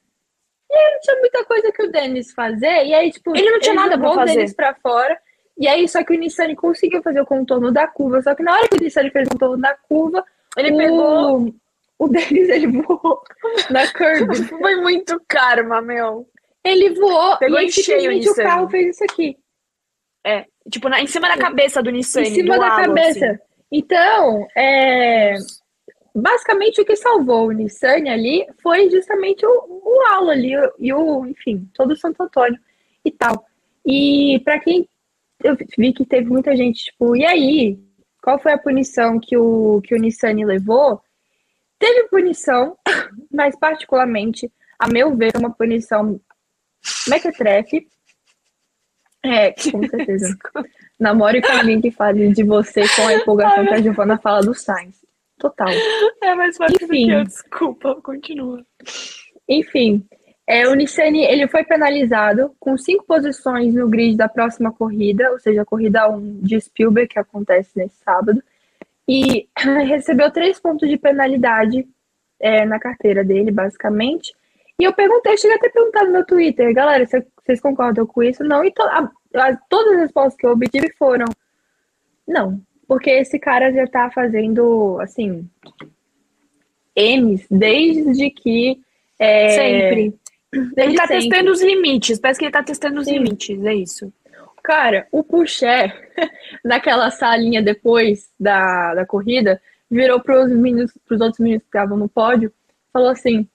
E 0.71 0.75
aí 0.75 0.93
não 0.95 1.01
tinha 1.01 1.17
muita 1.19 1.45
coisa 1.45 1.73
que 1.73 1.83
o 1.83 1.91
Dennis 1.93 2.33
fazer. 2.33 2.87
E 2.87 2.95
aí, 2.95 3.11
tipo, 3.11 3.37
Ele 3.37 3.51
não 3.51 3.61
tinha 3.61 3.75
nada 3.75 3.95
jogou 3.95 4.11
pra 4.11 4.11
o 4.11 4.15
fazer. 4.27 4.35
Dennis 4.35 4.55
pra 4.55 4.75
fora. 4.75 5.19
E 5.59 5.67
aí, 5.69 5.89
só 5.89 6.03
que 6.05 6.13
o 6.15 6.19
Nissan 6.19 6.55
conseguiu 6.55 7.03
fazer 7.03 7.21
o 7.21 7.27
contorno 7.27 7.73
da 7.73 7.87
curva. 7.87 8.21
Só 8.21 8.35
que 8.35 8.43
na 8.43 8.53
hora 8.53 8.69
que 8.69 8.77
o 8.77 8.81
Nissan 8.83 9.09
fez 9.11 9.27
o 9.27 9.31
contorno 9.31 9.59
da 9.59 9.75
curva, 9.89 10.25
Ele 10.57 10.73
o, 10.73 10.77
pegou. 10.77 11.55
o 11.99 12.09
Dennis 12.09 12.49
ele 12.51 12.67
voou 12.83 13.23
na 13.71 13.91
curva. 13.93 14.35
Foi 14.59 14.77
muito 14.77 15.21
karma, 15.29 15.81
meu. 15.81 16.29
Ele 16.65 16.95
voou 16.95 17.39
Pegou 17.39 17.61
e 17.61 17.71
cheio 17.71 18.11
o 18.13 18.33
o 18.33 18.35
carro 18.35 18.69
fez 18.69 18.97
isso 18.97 19.05
aqui. 19.05 19.37
É, 20.27 20.45
tipo, 20.71 20.89
na, 20.89 21.01
em 21.01 21.07
cima 21.07 21.29
da 21.29 21.37
cabeça 21.37 21.83
do 21.83 21.91
Nissan. 21.91 22.23
em 22.23 22.35
cima 22.35 22.59
da 22.59 22.69
halo, 22.69 22.87
cabeça. 22.87 23.31
assim. 23.31 23.39
Então, 23.71 24.47
é, 24.57 25.35
basicamente 26.15 26.81
o 26.81 26.85
que 26.85 26.97
salvou 26.97 27.49
o 27.49 27.53
Nissan 27.53 28.09
ali 28.09 28.47
foi 28.63 28.89
justamente 28.91 29.45
o, 29.45 29.51
o 29.51 30.01
halo 30.09 30.31
ali 30.31 30.53
e 30.79 30.93
o, 30.93 31.27
enfim, 31.27 31.69
todo 31.75 31.93
o 31.93 31.97
Santo 31.97 32.23
Antônio 32.23 32.59
e 33.05 33.11
tal. 33.11 33.47
E 33.85 34.41
para 34.45 34.59
quem 34.61 34.89
eu 35.43 35.57
vi 35.79 35.93
que 35.93 36.05
teve 36.05 36.29
muita 36.29 36.57
gente, 36.57 36.85
tipo, 36.85 37.15
e 37.17 37.25
aí? 37.25 37.79
Qual 38.23 38.39
foi 38.41 38.53
a 38.53 38.59
punição 38.59 39.21
que 39.21 39.37
o 39.37 39.81
que 39.83 39.95
o 39.95 39.99
Nissan 39.99 40.33
levou? 40.45 41.01
Teve 41.79 42.09
punição, 42.09 42.77
mas 43.31 43.57
particularmente, 43.57 44.51
a 44.79 44.89
meu 44.89 45.15
ver, 45.17 45.33
uma 45.37 45.53
punição 45.53 46.21
mequetrefe. 47.07 47.87
É, 49.27 49.53
com 49.53 49.83
certeza. 49.89 50.37
Namore 50.99 51.43
com 51.43 51.53
alguém 51.53 51.81
que 51.81 51.91
fale 51.91 52.33
de 52.33 52.43
você 52.43 52.83
com 52.95 53.07
a 53.07 53.15
empolgação 53.15 53.67
que 53.67 53.75
a 53.75 53.83
Giovana 53.83 54.19
fala 54.19 54.41
do 54.41 54.55
Sainz. 54.55 55.05
Total. 55.39 55.69
É 56.23 56.35
mais 56.35 56.57
do 56.57 56.65
Enfim. 56.65 57.07
que 57.07 57.13
eu, 57.13 57.25
desculpa, 57.25 57.95
continua. 58.03 58.65
Enfim, 59.49 60.07
é, 60.47 60.69
o 60.69 60.75
Nissani 60.75 61.25
ele 61.25 61.49
foi 61.49 61.65
penalizado 61.65 62.55
com 62.61 62.77
cinco 62.79 63.05
posições 63.05 63.75
no 63.75 63.89
grid 63.89 64.17
da 64.17 64.29
próxima 64.29 64.73
corrida, 64.73 65.31
ou 65.33 65.39
seja, 65.41 65.63
a 65.63 65.67
corrida 65.67 66.09
1 66.09 66.41
de 66.41 66.61
Spielberg, 66.61 67.09
que 67.09 67.19
acontece 67.19 67.71
nesse 67.77 67.97
sábado, 67.97 68.43
e 69.09 69.49
recebeu 69.87 70.31
três 70.31 70.61
pontos 70.61 70.89
de 70.89 70.97
penalidade 70.97 71.87
é, 72.41 72.65
na 72.65 72.79
carteira 72.79 73.25
dele, 73.25 73.51
basicamente. 73.51 74.33
E 74.81 74.85
eu 74.85 74.93
perguntei, 74.93 75.33
eu 75.33 75.39
cheguei 75.39 75.57
até 75.57 75.69
a 75.69 75.73
perguntar 75.73 76.05
no 76.05 76.13
meu 76.13 76.25
Twitter, 76.27 76.73
galera, 76.75 77.07
cê- 77.07 77.27
vocês 77.45 77.61
concordam 77.61 78.07
com 78.07 78.23
isso? 78.23 78.45
Não, 78.45 78.65
e 78.65 78.71
to- 78.71 78.83
a- 78.83 79.11
a- 79.35 79.57
todas 79.69 79.95
as 79.95 80.01
respostas 80.01 80.37
que 80.37 80.47
eu 80.47 80.51
obtive 80.53 80.93
foram 80.99 81.25
não, 82.29 82.61
porque 82.89 83.09
esse 83.11 83.39
cara 83.39 83.73
já 83.73 83.87
tá 83.87 84.11
fazendo, 84.11 84.99
assim, 85.01 85.49
M's 86.97 87.47
desde 87.51 88.31
que. 88.31 88.81
é, 89.19 89.49
Sempre. 89.51 90.15
desde 90.53 90.81
Ele 90.83 90.97
tá 90.97 91.07
sempre. 91.07 91.29
testando 91.29 91.51
os 91.53 91.63
limites. 91.63 92.19
Parece 92.19 92.39
que 92.41 92.45
ele 92.47 92.53
tá 92.53 92.63
testando 92.63 93.01
os 93.01 93.07
Sim. 93.07 93.15
limites, 93.19 93.65
é 93.65 93.75
isso. 93.75 94.13
Cara, 94.63 95.07
o 95.13 95.23
Puché, 95.23 95.93
naquela 96.65 97.11
salinha 97.11 97.63
depois 97.63 98.29
da, 98.39 98.95
da 98.95 99.07
corrida, 99.07 99.61
virou 99.91 100.21
pros 100.21 100.51
meninos, 100.51 100.93
pros 101.07 101.21
outros 101.21 101.39
meninos 101.39 101.63
que 101.63 101.69
estavam 101.69 101.97
no 101.97 102.09
pódio, 102.09 102.53
falou 102.93 103.09
assim, 103.11 103.47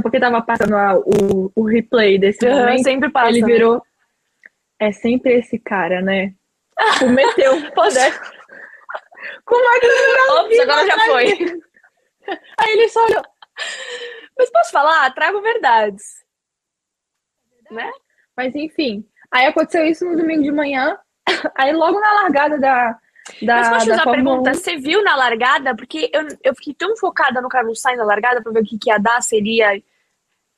porque 0.00 0.20
tava 0.20 0.40
passando 0.42 0.76
a- 0.76 0.96
o, 0.98 1.50
o 1.54 1.64
replay 1.64 2.18
desse 2.18 2.46
Aham, 2.46 2.60
momento, 2.60 2.82
sempre 2.84 3.10
passa. 3.10 3.28
ele 3.30 3.40
né? 3.40 3.46
virou. 3.46 3.82
É 4.78 4.92
sempre 4.92 5.34
esse 5.38 5.58
cara, 5.58 6.00
né? 6.00 6.34
Tipo, 6.94 7.08
meteu. 7.10 7.52
Posso- 7.74 7.96
né? 7.98 8.10
Como 9.44 9.64
é 9.74 9.80
que 9.80 9.86
Ops, 10.32 10.58
agora 10.60 10.86
já 10.86 10.98
foi. 11.06 11.26
Aí 12.58 12.72
ele 12.72 12.88
só 12.88 13.04
olhou. 13.04 13.22
Mas 14.38 14.50
posso 14.50 14.70
falar? 14.70 15.10
Trago 15.14 15.40
verdades. 15.40 16.02
Né? 17.70 17.90
Mas 18.36 18.54
enfim, 18.54 19.06
aí 19.30 19.46
aconteceu 19.46 19.84
isso 19.86 20.04
no 20.04 20.16
domingo 20.16 20.42
de 20.42 20.52
manhã. 20.52 20.98
Aí 21.56 21.72
logo 21.72 21.98
na 22.00 22.12
largada 22.22 22.58
da. 22.58 22.98
Da 23.42 23.56
Mas 23.56 23.68
posso 23.68 23.84
te 23.84 23.90
fazer 23.90 24.02
uma 24.02 24.12
pergunta? 24.12 24.50
1, 24.50 24.54
Você 24.54 24.76
viu 24.76 25.02
na 25.02 25.16
largada? 25.16 25.74
Porque 25.74 26.10
eu, 26.12 26.26
eu 26.42 26.54
fiquei 26.54 26.74
tão 26.74 26.96
focada 26.96 27.40
no 27.40 27.48
Carlos 27.48 27.80
Sainz 27.80 27.98
na 27.98 28.04
largada 28.04 28.42
pra 28.42 28.52
ver 28.52 28.60
o 28.60 28.64
que, 28.64 28.78
que 28.78 28.90
ia 28.90 28.98
dar, 28.98 29.22
seria. 29.22 29.80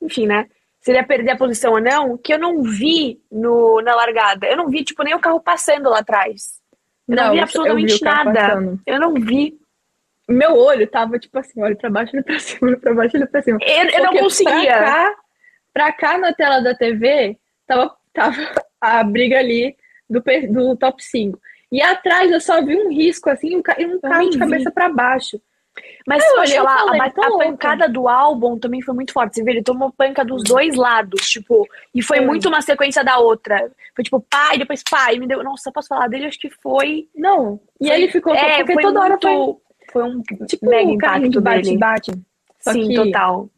Enfim, 0.01 0.27
né? 0.27 0.47
Se 0.81 0.91
ele 0.91 0.99
ia 0.99 1.05
perder 1.05 1.31
a 1.31 1.37
posição 1.37 1.73
ou 1.73 1.81
não, 1.81 2.17
que 2.17 2.33
eu 2.33 2.39
não 2.39 2.61
vi 2.61 3.21
no, 3.31 3.81
na 3.81 3.95
largada. 3.95 4.45
Eu 4.47 4.57
não 4.57 4.69
vi, 4.69 4.83
tipo, 4.83 5.03
nem 5.03 5.13
o 5.13 5.19
carro 5.19 5.39
passando 5.39 5.89
lá 5.89 5.99
atrás. 5.99 6.61
Eu 7.07 7.15
não, 7.15 7.31
vi 7.31 7.37
eu 7.37 7.43
absolutamente 7.43 7.95
o 7.95 7.99
carro 7.99 8.33
nada. 8.33 8.79
Eu 8.85 8.99
não 8.99 9.13
vi. 9.13 9.57
Meu 10.27 10.57
olho 10.57 10.85
tava 10.87 11.17
tipo 11.17 11.39
assim, 11.39 11.61
olho 11.61 11.77
pra 11.77 11.89
baixo, 11.89 12.13
olho 12.13 12.23
pra 12.23 12.39
cima, 12.39 12.69
olho 12.69 12.79
pra 12.79 12.93
baixo, 12.93 13.15
olho 13.15 13.27
pra 13.27 13.41
cima. 13.41 13.59
Eu, 13.61 13.89
eu 13.89 14.03
não 14.03 14.17
conseguia. 14.17 14.77
Pra 14.77 14.85
cá, 14.85 15.15
pra 15.73 15.91
cá 15.93 16.17
na 16.17 16.33
tela 16.33 16.59
da 16.59 16.75
TV, 16.75 17.37
tava, 17.65 17.95
tava 18.13 18.35
a 18.81 19.03
briga 19.05 19.39
ali 19.39 19.75
do, 20.09 20.21
do 20.49 20.75
top 20.75 21.01
5. 21.01 21.39
E 21.71 21.81
atrás 21.81 22.31
eu 22.31 22.39
só 22.39 22.63
vi 22.63 22.75
um 22.75 22.89
risco, 22.89 23.29
assim, 23.29 23.55
um, 23.57 23.61
ca- 23.61 23.75
e 23.79 23.85
um 23.85 23.99
carro 23.99 24.29
de 24.29 24.37
cabeça 24.37 24.71
pra 24.71 24.89
baixo. 24.89 25.39
Mas 26.07 26.23
eu 26.25 26.43
e 26.43 26.59
lá, 26.59 26.77
falei, 26.79 27.01
a, 27.01 27.05
a 27.05 27.37
pancada 27.37 27.87
do 27.87 28.07
álbum 28.07 28.57
também 28.57 28.81
foi 28.81 28.95
muito 28.95 29.13
forte. 29.13 29.35
Você 29.35 29.43
vê, 29.43 29.51
ele 29.51 29.61
tomou 29.63 29.91
panca 29.91 30.25
dos 30.25 30.41
dois 30.43 30.75
lados, 30.75 31.29
tipo, 31.29 31.67
e 31.93 32.01
foi 32.01 32.19
muito 32.19 32.47
uma 32.47 32.61
sequência 32.61 33.03
da 33.03 33.19
outra. 33.19 33.69
Foi 33.95 34.03
tipo, 34.03 34.25
e 34.55 34.57
depois 34.57 34.81
e 35.13 35.19
me 35.19 35.27
deu. 35.27 35.43
Nossa, 35.43 35.71
posso 35.71 35.89
falar 35.89 36.07
dele? 36.07 36.25
Acho 36.25 36.39
que 36.39 36.49
foi. 36.49 37.07
Não, 37.15 37.59
e 37.79 37.87
foi- 37.87 37.95
ele 37.95 38.11
ficou, 38.11 38.33
é, 38.33 38.57
porque 38.57 38.73
foi 38.73 38.81
toda 38.81 39.01
hora 39.01 39.19
foi 39.21 39.31
muito- 39.35 39.61
Foi 39.91 40.03
um 40.03 40.21
tipo 40.47 40.65
mega 40.67 40.89
impacto 40.91 41.41
bate, 41.41 41.61
dele. 41.63 41.77
bate. 41.77 42.11
Só 42.59 42.71
Sim, 42.71 42.87
que 42.87 42.95
total. 42.95 43.49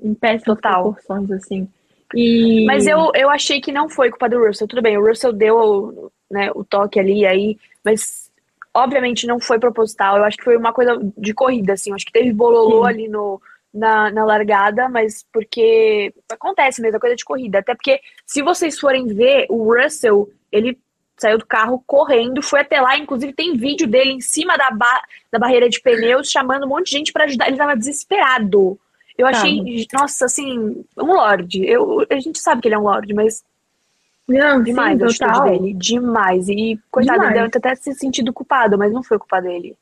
em 0.00 0.12
péssimas 0.14 0.42
Total. 0.56 0.82
proporções, 0.82 1.30
assim. 1.30 1.68
E... 2.14 2.64
Mas 2.66 2.86
eu, 2.86 3.10
eu 3.14 3.30
achei 3.30 3.60
que 3.60 3.72
não 3.72 3.88
foi 3.88 4.10
culpa 4.10 4.28
do 4.28 4.44
Russell. 4.44 4.68
Tudo 4.68 4.82
bem, 4.82 4.98
o 4.98 5.06
Russell 5.06 5.32
deu 5.32 6.05
né, 6.30 6.50
o 6.54 6.64
toque 6.64 6.98
ali 6.98 7.24
aí, 7.26 7.58
mas 7.84 8.30
obviamente 8.74 9.26
não 9.26 9.40
foi 9.40 9.58
proposital. 9.58 10.16
Eu 10.16 10.24
acho 10.24 10.36
que 10.36 10.44
foi 10.44 10.56
uma 10.56 10.72
coisa 10.72 10.98
de 11.16 11.32
corrida, 11.32 11.72
assim. 11.72 11.90
Eu 11.90 11.96
acho 11.96 12.06
que 12.06 12.12
teve 12.12 12.32
bololô 12.32 12.82
Sim. 12.82 12.88
ali 12.88 13.08
no, 13.08 13.40
na, 13.72 14.10
na 14.10 14.24
largada, 14.24 14.88
mas 14.88 15.24
porque 15.32 16.12
acontece 16.30 16.80
mesmo, 16.80 16.96
é 16.96 17.00
coisa 17.00 17.16
de 17.16 17.24
corrida. 17.24 17.58
Até 17.58 17.74
porque 17.74 18.00
se 18.24 18.42
vocês 18.42 18.78
forem 18.78 19.06
ver, 19.06 19.46
o 19.48 19.74
Russell, 19.74 20.28
ele 20.52 20.78
saiu 21.16 21.38
do 21.38 21.46
carro 21.46 21.82
correndo, 21.86 22.42
foi 22.42 22.60
até 22.60 22.80
lá, 22.80 22.98
inclusive 22.98 23.32
tem 23.32 23.56
vídeo 23.56 23.86
dele 23.86 24.12
em 24.12 24.20
cima 24.20 24.56
da, 24.56 24.70
ba 24.70 25.02
da 25.32 25.38
barreira 25.38 25.68
de 25.68 25.80
pneus, 25.80 26.30
chamando 26.30 26.66
um 26.66 26.68
monte 26.68 26.86
de 26.86 26.92
gente 26.92 27.12
pra 27.12 27.24
ajudar. 27.24 27.48
Ele 27.48 27.56
tava 27.56 27.76
desesperado. 27.76 28.78
Eu 29.16 29.26
achei, 29.26 29.86
nossa, 29.94 30.26
assim, 30.26 30.84
um 30.96 31.14
lorde. 31.14 31.64
Eu, 31.64 32.06
a 32.10 32.20
gente 32.20 32.38
sabe 32.38 32.60
que 32.60 32.68
ele 32.68 32.74
é 32.74 32.78
um 32.78 32.82
lorde, 32.82 33.14
mas 33.14 33.42
Não, 34.28 34.62
demais 34.62 34.98
sim, 34.98 35.18
total. 35.24 35.44
dele. 35.50 35.72
Demais. 35.74 36.48
E, 36.48 36.78
coitado, 36.90 37.18
ele 37.18 37.28
Demais. 37.28 37.34
deve 37.34 37.50
ter 37.50 37.58
até 37.58 37.74
se 37.76 37.94
sentido 37.94 38.32
culpado, 38.32 38.76
mas 38.76 38.92
não 38.92 39.02
foi 39.02 39.18
culpa 39.18 39.40
dele. 39.40 39.76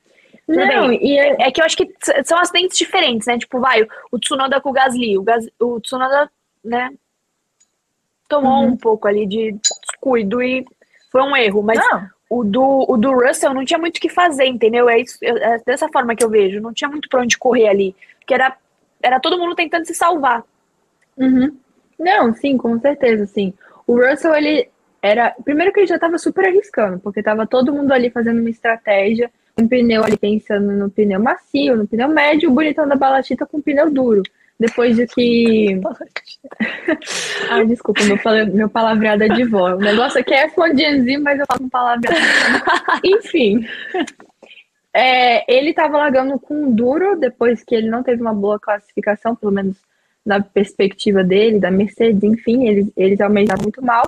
Tudo 0.47 0.59
Não, 0.59 0.89
bem. 0.89 0.99
e 1.03 1.19
é- 1.19 1.37
É 1.49 1.51
que 1.51 1.61
eu 1.61 1.65
acho 1.65 1.77
que 1.77 1.91
são 2.25 2.39
acidentes 2.39 2.77
diferentes, 2.77 3.27
né? 3.27 3.39
Tipo, 3.39 3.59
vai, 3.61 3.87
o 4.13 4.19
Tsunoda 4.19 4.61
com 4.61 4.69
o 4.69 4.73
Gasly. 4.73 5.17
O, 5.17 5.23
Gas, 5.23 5.49
o 5.59 5.81
Tsunoda, 5.81 6.31
né, 6.63 6.91
tomou 8.29 8.63
Uhum. 8.65 8.69
um 8.73 8.77
pouco 8.77 9.09
ali 9.09 9.27
de 9.27 9.53
descuido 9.83 10.43
e 10.43 10.65
foi 11.11 11.23
um 11.23 11.35
erro. 11.37 11.63
Mas 11.63 11.79
não, 11.79 12.07
o 12.29 12.45
do, 12.45 12.85
o 12.89 12.97
do 12.99 13.13
Russell 13.13 13.55
não 13.55 13.65
tinha 13.65 13.79
muito 13.79 13.97
o 13.97 14.01
que 14.01 14.09
fazer, 14.11 14.45
entendeu? 14.47 14.89
É, 14.89 15.01
isso, 15.01 15.19
é 15.23 15.59
dessa 15.65 15.89
forma 15.89 16.15
que 16.15 16.23
eu 16.25 16.29
vejo. 16.29 16.61
Não 16.61 16.73
tinha 16.75 16.91
muito 16.91 17.09
pra 17.09 17.23
onde 17.23 17.39
correr 17.39 17.69
ali. 17.69 17.97
Porque 18.19 18.35
era, 18.35 18.55
era 19.03 19.21
todo 19.21 19.39
mundo 19.39 19.55
tentando 19.55 19.87
se 19.87 19.95
salvar. 19.95 20.43
Uhum. 21.17 21.57
Não, 21.99 22.35
sim, 22.35 22.59
com 22.59 22.79
certeza, 22.81 23.25
sim. 23.27 23.55
O 23.87 23.97
Russell, 23.97 24.35
ele 24.35 24.69
era. 25.03 25.35
Primeiro 25.45 25.73
que 25.73 25.81
ele 25.81 25.87
já 25.87 25.97
estava 25.97 26.19
super 26.19 26.47
arriscando, 26.47 26.99
porque 26.99 27.21
estava 27.21 27.47
todo 27.47 27.73
mundo 27.73 27.93
ali 27.93 28.11
fazendo 28.11 28.41
uma 28.41 28.51
estratégia. 28.51 29.31
um 29.59 29.69
pneu 29.69 30.03
ali 30.03 30.17
pensando 30.17 30.73
no 30.73 30.91
pneu 30.91 31.21
macio, 31.21 31.77
no 31.77 31.87
pneu 31.87 32.09
médio, 32.09 32.51
o 32.51 32.55
bonitão 32.55 32.89
da 32.89 32.97
Balatita 32.97 33.47
com 33.47 33.61
pneu 33.61 33.91
duro. 33.91 34.23
Depois 34.59 34.97
de 34.97 35.07
que. 35.07 35.81
Ai, 37.51 37.67
desculpa, 37.67 38.01
meu, 38.05 38.19
meu 38.55 38.69
palavreado 38.69 39.25
é 39.25 39.29
de 39.29 39.45
vó. 39.45 39.75
O 39.75 39.79
negócio 39.79 40.21
aqui 40.21 40.33
é 40.33 40.49
F1 40.49 41.21
mas 41.21 41.39
eu 41.39 41.47
falo 41.47 41.61
com 41.61 41.69
palavreado. 41.69 42.17
Enfim. 43.05 43.67
É, 44.95 45.53
ele 45.53 45.71
estava 45.71 45.99
largando 45.99 46.39
com 46.39 46.71
duro 46.71 47.19
depois 47.19 47.65
que 47.65 47.75
ele 47.75 47.91
não 47.91 48.05
teve 48.05 48.23
uma 48.23 48.33
boa 48.33 48.61
classificação, 48.61 49.35
pelo 49.35 49.51
menos 49.51 49.77
na 50.25 50.41
perspectiva 50.41 51.23
dele, 51.23 51.61
da 51.61 51.71
Mercedes, 51.71 52.23
enfim, 52.23 52.67
eles, 52.67 52.93
eles 52.97 53.21
almejavam 53.21 53.63
muito 53.63 53.85
mal. 53.85 54.05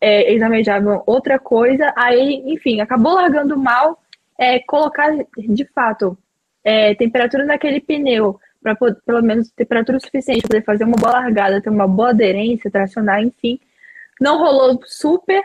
É, 0.00 0.30
eles 0.30 0.42
almejavam 0.42 1.02
outra 1.06 1.38
coisa, 1.38 1.92
aí, 1.96 2.42
enfim, 2.46 2.80
acabou 2.80 3.14
largando 3.14 3.56
mal, 3.56 4.02
é, 4.36 4.58
colocar 4.60 5.10
de 5.38 5.64
fato 5.66 6.18
é, 6.64 6.94
temperatura 6.94 7.44
naquele 7.44 7.80
pneu 7.80 8.38
para 8.62 8.76
pelo 8.76 9.22
menos 9.22 9.50
temperatura 9.50 9.98
suficiente 9.98 10.42
para 10.42 10.48
poder 10.48 10.64
fazer 10.64 10.84
uma 10.84 10.96
boa 10.96 11.12
largada, 11.12 11.60
ter 11.60 11.70
uma 11.70 11.88
boa 11.88 12.10
aderência, 12.10 12.70
tracionar, 12.70 13.22
enfim. 13.22 13.58
Não 14.20 14.38
rolou 14.38 14.80
super. 14.84 15.42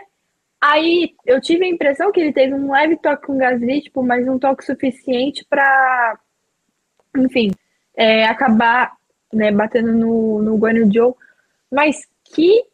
Aí 0.60 1.14
eu 1.26 1.40
tive 1.40 1.64
a 1.64 1.68
impressão 1.68 2.12
que 2.12 2.20
ele 2.20 2.32
teve 2.32 2.54
um 2.54 2.70
leve 2.70 2.96
toque 2.96 3.26
com 3.26 3.38
Gasly, 3.38 3.82
tipo, 3.82 4.02
mas 4.02 4.26
um 4.28 4.38
toque 4.38 4.64
suficiente 4.64 5.44
para, 5.48 6.18
enfim, 7.16 7.50
é, 7.96 8.24
acabar 8.24 8.92
né, 9.32 9.50
batendo 9.50 9.92
no, 9.92 10.42
no 10.42 10.56
Guanyu 10.56 10.90
Joe. 10.92 11.14
Mas 11.70 12.08
que 12.24 12.64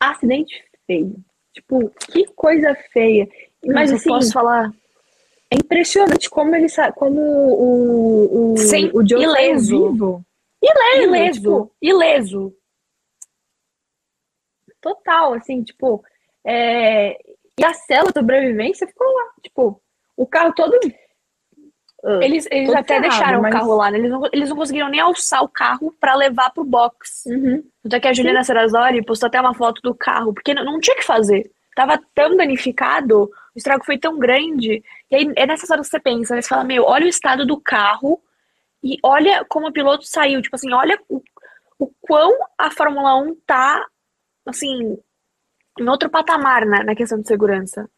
acidente 0.00 0.64
feio. 0.86 1.14
Tipo, 1.52 1.90
que 2.10 2.26
coisa 2.34 2.74
feia. 2.92 3.28
Mas, 3.64 3.90
mas 3.90 3.92
assim, 3.92 4.08
posso 4.08 4.32
falar? 4.32 4.70
É 5.50 5.56
impressionante 5.56 6.28
como 6.28 6.54
ele 6.54 6.66
como 6.96 7.20
o, 7.20 8.52
o, 8.52 8.56
Sem, 8.56 8.90
o 8.92 9.06
Joe 9.06 9.22
ileso. 9.22 9.92
vivo. 9.92 10.24
Ileso, 10.62 11.02
ileso, 11.02 11.40
tipo, 11.40 11.76
ileso. 11.80 12.56
Total, 14.80 15.34
assim, 15.34 15.62
tipo, 15.62 16.02
é... 16.44 17.18
e 17.58 17.64
a 17.64 17.72
cela 17.72 18.08
de 18.08 18.18
sobrevivência 18.18 18.86
ficou 18.86 19.06
lá, 19.06 19.32
tipo, 19.42 19.80
o 20.16 20.26
carro 20.26 20.54
todo 20.54 20.78
eles, 22.22 22.46
eles 22.50 22.74
até 22.74 23.00
ferrado, 23.00 23.08
deixaram 23.08 23.42
mas... 23.42 23.54
o 23.54 23.58
carro 23.58 23.76
lá, 23.76 23.90
né? 23.90 23.98
Eles 23.98 24.10
não, 24.10 24.28
eles 24.32 24.48
não 24.48 24.56
conseguiram 24.56 24.88
nem 24.88 25.00
alçar 25.00 25.42
o 25.42 25.48
carro 25.48 25.94
para 25.98 26.14
levar 26.14 26.50
pro 26.50 26.64
box. 26.64 27.24
Uhum. 27.26 27.62
Tanto 27.82 27.96
é 27.96 28.00
que 28.00 28.08
a 28.08 28.12
Juliana 28.12 28.44
Serrazoli 28.44 29.04
postou 29.04 29.26
até 29.26 29.40
uma 29.40 29.54
foto 29.54 29.80
do 29.82 29.94
carro, 29.94 30.34
porque 30.34 30.52
não, 30.52 30.64
não 30.64 30.80
tinha 30.80 30.94
o 30.94 30.98
que 30.98 31.04
fazer. 31.04 31.50
Tava 31.74 31.98
tão 32.14 32.36
danificado 32.36 33.30
o 33.54 33.58
estrago 33.58 33.84
foi 33.84 33.96
tão 33.96 34.18
grande. 34.18 34.82
E 35.10 35.16
aí 35.16 35.32
é 35.36 35.46
nessas 35.46 35.70
horas 35.70 35.86
que 35.86 35.92
você 35.92 36.00
pensa, 36.00 36.34
né? 36.34 36.42
Você 36.42 36.48
fala, 36.48 36.64
meu, 36.64 36.84
olha 36.84 37.06
o 37.06 37.08
estado 37.08 37.46
do 37.46 37.60
carro 37.60 38.20
e 38.82 38.98
olha 39.02 39.44
como 39.48 39.68
o 39.68 39.72
piloto 39.72 40.04
saiu. 40.04 40.42
Tipo 40.42 40.56
assim, 40.56 40.72
olha 40.72 41.00
o, 41.08 41.22
o 41.78 41.90
quão 42.00 42.36
a 42.58 42.70
Fórmula 42.70 43.16
1 43.16 43.36
tá, 43.46 43.86
assim, 44.44 44.98
em 45.78 45.88
outro 45.88 46.10
patamar 46.10 46.66
na, 46.66 46.82
na 46.82 46.96
questão 46.96 47.20
de 47.20 47.28
segurança. 47.28 47.88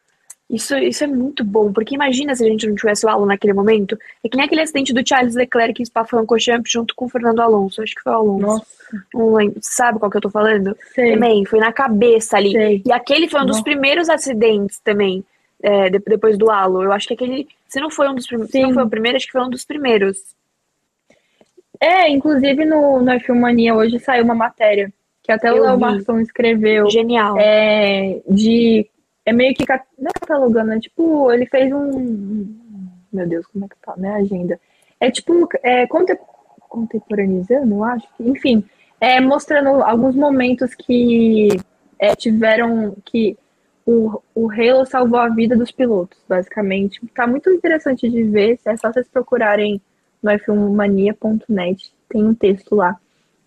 Isso, 0.48 0.76
isso 0.78 1.02
é 1.02 1.06
muito 1.08 1.44
bom, 1.44 1.72
porque 1.72 1.96
imagina 1.96 2.34
se 2.34 2.44
a 2.44 2.48
gente 2.48 2.68
não 2.68 2.74
tivesse 2.76 3.04
o 3.04 3.08
Alonso 3.08 3.26
naquele 3.26 3.52
momento. 3.52 3.98
É 4.22 4.28
que 4.28 4.36
nem 4.36 4.46
aquele 4.46 4.60
acidente 4.60 4.92
do 4.92 5.06
Charles 5.06 5.34
Leclerc 5.34 5.82
em 5.82 5.84
Spa-Francorchamps 5.84 6.70
junto 6.70 6.94
com 6.94 7.06
o 7.06 7.08
Fernando 7.08 7.40
Alonso. 7.40 7.82
Acho 7.82 7.94
que 7.94 8.02
foi 8.02 8.12
o 8.12 8.16
Alonso. 8.16 8.46
Nossa. 8.46 8.66
Não 9.12 9.34
lembro. 9.34 9.58
Sabe 9.60 9.98
qual 9.98 10.10
que 10.10 10.16
eu 10.16 10.20
tô 10.20 10.30
falando? 10.30 10.76
Sei. 10.94 11.14
Também, 11.14 11.44
foi 11.44 11.58
na 11.58 11.72
cabeça 11.72 12.36
ali. 12.36 12.52
Sei. 12.52 12.82
E 12.86 12.92
aquele 12.92 13.28
foi 13.28 13.40
um 13.42 13.46
dos 13.46 13.60
primeiros 13.60 14.08
acidentes 14.08 14.78
também 14.78 15.24
é, 15.60 15.90
de, 15.90 15.98
depois 15.98 16.38
do 16.38 16.48
Halo. 16.48 16.82
Eu 16.82 16.92
acho 16.92 17.08
que 17.08 17.14
aquele, 17.14 17.48
se 17.68 17.80
não 17.80 17.90
foi 17.90 18.08
um 18.08 18.14
dos 18.14 18.26
primeiros, 18.26 18.52
se 18.52 18.62
não 18.62 18.72
foi 18.72 18.84
o 18.84 18.88
primeiro, 18.88 19.16
acho 19.16 19.26
que 19.26 19.32
foi 19.32 19.42
um 19.42 19.50
dos 19.50 19.64
primeiros. 19.64 20.18
É, 21.80 22.08
inclusive 22.08 22.64
no, 22.64 23.02
no 23.02 23.10
F1 23.12 23.34
Mania 23.34 23.74
hoje 23.74 23.98
saiu 23.98 24.24
uma 24.24 24.34
matéria 24.34 24.90
que 25.26 25.32
até 25.32 25.50
Eu 25.50 25.56
o 25.56 25.60
Léo 25.60 25.74
vi. 25.74 25.80
Marçom 25.80 26.20
escreveu. 26.20 26.88
Genial. 26.88 27.36
É, 27.38 28.20
de. 28.28 28.88
É 29.26 29.32
meio 29.32 29.54
que. 29.54 29.64
Não 29.98 30.08
é 30.08 30.20
catalogando, 30.20 30.72
é 30.72 30.80
tipo. 30.80 31.30
Ele 31.32 31.44
fez 31.46 31.72
um. 31.72 32.46
Meu 33.12 33.28
Deus, 33.28 33.46
como 33.48 33.64
é 33.64 33.68
que 33.68 33.76
tá, 33.82 33.94
né? 33.96 34.12
Agenda. 34.12 34.58
É 35.00 35.10
tipo. 35.10 35.48
É, 35.62 35.86
conte- 35.88 36.18
contemporaneizando, 36.68 37.74
eu 37.74 37.84
acho. 37.84 38.06
Enfim. 38.20 38.64
É, 39.00 39.20
mostrando 39.20 39.82
alguns 39.82 40.14
momentos 40.14 40.74
que 40.74 41.48
é, 41.98 42.14
tiveram. 42.14 42.96
Que 43.04 43.36
o, 43.84 44.22
o 44.34 44.50
Halo 44.50 44.86
salvou 44.86 45.18
a 45.18 45.28
vida 45.28 45.56
dos 45.56 45.72
pilotos, 45.72 46.18
basicamente. 46.28 47.00
Tá 47.14 47.26
muito 47.26 47.50
interessante 47.50 48.08
de 48.08 48.22
ver. 48.22 48.58
É 48.64 48.76
só 48.76 48.92
vocês 48.92 49.08
procurarem 49.08 49.80
no 50.22 50.30
f1mania.net. 50.30 51.92
Tem 52.08 52.24
um 52.24 52.34
texto 52.34 52.74
lá 52.76 52.96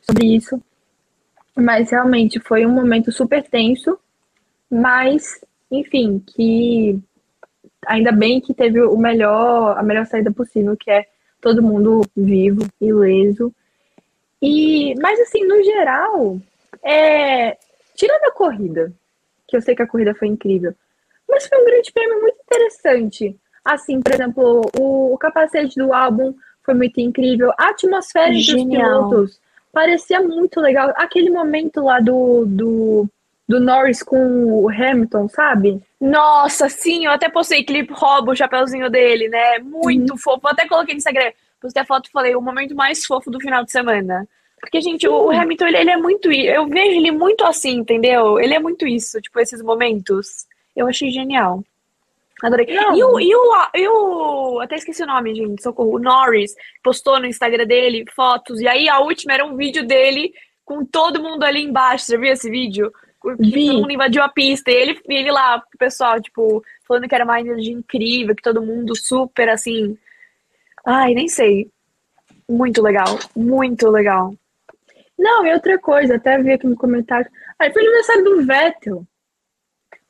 sobre 0.01 0.35
isso. 0.35 0.61
Mas 1.55 1.91
realmente 1.91 2.39
foi 2.39 2.65
um 2.65 2.71
momento 2.73 3.11
super 3.11 3.43
tenso. 3.43 3.97
Mas, 4.69 5.43
enfim, 5.71 6.23
que 6.25 6.99
ainda 7.85 8.11
bem 8.11 8.41
que 8.41 8.53
teve 8.53 8.81
o 8.81 8.97
melhor, 8.97 9.77
a 9.77 9.83
melhor 9.83 10.05
saída 10.05 10.31
possível, 10.31 10.75
que 10.77 10.89
é 10.89 11.05
todo 11.41 11.63
mundo 11.63 12.01
vivo, 12.15 12.67
ileso. 12.79 13.53
E, 14.41 14.95
mas 15.01 15.19
assim, 15.19 15.45
no 15.45 15.63
geral, 15.63 16.39
é, 16.83 17.57
tirando 17.95 18.23
a 18.25 18.31
corrida, 18.31 18.91
que 19.47 19.57
eu 19.57 19.61
sei 19.61 19.75
que 19.75 19.81
a 19.81 19.87
corrida 19.87 20.15
foi 20.15 20.27
incrível, 20.27 20.73
mas 21.27 21.47
foi 21.47 21.61
um 21.61 21.65
grande 21.65 21.91
prêmio 21.91 22.21
muito 22.21 22.37
interessante. 22.41 23.35
Assim, 23.63 24.01
por 24.01 24.13
exemplo, 24.13 24.61
o, 24.79 25.13
o 25.13 25.17
capacete 25.17 25.75
do 25.75 25.93
álbum 25.93 26.33
foi 26.63 26.73
muito 26.73 26.99
incrível, 26.99 27.51
a 27.57 27.69
atmosfera 27.69 28.33
entre 28.33 28.55
os 28.55 28.63
pilotos 28.63 29.39
parecia 29.71 30.21
muito 30.21 30.59
legal. 30.59 30.93
Aquele 30.95 31.29
momento 31.29 31.81
lá 31.81 31.99
do, 31.99 32.45
do, 32.45 33.09
do 33.49 33.59
Norris 33.59 34.03
com 34.03 34.63
o 34.63 34.69
Hamilton, 34.69 35.27
sabe? 35.27 35.81
Nossa, 35.99 36.69
sim, 36.69 37.05
eu 37.05 37.11
até 37.11 37.27
postei 37.27 37.65
ele 37.67 37.87
rouba 37.89 38.31
o 38.31 38.35
chapeuzinho 38.35 38.91
dele, 38.91 39.27
né? 39.27 39.57
Muito 39.57 40.15
fofo. 40.17 40.41
Eu 40.45 40.51
até 40.51 40.67
coloquei 40.67 40.93
no 40.93 40.99
Instagram. 40.99 41.31
Postei 41.59 41.81
a 41.81 41.85
foto 41.85 42.07
e 42.07 42.11
falei, 42.11 42.35
o 42.35 42.41
momento 42.41 42.75
mais 42.75 43.03
fofo 43.03 43.31
do 43.31 43.39
final 43.39 43.65
de 43.65 43.71
semana. 43.71 44.27
Porque, 44.59 44.79
gente, 44.79 45.07
o, 45.07 45.25
o 45.25 45.31
Hamilton, 45.31 45.65
ele, 45.65 45.77
ele 45.77 45.89
é 45.89 45.97
muito. 45.97 46.31
Eu 46.31 46.67
vejo 46.67 46.95
ele 46.95 47.11
muito 47.11 47.43
assim, 47.43 47.77
entendeu? 47.77 48.39
Ele 48.39 48.53
é 48.53 48.59
muito 48.59 48.85
isso, 48.85 49.19
tipo, 49.19 49.39
esses 49.39 49.63
momentos. 49.63 50.45
Eu 50.75 50.87
achei 50.87 51.09
genial. 51.09 51.63
Adorei. 52.43 52.67
Não. 52.67 52.95
E 52.95 53.03
o, 53.03 53.19
e, 53.19 53.35
o, 53.35 53.67
e 53.73 53.87
o. 53.87 54.59
Até 54.59 54.75
esqueci 54.75 55.01
o 55.01 55.07
nome, 55.07 55.33
gente. 55.33 55.63
Socorro. 55.63 55.95
O 55.95 55.99
Norris 55.99 56.53
postou 56.83 57.19
no 57.19 57.25
Instagram 57.25 57.65
dele 57.65 58.05
fotos. 58.15 58.61
E 58.61 58.67
aí 58.67 58.87
a 58.87 58.99
última 58.99 59.33
era 59.33 59.43
um 59.43 59.55
vídeo 59.55 59.87
dele 59.87 60.33
com 60.63 60.85
todo 60.85 61.23
mundo 61.23 61.43
ali 61.43 61.63
embaixo. 61.63 62.05
Você 62.05 62.17
viu 62.17 62.31
esse 62.31 62.47
vídeo? 62.49 62.91
Que 63.21 63.35
Vi. 63.51 63.65
todo 63.67 63.79
mundo 63.81 63.91
invadiu 63.91 64.23
a 64.23 64.29
pista. 64.29 64.71
E 64.71 64.75
ele, 64.75 65.01
ele 65.07 65.31
lá, 65.31 65.57
o 65.57 65.77
pessoal, 65.77 66.21
tipo, 66.21 66.63
falando 66.87 67.07
que 67.07 67.15
era 67.15 67.25
uma 67.25 67.39
energia 67.39 67.73
incrível, 67.73 68.35
que 68.35 68.41
todo 68.41 68.61
mundo 68.61 68.95
super 68.95 69.49
assim. 69.49 69.97
Ai, 70.85 71.13
nem 71.13 71.27
sei. 71.27 71.69
Muito 72.49 72.81
legal. 72.81 73.19
Muito 73.35 73.89
legal. 73.89 74.33
Não, 75.17 75.45
e 75.45 75.53
outra 75.53 75.77
coisa, 75.77 76.15
até 76.15 76.41
vi 76.41 76.53
aqui 76.53 76.65
no 76.65 76.77
comentário. 76.77 77.29
Aí 77.59 77.71
foi 77.73 77.81
aniversário 77.83 78.23
do 78.23 78.45
Vettel. 78.45 79.05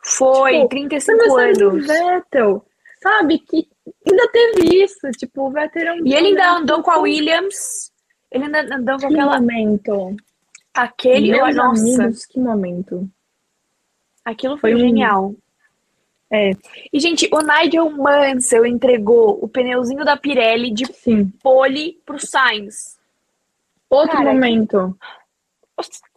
Foi, 0.05 0.53
Tipo, 0.53 0.69
35 0.69 1.11
aniversário 1.11 1.57
do 1.57 1.69
anos. 1.69 1.87
Vettel. 1.87 2.65
Sabe? 3.01 3.39
Que 3.39 3.67
ainda 4.07 4.27
teve 4.31 4.83
isso. 4.83 5.09
Tipo, 5.17 5.47
o 5.47 5.51
Vettel 5.51 5.81
era 5.81 5.93
um 5.95 6.05
E 6.05 6.13
ele 6.13 6.27
ainda 6.27 6.51
andou 6.51 6.83
com 6.83 6.91
a 6.91 6.99
Williams. 6.99 7.91
Ele 8.31 8.43
ainda 8.45 8.75
andou 8.75 8.95
com 8.99 9.07
Que 9.07 9.13
aquela. 9.15 9.39
momento. 9.41 10.15
Aquele. 10.83 11.31
Meus 11.31 11.55
nossa, 11.55 11.81
amigos, 11.81 12.25
que 12.25 12.39
momento. 12.39 13.09
aquilo 14.23 14.57
foi, 14.57 14.71
Foi 14.71 14.81
um- 14.81 14.85
genial. 14.85 15.35
É. 16.31 16.51
E, 16.93 16.99
gente, 16.99 17.27
o 17.33 17.39
Nigel 17.41 17.89
Mansell 17.89 18.65
entregou 18.65 19.43
o 19.43 19.47
pneuzinho 19.47 20.05
da 20.05 20.15
Pirelli 20.15 20.71
de 20.71 20.85
Sim. 20.93 21.25
pole 21.41 21.99
pro 22.05 22.19
Sainz. 22.19 22.99
Outro 23.89 24.15
Cara, 24.17 24.31
momento. 24.31 24.95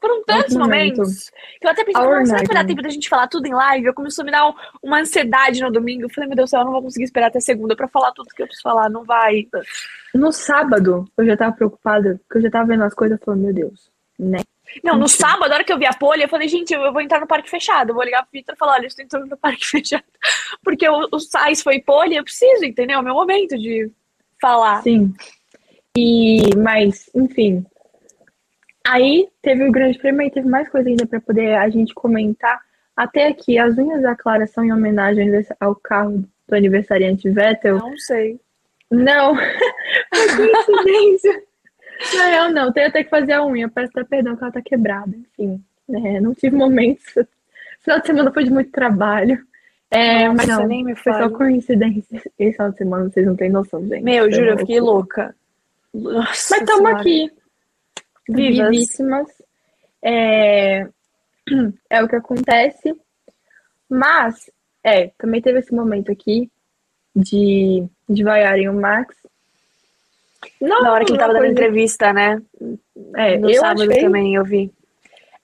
Foram 0.01 0.23
tantos 0.25 0.55
Outro 0.57 0.59
momento. 0.59 0.97
momentos 0.99 1.31
que 1.61 1.67
eu 1.67 1.71
até 1.71 1.85
pensei, 1.85 2.03
Our 2.03 2.11
"Nossa, 2.19 2.27
será 2.27 2.41
que 2.41 2.47
vai 2.49 2.57
dar 2.57 2.67
tempo 2.67 2.83
da 2.83 2.89
gente 2.91 3.09
falar 3.09 3.29
tudo 3.29 3.47
em 3.47 3.55
live? 3.55 3.87
Eu 3.87 3.95
começou 3.95 4.23
a 4.23 4.27
me 4.27 4.33
dar 4.33 4.49
um- 4.51 4.55
uma 4.83 5.01
ansiedade 5.01 5.61
no 5.63 5.71
domingo. 5.71 6.03
Eu 6.03 6.11
falei, 6.11 6.29
meu 6.29 6.37
Deus 6.37 6.49
do 6.49 6.51
céu, 6.51 6.61
eu 6.61 6.65
não 6.65 6.73
vou 6.73 6.83
conseguir 6.83 7.05
esperar 7.05 7.29
até 7.29 7.39
segunda 7.41 7.75
pra 7.77 7.87
falar 7.89 8.11
tudo 8.13 8.27
que 8.35 8.43
eu 8.43 8.47
preciso 8.47 8.65
falar. 8.65 8.91
Não 8.91 9.05
vai. 9.05 9.47
No 10.13 10.33
sábado, 10.33 11.09
eu 11.17 11.25
já 11.25 11.37
tava 11.37 11.55
preocupada, 11.57 12.21
porque 12.25 12.39
eu 12.39 12.43
já 12.43 12.51
tava 12.51 12.67
vendo 12.67 12.83
as 12.83 12.93
coisas 12.93 13.19
falando, 13.25 13.41
meu 13.45 13.55
Deus, 13.55 13.89
né? 14.19 14.41
Não, 14.83 14.97
no 14.97 15.09
sábado, 15.09 15.51
a 15.51 15.55
hora 15.55 15.65
que 15.65 15.73
eu 15.73 15.79
vi 15.79 15.87
a 15.87 15.93
pole, 15.93 16.23
eu 16.23 16.29
falei, 16.29 16.49
gente, 16.49 16.73
eu 16.73 16.93
vou 16.93 17.01
entrar 17.01 17.21
no 17.21 17.27
parque 17.27 17.51
fechado. 17.51 17.91
Eu 17.91 17.95
vou 17.95 18.05
ligar 18.05 18.23
pro 18.23 18.31
Vitor 18.33 18.55
e 18.55 18.59
falar, 18.59 18.75
olha, 18.75 18.85
eu 18.85 18.89
estou 18.89 19.05
entrando 19.05 19.27
no 19.27 19.37
parque 19.37 19.65
fechado. 19.67 20.05
Porque 20.63 20.89
o, 20.89 21.09
o 21.13 21.19
Sainz 21.19 21.63
foi 21.63 21.81
pole, 21.81 22.17
eu 22.17 22.25
preciso, 22.25 22.65
entendeu? 22.65 22.99
É 22.99 23.01
o 23.01 23.05
meu 23.05 23.15
momento 23.15 23.57
de 23.59 23.91
falar. 24.41 24.83
Sim. 24.83 25.13
E, 25.97 26.55
mas, 26.57 27.11
enfim. 27.15 27.65
Aí 28.87 29.29
teve 29.41 29.67
o 29.69 29.73
grande 29.73 29.99
prêmio 29.99 30.23
e 30.23 30.31
teve 30.31 30.49
mais 30.49 30.69
coisa 30.69 30.89
ainda 30.89 31.07
pra 31.07 31.21
poder 31.21 31.55
a 31.55 31.69
gente 31.69 31.95
comentar. 31.95 32.61
Até 32.97 33.29
aqui, 33.29 33.59
as 33.59 33.77
unhas 33.79 34.03
da 34.03 34.17
Clara 34.17 34.47
são 34.47 34.65
em 34.65 34.73
homenagem 34.73 35.31
ao 35.61 35.75
carro 35.75 36.25
do 36.49 36.55
aniversariante 36.55 37.31
Vettel. 37.31 37.79
Não 37.79 37.97
sei. 37.97 38.41
Não, 38.91 39.35
foi 40.15 40.53
coincidência. 40.53 41.43
Na 42.17 42.27
real, 42.27 42.51
não. 42.51 42.73
Tenho 42.73 42.89
até 42.89 43.05
que 43.05 43.11
fazer 43.11 43.33
a 43.33 43.45
unha. 43.45 43.69
Peço 43.69 43.91
até 43.91 44.05
perdão 44.05 44.37
que 44.37 44.43
ela 44.43 44.53
tá 44.53 44.63
quebrada. 44.63 45.17
Enfim, 45.17 45.63
né? 45.89 46.21
não 46.21 46.35
tive 46.35 46.57
momentos. 46.57 47.05
Final 47.81 48.01
de 48.01 48.07
semana 48.07 48.33
foi 48.33 48.45
de 48.45 48.51
muito 48.51 48.71
trabalho. 48.71 49.45
É, 49.91 50.27
Nossa, 50.27 50.35
mas 50.35 50.49
não, 50.49 50.67
nem 50.67 50.85
me 50.85 50.97
foi 50.97 51.13
só 51.13 51.29
coincidência. 51.29 52.23
Esse 52.39 52.57
final 52.57 52.71
de 52.71 52.79
semana 52.79 53.11
vocês 53.11 53.27
não 53.27 53.37
têm 53.37 53.51
noção, 53.51 53.87
gente. 53.87 54.03
Meu, 54.03 54.33
juro, 54.33 54.51
eu 54.51 54.59
fiquei 54.59 54.81
louca. 54.81 55.35
Nossa 55.93 56.57
Mas 56.57 56.61
estamos 56.61 56.91
aqui. 56.93 57.31
Vivas. 58.29 58.71
Vivíssimas. 58.71 59.43
É... 60.03 60.87
é 61.91 62.03
o 62.03 62.09
que 62.09 62.17
acontece. 62.17 62.95
Mas, 63.89 64.51
é, 64.83 65.09
também 65.19 65.43
teve 65.43 65.59
esse 65.59 65.75
momento 65.75 66.11
aqui 66.11 66.51
de, 67.15 67.87
de 68.09 68.25
vaiarem 68.25 68.71
o 68.71 68.75
Max. 68.75 69.15
Não, 70.61 70.83
Na 70.83 70.93
hora 70.93 71.05
que 71.05 71.13
ele 71.13 71.19
tava 71.19 71.33
dando 71.35 71.47
entrevista, 71.47 72.13
né? 72.13 72.41
É, 73.17 73.37
no 73.39 73.51
eu 73.51 73.61
sábado 73.61 73.83
achei- 73.91 74.03
também, 74.03 74.35
eu 74.35 74.45
vi. 74.45 74.73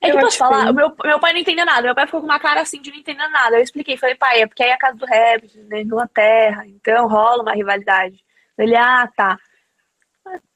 É 0.01 0.09
Eu 0.09 0.13
que 0.13 0.19
eu 0.19 0.21
posso 0.23 0.39
falar, 0.39 0.73
meu, 0.73 0.93
meu 1.05 1.19
pai 1.19 1.33
não 1.33 1.41
entendeu 1.41 1.67
nada. 1.67 1.83
Meu 1.83 1.95
pai 1.95 2.07
ficou 2.07 2.21
com 2.21 2.27
uma 2.27 2.39
cara 2.39 2.61
assim 2.61 2.81
de 2.81 2.91
não 2.91 2.99
entender 2.99 3.27
nada. 3.29 3.57
Eu 3.57 3.63
expliquei, 3.63 3.97
falei, 3.97 4.15
pai, 4.15 4.43
é 4.43 4.47
porque 4.47 4.63
aí 4.63 4.71
é 4.71 4.75
a 4.75 4.79
casa 4.79 4.97
do 4.97 5.05
Hamilton, 5.05 5.59
né, 5.69 5.81
Inglaterra, 5.83 6.65
então 6.69 7.09
rola 7.09 7.43
uma 7.43 7.53
rivalidade. 7.53 8.25
Ele, 8.57 8.77
ah, 8.77 9.09
tá. 9.17 9.39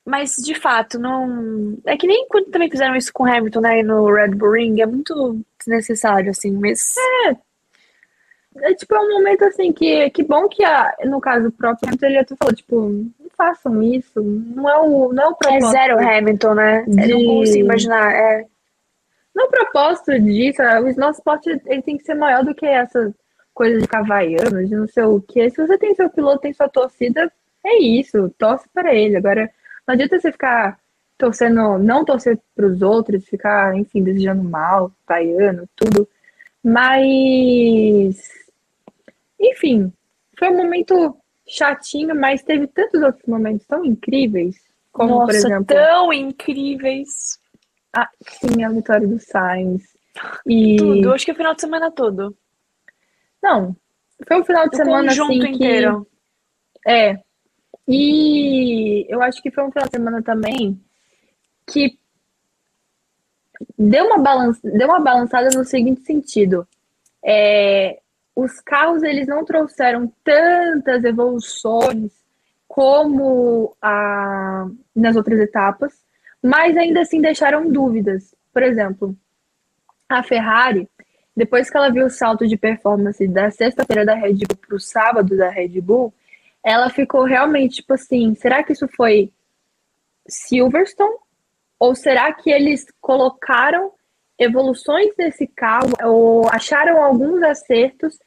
Mas, 0.04 0.36
de 0.36 0.54
fato, 0.54 0.98
não. 0.98 1.76
É 1.86 1.96
que 1.96 2.06
nem 2.06 2.26
quando 2.28 2.50
também 2.50 2.70
fizeram 2.70 2.94
isso 2.96 3.12
com 3.12 3.22
o 3.24 3.26
Hamilton, 3.32 3.60
né, 3.60 3.82
no 3.82 4.12
Red 4.12 4.30
Bull 4.34 4.52
Ring, 4.52 4.80
é 4.80 4.86
muito 4.86 5.40
desnecessário, 5.58 6.30
assim, 6.30 6.50
mas. 6.52 6.94
É 8.56 8.74
tipo, 8.74 8.94
é 8.94 9.00
um 9.00 9.08
momento 9.14 9.44
assim 9.44 9.72
que, 9.72 10.10
que 10.10 10.22
bom 10.22 10.46
que 10.48 10.62
a, 10.62 10.94
no 11.04 11.20
caso 11.20 11.48
o 11.48 11.52
próprio 11.52 11.88
Hamilton 11.88 12.06
ele 12.06 12.18
até 12.18 12.36
falou, 12.36 12.54
tipo, 12.54 13.06
façam 13.36 13.82
isso, 13.82 14.20
não 14.22 14.68
é 14.68 14.78
o, 14.78 15.12
não 15.12 15.22
é 15.22 15.28
o 15.28 15.32
É 15.32 15.34
propósito. 15.36 15.70
zero 15.70 15.98
Hamilton, 15.98 16.54
né? 16.54 16.84
Eu 16.86 16.94
não 17.08 17.18
De- 17.18 17.26
consigo 17.26 17.64
imaginar. 17.64 18.12
É, 18.14 18.46
Não 19.34 19.44
é 19.44 19.48
o 19.48 19.50
propósito 19.50 20.18
disso, 20.20 20.60
é, 20.62 20.78
o 20.80 20.84
nosso 20.96 21.18
esporte 21.20 21.48
ele 21.66 21.82
tem 21.82 21.96
que 21.96 22.04
ser 22.04 22.14
maior 22.14 22.44
do 22.44 22.54
que 22.54 22.66
essas 22.66 23.14
coisas 23.54 23.80
de 23.82 23.88
cavaiano, 23.88 24.66
de 24.66 24.74
não 24.76 24.86
sei 24.86 25.04
o 25.04 25.20
que. 25.22 25.48
Se 25.50 25.66
você 25.66 25.78
tem 25.78 25.94
seu 25.94 26.10
piloto, 26.10 26.40
tem 26.42 26.52
sua 26.52 26.68
torcida, 26.68 27.32
é 27.64 27.78
isso, 27.78 28.28
torce 28.38 28.68
para 28.74 28.94
ele. 28.94 29.16
Agora, 29.16 29.50
não 29.86 29.94
adianta 29.94 30.18
você 30.20 30.30
ficar 30.32 30.78
torcendo, 31.16 31.78
não 31.78 32.04
torcer 32.04 32.38
para 32.54 32.66
os 32.66 32.82
outros, 32.82 33.24
ficar, 33.24 33.74
enfim, 33.76 34.02
desejando 34.02 34.42
mal, 34.44 34.92
vaiano, 35.08 35.66
tudo. 35.76 36.06
Mas, 36.62 38.28
enfim, 39.40 39.92
foi 40.38 40.48
um 40.50 40.56
momento 40.56 41.16
chatinho, 41.54 42.14
mas 42.14 42.42
teve 42.42 42.66
tantos 42.66 43.02
outros 43.02 43.26
momentos 43.26 43.66
tão 43.66 43.84
incríveis, 43.84 44.56
como, 44.92 45.10
Nossa, 45.14 45.26
por 45.26 45.34
exemplo, 45.34 45.64
tão 45.66 46.12
incríveis. 46.12 47.38
a, 47.94 48.08
sim, 48.28 48.64
a 48.64 48.68
vitória 48.70 49.06
do 49.06 49.18
Sainz. 49.18 49.82
E 50.46 50.76
Tudo. 50.76 51.12
Acho 51.12 51.24
que 51.24 51.32
o 51.32 51.36
final 51.36 51.54
de 51.54 51.60
semana 51.60 51.90
todo. 51.90 52.36
não, 53.42 53.74
foi 54.26 54.40
um 54.40 54.44
final 54.44 54.68
de 54.68 54.74
O 54.74 54.76
semana 54.76 55.10
assim 55.12 55.38
que 55.40 55.48
inteiro. 55.48 56.06
é. 56.86 57.18
E 57.88 59.06
eu 59.08 59.20
acho 59.22 59.42
que 59.42 59.50
foi 59.50 59.64
um 59.64 59.72
final 59.72 59.86
de 59.88 59.96
semana 59.96 60.22
também 60.22 60.80
que 61.66 61.98
deu 63.78 64.06
uma 64.06 64.18
balança, 64.18 64.60
deu 64.62 64.86
uma 64.88 65.00
balançada 65.00 65.48
no 65.56 65.64
seguinte 65.64 66.02
sentido. 66.02 66.66
É, 67.24 68.00
os 68.34 68.60
carros 68.60 69.02
eles 69.02 69.26
não 69.26 69.44
trouxeram 69.44 70.12
tantas 70.24 71.04
evoluções 71.04 72.12
como 72.66 73.76
a, 73.82 74.66
nas 74.96 75.16
outras 75.16 75.38
etapas, 75.38 75.92
mas 76.42 76.76
ainda 76.76 77.02
assim 77.02 77.20
deixaram 77.20 77.70
dúvidas. 77.70 78.34
Por 78.52 78.62
exemplo, 78.62 79.14
a 80.08 80.22
Ferrari, 80.22 80.88
depois 81.36 81.68
que 81.68 81.76
ela 81.76 81.90
viu 81.90 82.06
o 82.06 82.10
salto 82.10 82.46
de 82.46 82.56
performance 82.56 83.26
da 83.28 83.50
sexta-feira 83.50 84.04
da 84.04 84.14
Red 84.14 84.34
Bull 84.34 84.56
para 84.66 84.76
o 84.76 84.80
sábado 84.80 85.36
da 85.36 85.50
Red 85.50 85.80
Bull, 85.80 86.14
ela 86.64 86.88
ficou 86.88 87.24
realmente 87.24 87.76
tipo 87.76 87.94
assim: 87.94 88.34
será 88.34 88.62
que 88.62 88.72
isso 88.72 88.88
foi 88.96 89.30
Silverstone? 90.26 91.16
Ou 91.78 91.94
será 91.94 92.32
que 92.32 92.50
eles 92.50 92.86
colocaram 93.00 93.92
evoluções 94.42 95.10
nesse 95.18 95.46
carro 95.46 95.92
ou 96.04 96.48
acharam 96.48 97.02
alguns 97.02 97.42
acertos 97.42 98.18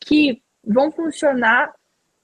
que 0.00 0.42
vão 0.64 0.90
funcionar 0.90 1.72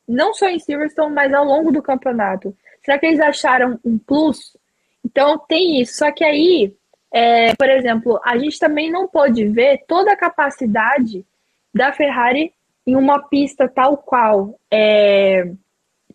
não 0.07 0.35
só 0.35 0.49
em 0.49 0.59
Silverstone, 0.59 1.15
mas 1.15 1.33
ao 1.33 1.45
longo 1.45 1.71
do 1.71 1.83
campeonato? 1.83 2.57
Será 2.83 2.99
que 2.99 3.07
eles 3.07 3.21
acharam 3.21 3.79
um 3.85 3.99
plus? 3.99 4.57
Então 5.05 5.39
tem 5.39 5.81
isso. 5.81 5.99
Só 5.99 6.11
que 6.11 6.25
aí, 6.25 6.75
é, 7.13 7.55
por 7.55 7.69
exemplo, 7.69 8.21
a 8.25 8.37
gente 8.37 8.59
também 8.59 8.91
não 8.91 9.07
pode 9.07 9.47
ver 9.47 9.85
toda 9.87 10.13
a 10.13 10.17
capacidade 10.17 11.25
da 11.73 11.93
Ferrari 11.93 12.53
em 12.87 12.97
uma 12.97 13.23
pista 13.29 13.69
tal 13.69 13.97
qual 13.97 14.59
é, 14.71 15.53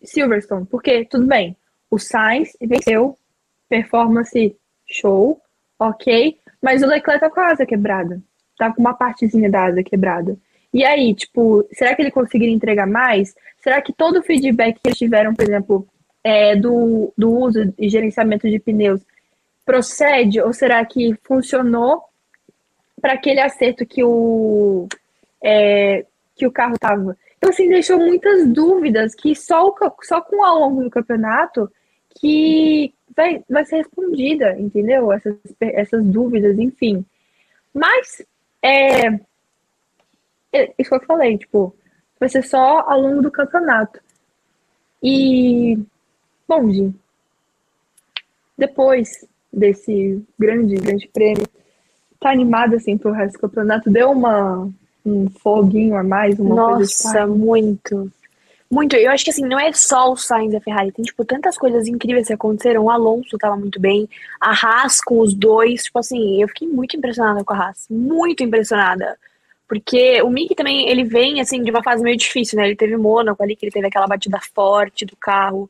Silverstone. 0.02 0.66
Porque, 0.66 1.04
tudo 1.06 1.26
bem, 1.26 1.56
o 1.90 1.98
Sainz 1.98 2.56
venceu, 2.60 3.16
performance 3.68 4.54
show, 4.86 5.40
ok, 5.78 6.38
mas 6.60 6.82
o 6.82 6.86
Leclerc 6.86 7.20
tá 7.20 7.30
com 7.30 7.40
a 7.40 7.50
asa 7.50 7.66
quebrada. 7.66 8.20
Tá 8.58 8.72
com 8.72 8.80
uma 8.80 8.94
partezinha 8.94 9.50
da 9.50 9.66
asa 9.66 9.82
quebrada. 9.82 10.36
E 10.72 10.84
aí, 10.84 11.14
tipo, 11.14 11.66
será 11.72 11.94
que 11.94 12.02
ele 12.02 12.10
conseguiria 12.10 12.54
entregar 12.54 12.86
mais? 12.86 13.34
Será 13.58 13.80
que 13.80 13.92
todo 13.92 14.18
o 14.18 14.22
feedback 14.22 14.74
que 14.74 14.88
eles 14.88 14.98
tiveram, 14.98 15.34
por 15.34 15.44
exemplo, 15.44 15.88
é, 16.22 16.54
do, 16.56 17.12
do 17.16 17.30
uso 17.30 17.72
e 17.78 17.88
gerenciamento 17.88 18.48
de 18.48 18.58
pneus 18.58 19.00
procede? 19.64 20.40
Ou 20.40 20.52
será 20.52 20.84
que 20.84 21.14
funcionou 21.22 22.02
para 23.00 23.14
aquele 23.14 23.40
acerto 23.40 23.86
que 23.86 24.02
o, 24.02 24.88
é, 25.42 26.04
que 26.34 26.46
o 26.46 26.52
carro 26.52 26.78
tava? 26.78 27.16
Então, 27.38 27.50
assim, 27.50 27.68
deixou 27.68 27.98
muitas 27.98 28.46
dúvidas 28.48 29.14
que 29.14 29.34
só, 29.34 29.68
o, 29.68 29.74
só 30.02 30.20
com 30.20 30.44
ao 30.44 30.58
longo 30.58 30.82
do 30.82 30.90
campeonato 30.90 31.70
que 32.20 32.92
vai, 33.16 33.42
vai 33.48 33.64
ser 33.64 33.76
respondida, 33.78 34.58
entendeu? 34.58 35.10
Essas, 35.10 35.36
essas 35.60 36.04
dúvidas, 36.04 36.58
enfim. 36.58 37.04
Mas, 37.72 38.22
é, 38.62 39.06
é 40.52 40.74
isso 40.78 40.90
que 40.90 40.94
eu 40.94 41.06
falei, 41.06 41.38
tipo, 41.38 41.74
vai 42.20 42.28
ser 42.28 42.42
só 42.42 42.80
ao 42.80 43.00
longo 43.00 43.22
do 43.22 43.30
campeonato. 43.30 44.00
E, 45.02 45.78
bom, 46.46 46.70
Gi, 46.70 46.94
depois 48.56 49.26
desse 49.52 50.22
grande, 50.38 50.76
grande 50.76 51.08
prêmio, 51.08 51.46
tá 52.20 52.30
animado, 52.30 52.74
assim, 52.74 52.98
pro 52.98 53.12
resto 53.12 53.34
do 53.34 53.40
campeonato? 53.40 53.90
Deu 53.90 54.10
uma, 54.10 54.70
um 55.04 55.30
foguinho 55.30 55.96
a 55.96 56.02
mais, 56.02 56.38
uma 56.38 56.54
coisa 56.74 56.90
tipo, 56.90 57.04
Nossa, 57.04 57.20
ai, 57.20 57.26
muito. 57.26 58.12
Muito. 58.70 58.96
Eu 58.96 59.10
acho 59.10 59.24
que 59.24 59.30
assim, 59.30 59.44
não 59.46 59.58
é 59.58 59.72
só 59.72 60.12
o 60.12 60.16
Sainz 60.16 60.52
e 60.52 60.56
a 60.56 60.60
Ferrari. 60.60 60.92
Tem, 60.92 61.04
tipo, 61.04 61.24
tantas 61.24 61.56
coisas 61.56 61.86
incríveis 61.86 62.26
que 62.26 62.32
aconteceram. 62.32 62.84
O 62.84 62.90
Alonso 62.90 63.38
tava 63.38 63.56
muito 63.56 63.80
bem. 63.80 64.08
A 64.40 64.50
Haas 64.50 65.00
com 65.00 65.20
os 65.20 65.34
dois. 65.34 65.84
Tipo 65.84 65.98
assim, 66.00 66.42
eu 66.42 66.48
fiquei 66.48 66.68
muito 66.68 66.96
impressionada 66.96 67.44
com 67.44 67.54
a 67.54 67.66
Haas. 67.68 67.86
Muito 67.88 68.42
impressionada. 68.42 69.16
Porque 69.68 70.22
o 70.22 70.30
Mick 70.30 70.54
também, 70.54 70.88
ele 70.88 71.04
vem, 71.04 71.40
assim, 71.40 71.62
de 71.62 71.70
uma 71.70 71.82
fase 71.82 72.02
meio 72.02 72.16
difícil, 72.16 72.58
né? 72.58 72.66
Ele 72.66 72.76
teve 72.76 72.96
Mônaco 72.96 73.42
ali, 73.42 73.56
que 73.56 73.66
ele 73.66 73.72
teve 73.72 73.86
aquela 73.86 74.06
batida 74.06 74.38
forte 74.54 75.04
do 75.04 75.16
carro. 75.16 75.68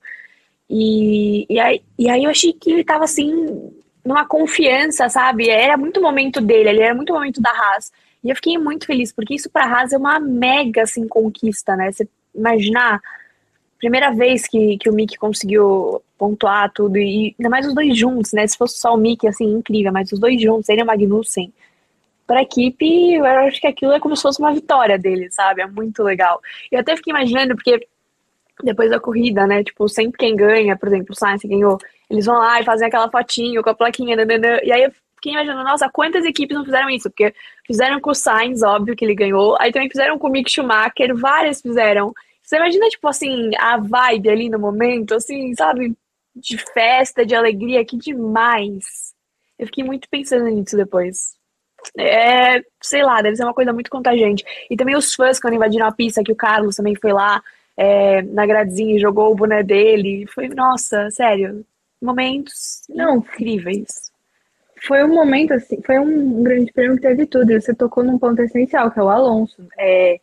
E, 0.68 1.46
e, 1.48 1.58
aí, 1.58 1.82
e 1.98 2.08
aí 2.10 2.24
eu 2.24 2.30
achei 2.30 2.52
que 2.52 2.70
ele 2.72 2.84
tava, 2.84 3.04
assim, 3.04 3.72
numa 4.04 4.26
confiança, 4.26 5.08
sabe? 5.08 5.48
Era 5.48 5.76
muito 5.76 6.00
momento 6.00 6.40
dele, 6.40 6.68
ele 6.68 6.82
era 6.82 6.94
muito 6.94 7.12
momento 7.12 7.40
da 7.40 7.50
Haas. 7.50 7.92
E 8.22 8.30
eu 8.30 8.36
fiquei 8.36 8.58
muito 8.58 8.86
feliz, 8.86 9.12
porque 9.12 9.34
isso 9.34 9.48
pra 9.50 9.64
Haas 9.64 9.92
é 9.92 9.98
uma 9.98 10.20
mega, 10.20 10.82
assim, 10.82 11.06
conquista, 11.08 11.74
né? 11.76 11.90
Você 11.92 12.06
imaginar, 12.36 13.00
primeira 13.78 14.12
vez 14.12 14.46
que, 14.46 14.76
que 14.78 14.88
o 14.90 14.92
Mick 14.92 15.16
conseguiu 15.16 16.02
pontuar 16.18 16.70
tudo, 16.72 16.96
e 16.98 17.34
ainda 17.38 17.50
mais 17.50 17.66
os 17.66 17.74
dois 17.74 17.96
juntos, 17.96 18.32
né? 18.32 18.46
Se 18.46 18.56
fosse 18.56 18.78
só 18.78 18.94
o 18.94 18.96
Mick, 18.96 19.26
assim, 19.26 19.44
incrível, 19.44 19.92
mas 19.92 20.12
os 20.12 20.18
dois 20.18 20.40
juntos, 20.40 20.68
ele 20.68 20.80
e 20.80 20.84
o 20.84 20.86
Magnussen, 20.86 21.52
pra 22.26 22.42
equipe, 22.42 23.14
eu 23.14 23.24
acho 23.24 23.60
que 23.60 23.66
aquilo 23.66 23.92
é 23.92 24.00
como 24.00 24.16
se 24.16 24.22
fosse 24.22 24.40
uma 24.40 24.52
vitória 24.52 24.98
dele, 24.98 25.30
sabe? 25.30 25.62
É 25.62 25.66
muito 25.66 26.02
legal. 26.02 26.40
Eu 26.70 26.80
até 26.80 26.96
fiquei 26.96 27.12
imaginando, 27.12 27.54
porque 27.54 27.86
depois 28.62 28.90
da 28.90 28.98
corrida, 28.98 29.46
né? 29.46 29.62
Tipo, 29.62 29.88
sempre 29.88 30.18
quem 30.18 30.34
ganha, 30.34 30.76
por 30.76 30.88
exemplo, 30.88 31.12
o 31.12 31.14
Sainz 31.14 31.42
ganhou, 31.42 31.78
eles 32.10 32.26
vão 32.26 32.36
lá 32.36 32.60
e 32.60 32.64
fazem 32.64 32.88
aquela 32.88 33.10
fotinho 33.10 33.62
com 33.62 33.70
a 33.70 33.74
plaquinha, 33.74 34.16
nananã, 34.16 34.58
e 34.62 34.72
aí 34.72 34.84
eu 34.84 34.92
fiquei 35.16 35.32
imaginando, 35.32 35.64
nossa, 35.64 35.88
quantas 35.88 36.24
equipes 36.24 36.56
não 36.56 36.64
fizeram 36.64 36.90
isso? 36.90 37.10
Porque 37.10 37.34
fizeram 37.66 38.00
com 38.00 38.10
o 38.10 38.14
Sainz, 38.14 38.62
óbvio 38.62 38.96
que 38.96 39.04
ele 39.04 39.14
ganhou, 39.14 39.56
aí 39.60 39.72
também 39.72 39.90
fizeram 39.90 40.18
com 40.18 40.28
o 40.28 40.30
Mick 40.30 40.50
Schumacher, 40.50 41.14
várias 41.14 41.60
fizeram. 41.60 42.14
Você 42.46 42.56
imagina, 42.58 42.88
tipo 42.90 43.08
assim, 43.08 43.50
a 43.58 43.78
vibe 43.78 44.30
ali 44.30 44.50
no 44.50 44.60
momento, 44.60 45.14
assim, 45.16 45.54
sabe? 45.56 45.96
De 46.36 46.58
festa, 46.58 47.26
de 47.26 47.34
alegria, 47.34 47.84
que 47.84 47.98
demais. 47.98 49.14
Eu 49.58 49.66
fiquei 49.66 49.84
muito 49.84 50.08
pensando 50.10 50.46
nisso 50.46 50.76
depois. 50.76 51.36
É, 51.98 52.62
sei 52.82 53.02
lá, 53.02 53.22
deve 53.22 53.36
ser 53.36 53.44
uma 53.44 53.54
coisa 53.54 53.72
muito 53.72 53.90
contagiante. 53.90 54.44
E 54.70 54.76
também 54.76 54.96
os 54.96 55.14
fãs 55.14 55.40
quando 55.40 55.54
invadiram 55.54 55.86
a 55.86 55.92
pista, 55.92 56.22
que 56.24 56.32
o 56.32 56.36
Carlos 56.36 56.76
também 56.76 56.94
foi 56.96 57.12
lá. 57.12 57.42
é, 57.76 58.22
na 58.22 58.46
gradezinha 58.46 58.96
e 58.96 59.00
jogou 59.00 59.32
o 59.32 59.36
boné 59.36 59.62
dele. 59.62 60.26
Foi, 60.28 60.48
nossa, 60.48 61.10
sério, 61.10 61.64
momentos 62.02 62.82
Não. 62.88 63.18
incríveis. 63.18 64.10
Foi 64.86 65.02
um 65.04 65.08
momento 65.14 65.52
assim, 65.54 65.80
foi 65.82 65.98
um 65.98 66.42
grande 66.42 66.72
prêmio 66.72 66.96
que 66.96 67.02
teve 67.02 67.26
tudo. 67.26 67.50
E 67.52 67.60
você 67.60 67.74
tocou 67.74 68.04
num 68.04 68.18
ponto 68.18 68.40
essencial, 68.42 68.90
que 68.90 68.98
é 68.98 69.02
o 69.02 69.08
Alonso. 69.08 69.66
É, 69.78 70.20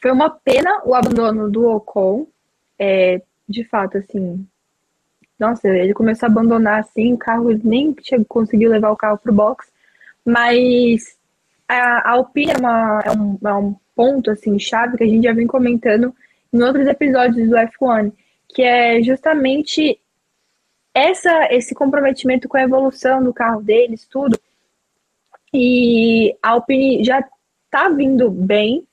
foi 0.00 0.10
uma 0.10 0.30
pena 0.30 0.82
o 0.84 0.94
abandono 0.94 1.50
do 1.50 1.68
Ocon. 1.68 2.26
É, 2.78 3.20
de 3.48 3.64
fato, 3.64 3.98
assim. 3.98 4.46
Nossa, 5.38 5.68
ele 5.68 5.94
começou 5.94 6.26
a 6.26 6.30
abandonar 6.30 6.80
assim, 6.80 7.14
o 7.14 7.18
carro 7.18 7.50
nem 7.62 7.94
chegou, 8.02 8.26
conseguiu 8.26 8.70
levar 8.70 8.90
o 8.90 8.96
carro 8.96 9.18
pro 9.18 9.32
box. 9.32 9.70
Mas 10.24 11.16
a, 11.68 12.10
a 12.10 12.10
Alpine 12.12 12.52
é, 12.52 12.58
uma, 12.58 13.02
é, 13.04 13.10
um, 13.12 13.38
é 13.44 13.54
um 13.54 13.76
ponto 13.94 14.30
assim, 14.30 14.58
chave 14.58 14.96
que 14.96 15.04
a 15.04 15.06
gente 15.06 15.24
já 15.24 15.32
vem 15.32 15.46
comentando 15.46 16.14
em 16.52 16.62
outros 16.62 16.86
episódios 16.86 17.48
do 17.48 17.56
F1, 17.56 18.12
que 18.48 18.62
é 18.62 19.02
justamente 19.02 20.00
essa, 20.94 21.52
esse 21.52 21.74
comprometimento 21.74 22.48
com 22.48 22.56
a 22.56 22.62
evolução 22.62 23.22
do 23.22 23.32
carro 23.32 23.62
deles, 23.62 24.06
tudo. 24.06 24.38
E 25.52 26.36
a 26.42 26.50
Alpine 26.50 27.04
já 27.04 27.24
tá 27.70 27.88
vindo 27.88 28.30
bem, 28.30 28.86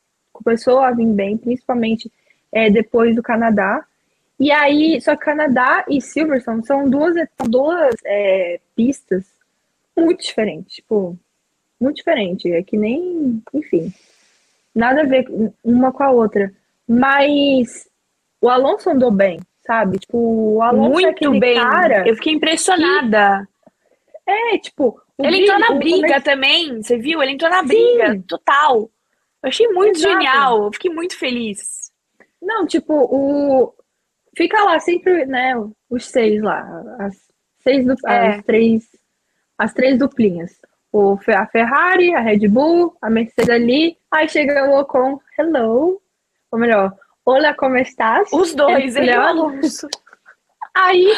começou 0.44 0.80
a 0.80 0.92
vir 0.92 1.08
bem, 1.08 1.38
principalmente 1.38 2.12
é, 2.52 2.70
depois 2.70 3.16
do 3.16 3.24
Canadá. 3.24 3.86
E 4.40 4.52
aí, 4.52 5.00
só 5.02 5.16
que 5.16 5.24
Canadá 5.24 5.86
e 5.90 6.02
Silverstone 6.02 6.66
são 6.66 6.90
duas, 6.90 7.16
duas 7.48 7.96
é, 8.06 8.60
pistas 8.76 9.26
muito 9.96 10.24
diferentes, 10.24 10.76
tipo, 10.76 11.18
muito 11.80 11.98
diferente. 11.98 12.52
É 12.52 12.62
que 12.62 12.78
nem, 12.78 13.42
enfim, 13.54 13.94
nada 14.74 15.02
a 15.02 15.06
ver 15.06 15.26
uma 15.64 15.92
com 15.92 16.04
a 16.04 16.12
outra. 16.12 16.52
Mas 16.88 17.88
o 18.42 18.50
Alonso 18.50 18.90
andou 18.90 19.10
bem, 19.10 19.40
sabe? 19.66 19.98
Tipo, 20.00 20.18
o 20.18 20.62
Alonso 20.62 20.90
é 20.90 20.94
Muito 20.94 21.10
aquele 21.10 21.40
bem. 21.40 21.56
cara. 21.56 22.08
Eu 22.08 22.16
fiquei 22.16 22.34
impressionada. 22.34 23.48
É, 24.26 24.58
tipo. 24.58 25.02
Ele 25.18 25.44
entrou 25.44 25.60
na 25.60 25.72
briga 25.72 26.20
também, 26.20 26.82
você 26.82 26.98
viu? 26.98 27.24
Ele 27.24 27.32
entrou 27.32 27.50
na 27.50 27.62
Sim. 27.62 27.68
briga, 27.68 28.22
total. 28.28 28.90
Eu 29.46 29.50
achei 29.50 29.68
muito 29.68 30.00
Exato. 30.00 30.14
genial, 30.14 30.64
eu 30.64 30.74
fiquei 30.74 30.92
muito 30.92 31.16
feliz. 31.16 31.92
Não, 32.42 32.66
tipo, 32.66 32.94
o. 32.96 33.72
Fica 34.36 34.64
lá 34.64 34.80
sempre, 34.80 35.24
né? 35.28 35.54
Os 35.88 36.08
seis 36.08 36.42
lá. 36.42 36.84
As 37.00 37.16
seis 37.60 37.86
du... 37.86 37.94
É. 38.08 38.30
as 38.30 38.44
três. 38.44 38.90
As 39.56 39.72
três 39.72 40.00
duplinhas. 40.00 40.60
O, 40.92 41.20
a 41.28 41.46
Ferrari, 41.46 42.16
a 42.16 42.22
Red 42.22 42.48
Bull, 42.48 42.98
a 43.00 43.08
Mercedes 43.08 43.52
ali. 43.52 43.98
Aí 44.10 44.28
chega 44.28 44.68
o 44.68 44.80
Ocon, 44.80 45.20
hello. 45.38 46.02
Ou 46.52 46.60
melhor, 46.60 46.96
olá, 47.24 47.54
como 47.54 47.78
estás? 47.78 48.34
Os 48.34 48.56
dois, 48.56 48.96
É, 48.96 49.00
ele 49.00 49.12
o 49.12 49.12
melhor. 49.12 49.28
Alonso. 49.28 49.88
Aí, 50.74 51.14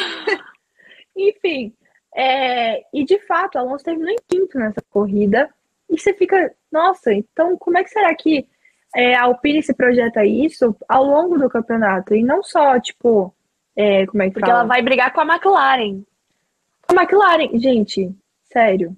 enfim, 1.16 1.74
é, 2.14 2.84
e 2.94 3.06
de 3.06 3.20
fato, 3.26 3.56
o 3.56 3.60
Alonso 3.60 3.86
terminou 3.86 4.12
em 4.12 4.18
quinto 4.28 4.58
nessa 4.58 4.82
corrida. 4.90 5.50
E 5.90 5.98
você 6.00 6.14
fica, 6.14 6.54
nossa, 6.72 7.14
então 7.14 7.58
como 7.58 7.78
é 7.78 7.84
que 7.84 7.90
será 7.90 8.14
que 8.16 8.48
é, 8.96 9.16
a 9.16 9.24
Alpine 9.24 9.62
se 9.64 9.74
projeta 9.74 10.26
isso 10.26 10.76
ao 10.88 11.04
longo 11.04 11.38
do 11.38 11.50
campeonato? 11.50 12.14
E 12.16 12.24
não 12.24 12.44
só, 12.44 12.80
tipo, 12.80 13.34
é, 13.76 14.06
como 14.08 14.24
é 14.24 14.28
que 14.28 14.34
Porque 14.34 14.50
fala? 14.50 14.60
ela 14.62 14.68
vai 14.68 14.82
brigar 14.82 15.14
com 15.14 15.22
a 15.22 15.26
McLaren. 15.26 16.02
A 16.88 16.94
McLaren, 16.94 17.58
gente, 17.60 18.10
sério. 18.46 18.96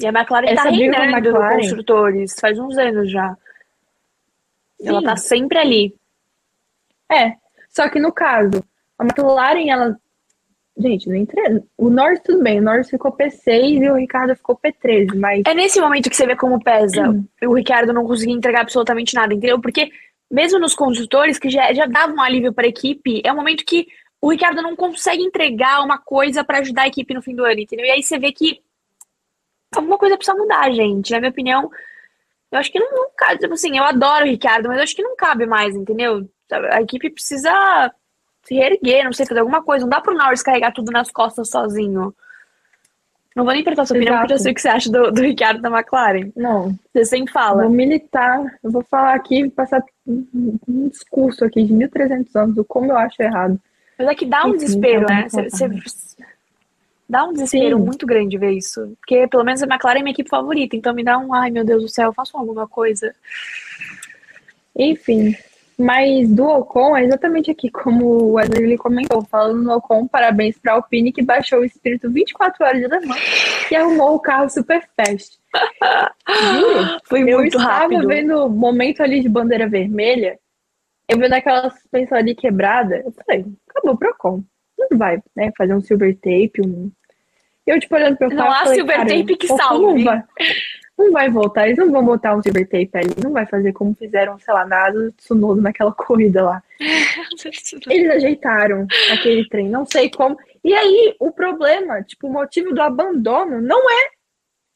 E 0.00 0.06
a 0.06 0.10
McLaren 0.10 0.46
tá 0.46 0.52
Essa 0.52 0.68
a 0.68 0.70
reinando 0.70 1.16
McLaren- 1.16 1.56
construtores, 1.58 2.34
faz 2.40 2.58
uns 2.58 2.76
anos 2.78 3.10
já. 3.10 3.36
Ela 4.82 5.00
Sim. 5.00 5.06
tá 5.06 5.16
sempre 5.16 5.58
ali. 5.58 5.94
É, 7.10 7.34
só 7.68 7.88
que 7.88 7.98
no 8.00 8.12
caso, 8.12 8.64
a 8.98 9.04
McLaren, 9.04 9.68
ela. 9.70 10.00
Gente, 10.78 11.08
não 11.08 11.16
entre... 11.16 11.62
o 11.76 11.90
Norris 11.90 12.20
tudo 12.20 12.42
bem, 12.42 12.60
o 12.60 12.62
Norris 12.62 12.88
ficou 12.88 13.12
P6 13.12 13.82
e 13.82 13.90
o 13.90 13.96
Ricardo 13.96 14.34
ficou 14.34 14.56
P13, 14.56 15.14
mas 15.16 15.42
É 15.46 15.52
nesse 15.52 15.80
momento 15.80 16.08
que 16.08 16.16
você 16.16 16.26
vê 16.26 16.36
como 16.36 16.62
pesa 16.62 17.10
Hum. 17.10 17.24
o 17.44 17.54
Ricardo 17.54 17.92
não 17.92 18.06
conseguir 18.06 18.32
entregar 18.32 18.62
absolutamente 18.62 19.14
nada, 19.14 19.34
entendeu? 19.34 19.60
Porque 19.60 19.90
mesmo 20.30 20.58
nos 20.58 20.74
construtores, 20.74 21.38
que 21.38 21.50
já, 21.50 21.72
já 21.72 21.86
dava 21.86 22.12
um 22.12 22.20
alívio 22.20 22.52
para 22.52 22.66
a 22.66 22.68
equipe, 22.68 23.20
é 23.24 23.32
um 23.32 23.36
momento 23.36 23.64
que 23.64 23.88
o 24.20 24.30
Ricardo 24.30 24.62
não 24.62 24.76
consegue 24.76 25.22
entregar 25.22 25.82
uma 25.82 25.98
coisa 25.98 26.44
para 26.44 26.58
ajudar 26.58 26.82
a 26.82 26.88
equipe 26.88 27.12
no 27.14 27.22
fim 27.22 27.34
do 27.34 27.44
ano, 27.44 27.60
entendeu? 27.60 27.86
E 27.86 27.90
aí 27.90 28.02
você 28.02 28.18
vê 28.18 28.30
que 28.30 28.60
alguma 29.74 29.98
coisa 29.98 30.16
precisa 30.16 30.36
mudar, 30.36 30.70
gente. 30.72 31.10
Na 31.10 31.18
minha 31.18 31.30
opinião, 31.30 31.70
eu 32.52 32.58
acho 32.58 32.70
que 32.70 32.78
não, 32.78 32.90
não 32.92 33.10
cabe. 33.16 33.38
Tipo 33.38 33.54
assim, 33.54 33.76
eu 33.76 33.84
adoro 33.84 34.24
o 34.24 34.28
Ricardo, 34.28 34.68
mas 34.68 34.76
eu 34.76 34.82
acho 34.84 34.94
que 34.94 35.02
não 35.02 35.16
cabe 35.16 35.46
mais, 35.46 35.74
entendeu? 35.74 36.28
A 36.70 36.82
equipe 36.82 37.10
precisa 37.10 37.92
se 38.50 38.54
reerguer, 38.56 39.04
não 39.04 39.12
sei, 39.12 39.24
fazer 39.26 39.38
alguma 39.40 39.62
coisa. 39.62 39.84
Não 39.84 39.90
dá 39.90 40.00
pro 40.00 40.12
Norris 40.12 40.42
carregar 40.42 40.72
tudo 40.72 40.90
nas 40.90 41.08
costas 41.08 41.48
sozinho. 41.48 42.12
Não 43.36 43.44
vou 43.44 43.54
nem 43.54 43.62
perguntar 43.62 43.86
sua 43.86 43.96
opinião, 43.96 44.18
porque 44.18 44.32
eu 44.32 44.38
sei 44.40 44.50
o 44.50 44.54
que 44.56 44.60
você 44.60 44.68
acha 44.68 44.90
do, 44.90 45.12
do 45.12 45.22
Ricardo 45.22 45.60
da 45.62 45.70
McLaren. 45.70 46.32
não, 46.34 46.76
Você 46.92 47.04
sempre 47.04 47.32
fala. 47.32 47.62
Vou 47.62 47.70
militar, 47.70 48.42
eu 48.62 48.72
vou 48.72 48.82
falar 48.82 49.14
aqui, 49.14 49.48
passar 49.50 49.84
um, 50.04 50.88
discurso 50.88 51.44
aqui 51.44 51.62
de 51.62 51.72
1300 51.72 52.34
anos 52.34 52.56
do 52.56 52.64
como 52.64 52.90
eu 52.90 52.96
acho 52.98 53.22
errado. 53.22 53.56
Mas 53.96 54.08
é 54.08 54.14
que 54.16 54.26
dá 54.26 54.44
um 54.44 54.48
Enfim, 54.48 54.58
desespero, 54.58 55.06
né? 55.06 55.28
Você- 55.28 55.48
você- 55.48 55.68
Dá 57.08 57.24
um 57.24 57.32
desespero 57.32 57.78
Sim. 57.78 57.84
muito 57.84 58.04
grande 58.06 58.36
ver 58.38 58.50
isso. 58.52 58.96
Porque 59.00 59.28
pelo 59.28 59.44
menos 59.44 59.62
a 59.62 59.66
McLaren 59.66 60.00
é 60.00 60.02
minha 60.02 60.12
equipe 60.12 60.28
favorita, 60.28 60.74
então 60.74 60.92
me 60.92 61.04
dá 61.04 61.16
um, 61.18 61.32
ai 61.32 61.50
meu 61.52 61.64
Deus 61.64 61.82
do 61.82 61.88
céu, 61.88 62.12
façam 62.12 62.40
alguma 62.40 62.66
coisa. 62.66 63.14
Enfim, 64.76 65.36
mas 65.80 66.28
do 66.28 66.46
Ocon 66.46 66.94
é 66.96 67.04
exatamente 67.04 67.50
aqui 67.50 67.70
como 67.70 68.04
o 68.06 68.32
Wesley 68.34 68.76
comentou, 68.76 69.24
falando 69.24 69.62
no 69.62 69.72
Ocon, 69.76 70.06
parabéns 70.06 70.58
para 70.58 70.72
a 70.72 70.74
Alpine 70.76 71.10
que 71.12 71.22
baixou 71.22 71.60
o 71.60 71.64
espírito 71.64 72.10
24 72.10 72.64
horas 72.64 72.80
de 72.80 72.86
Le 72.86 73.06
Mans 73.06 73.70
e 73.70 73.74
arrumou 73.74 74.14
o 74.14 74.20
carro 74.20 74.48
super 74.50 74.86
fast. 74.94 75.38
Juro, 76.52 77.00
Foi 77.08 77.22
eu 77.22 77.38
muito 77.38 77.56
estava 77.56 77.80
rápido. 77.80 78.06
vendo 78.06 78.44
o 78.44 78.50
momento 78.50 79.02
ali 79.02 79.20
de 79.20 79.28
bandeira 79.28 79.66
vermelha, 79.68 80.38
eu 81.08 81.18
vendo 81.18 81.32
aquela 81.32 81.70
suspensão 81.70 82.18
ali 82.18 82.34
quebrada, 82.34 83.02
eu 83.04 83.12
falei, 83.12 83.46
acabou 83.68 83.96
pro 83.96 84.10
Ocon. 84.10 84.44
Não 84.78 84.98
vai, 84.98 85.22
né, 85.34 85.50
fazer 85.56 85.74
um 85.74 85.80
silver 85.80 86.14
tape, 86.16 86.60
um... 86.64 86.90
Eu, 87.66 87.78
tipo, 87.78 87.94
olhando 87.94 88.16
pro 88.16 88.28
Não 88.28 88.36
carro, 88.36 88.52
há 88.52 88.58
falei, 88.58 88.74
silver 88.74 88.98
tape 89.06 89.36
que 89.36 89.46
salve. 89.46 89.84
Não 89.84 90.04
vai, 90.04 90.22
não 91.00 91.12
vai 91.12 91.28
voltar, 91.30 91.66
eles 91.66 91.78
não 91.78 91.90
vão 91.90 92.04
botar 92.04 92.34
um 92.36 92.42
silver 92.42 92.64
tape 92.68 92.90
ali, 92.94 93.10
não 93.22 93.32
vai 93.32 93.46
fazer 93.46 93.72
como 93.72 93.94
fizeram, 93.94 94.38
sei 94.38 94.52
lá, 94.54 94.64
na 94.66 94.86
asa 94.86 94.98
do 95.06 95.12
Tsunoda 95.12 95.60
naquela 95.60 95.92
corrida 95.94 96.42
lá. 96.44 96.62
Eles 97.88 98.10
ajeitaram 98.10 98.86
aquele 99.12 99.48
trem, 99.48 99.68
não 99.68 99.84
sei 99.86 100.10
como. 100.10 100.36
E 100.64 100.72
aí, 100.74 101.14
o 101.18 101.30
problema, 101.32 102.02
tipo, 102.02 102.26
o 102.26 102.32
motivo 102.32 102.72
do 102.72 102.80
abandono 102.80 103.60
não 103.60 103.78
é 103.90 104.08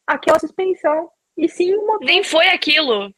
aquela 0.07 0.39
suspensão, 0.39 1.09
e 1.37 1.47
sim 1.49 1.73
o 1.75 1.85
motivo. 1.85 2.05
Nem 2.11 2.23
foi 2.23 2.47
aquilo. 2.49 3.11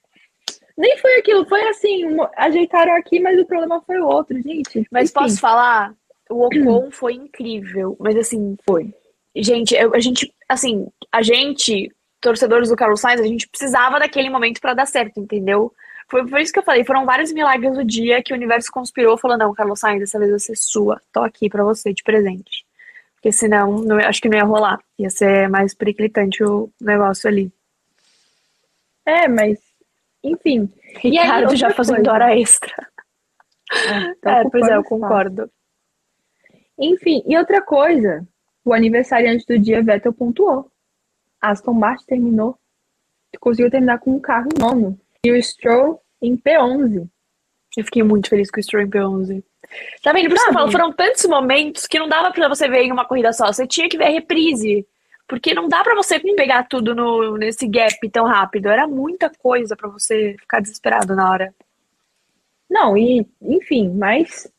Nem 0.78 0.97
foi 0.97 1.16
aquilo, 1.20 1.45
foi 1.47 1.62
assim, 1.70 2.05
um- 2.05 2.28
ajeitaram 2.36 2.95
aqui, 2.95 3.20
mas 3.20 3.39
o 3.39 3.45
problema 3.45 3.82
foi 3.82 3.99
o 3.99 4.05
outro, 4.08 4.39
gente. 4.41 4.86
Mas 4.91 5.10
Enfim, 5.10 5.20
posso 5.20 5.39
falar? 5.39 5.93
O 6.30 6.45
Ocon 6.45 6.91
foi 6.91 7.14
incrível. 7.14 7.95
Mas 7.99 8.16
assim, 8.16 8.55
Foi. 8.66 8.93
gente, 9.36 9.74
eu- 9.76 9.93
a 9.95 9.99
gente, 9.99 10.32
assim, 10.47 10.88
a 11.12 11.22
gente, 11.22 11.91
torcedores 12.28 12.67
do 12.67 12.75
Carlos 12.75 12.99
Sainz, 12.99 13.21
a 13.21 13.25
gente 13.25 13.47
precisava 13.47 13.99
daquele 13.99 14.30
momento 14.30 14.59
pra 14.59 14.73
dar 14.73 14.86
certo, 14.86 15.17
entendeu? 15.17 15.71
Foi 16.09 16.28
por 16.28 16.41
isso 16.41 16.51
que 16.51 16.59
eu 16.59 16.63
falei, 16.63 16.84
foram 16.84 17.05
vários 17.05 17.32
milagres 17.32 17.73
do 17.73 17.86
dia 17.86 18.21
que 18.21 18.34
o 18.34 18.36
universo 18.36 18.69
conspirou, 18.69 19.17
falou, 19.17 19.38
não, 19.38 19.53
Carlos 19.53 19.80
Sainz, 19.80 20.01
dessa 20.01 20.19
vez 20.19 20.32
você 20.32 20.51
é 20.51 20.55
sua, 20.55 21.01
tô 21.13 21.21
aqui 21.21 21.49
pra 21.49 21.63
você, 21.63 21.93
de 21.93 22.03
presente. 22.03 22.65
Porque 23.15 23.32
senão, 23.32 23.80
não, 23.80 23.97
acho 23.97 24.21
que 24.21 24.30
não 24.30 24.38
ia 24.38 24.43
rolar. 24.43 24.80
Ia 24.99 25.09
ser 25.09 25.49
mais 25.49 25.73
periclitante 25.73 26.43
o 26.43 26.69
negócio 26.80 27.28
ali. 27.28 27.51
É, 29.05 29.28
mas, 29.28 29.57
enfim. 30.23 30.71
E 31.03 31.17
aí, 31.17 31.25
Ricardo 31.25 31.43
outra 31.43 31.57
já 31.57 31.69
fazendo 31.71 31.95
coisa. 31.95 32.11
hora 32.11 32.38
extra. 32.38 32.88
Tá 34.21 34.39
é, 34.39 34.49
pois 34.49 34.63
é, 34.63 34.75
eu 34.75 34.82
espaço. 34.82 34.89
concordo. 34.89 35.51
Enfim, 36.80 37.23
e 37.25 37.38
outra 37.38 37.61
coisa, 37.61 38.25
o 38.63 38.73
aniversariante 38.73 39.45
do 39.47 39.57
dia, 39.57 39.82
Vettel 39.82 40.13
pontuou. 40.13 40.71
Aston 41.41 41.73
Martin 41.73 42.05
terminou, 42.05 42.57
conseguiu 43.39 43.69
terminar 43.69 43.99
com 43.99 44.15
um 44.15 44.19
carro 44.19 44.49
nono. 44.57 44.99
E 45.23 45.31
o 45.31 45.43
Stroll 45.43 46.01
em 46.21 46.38
P11. 46.38 47.07
Eu 47.77 47.83
fiquei 47.83 48.03
muito 48.03 48.29
feliz 48.29 48.49
com 48.49 48.59
o 48.59 48.63
Stroll 48.63 48.83
em 48.83 48.89
P11. 48.89 49.43
Tá 50.01 50.13
vendo? 50.13 50.29
Por 50.29 50.35
isso 50.35 50.43
que 50.45 50.49
eu 50.49 50.53
falo, 50.53 50.71
foram 50.71 50.93
tantos 50.93 51.25
momentos 51.25 51.85
que 51.85 51.99
não 51.99 52.07
dava 52.07 52.31
pra 52.31 52.47
você 52.47 52.67
ver 52.67 52.83
em 52.83 52.91
uma 52.91 53.05
corrida 53.05 53.33
só. 53.33 53.47
Você 53.47 53.67
tinha 53.67 53.89
que 53.89 53.97
ver 53.97 54.05
a 54.05 54.11
reprise. 54.11 54.88
Porque 55.27 55.53
não 55.53 55.67
dá 55.67 55.83
pra 55.83 55.93
você 55.93 56.19
pegar 56.19 56.63
tudo 56.63 56.95
no, 56.95 57.38
nesse 57.38 57.67
gap 57.67 58.09
tão 58.09 58.25
rápido. 58.25 58.69
Era 58.69 58.88
muita 58.88 59.29
coisa 59.29 59.75
pra 59.75 59.89
você 59.89 60.35
ficar 60.39 60.61
desesperado 60.61 61.15
na 61.15 61.29
hora. 61.29 61.53
Não, 62.69 62.97
e 62.97 63.27
enfim, 63.41 63.89
mas 63.89 64.51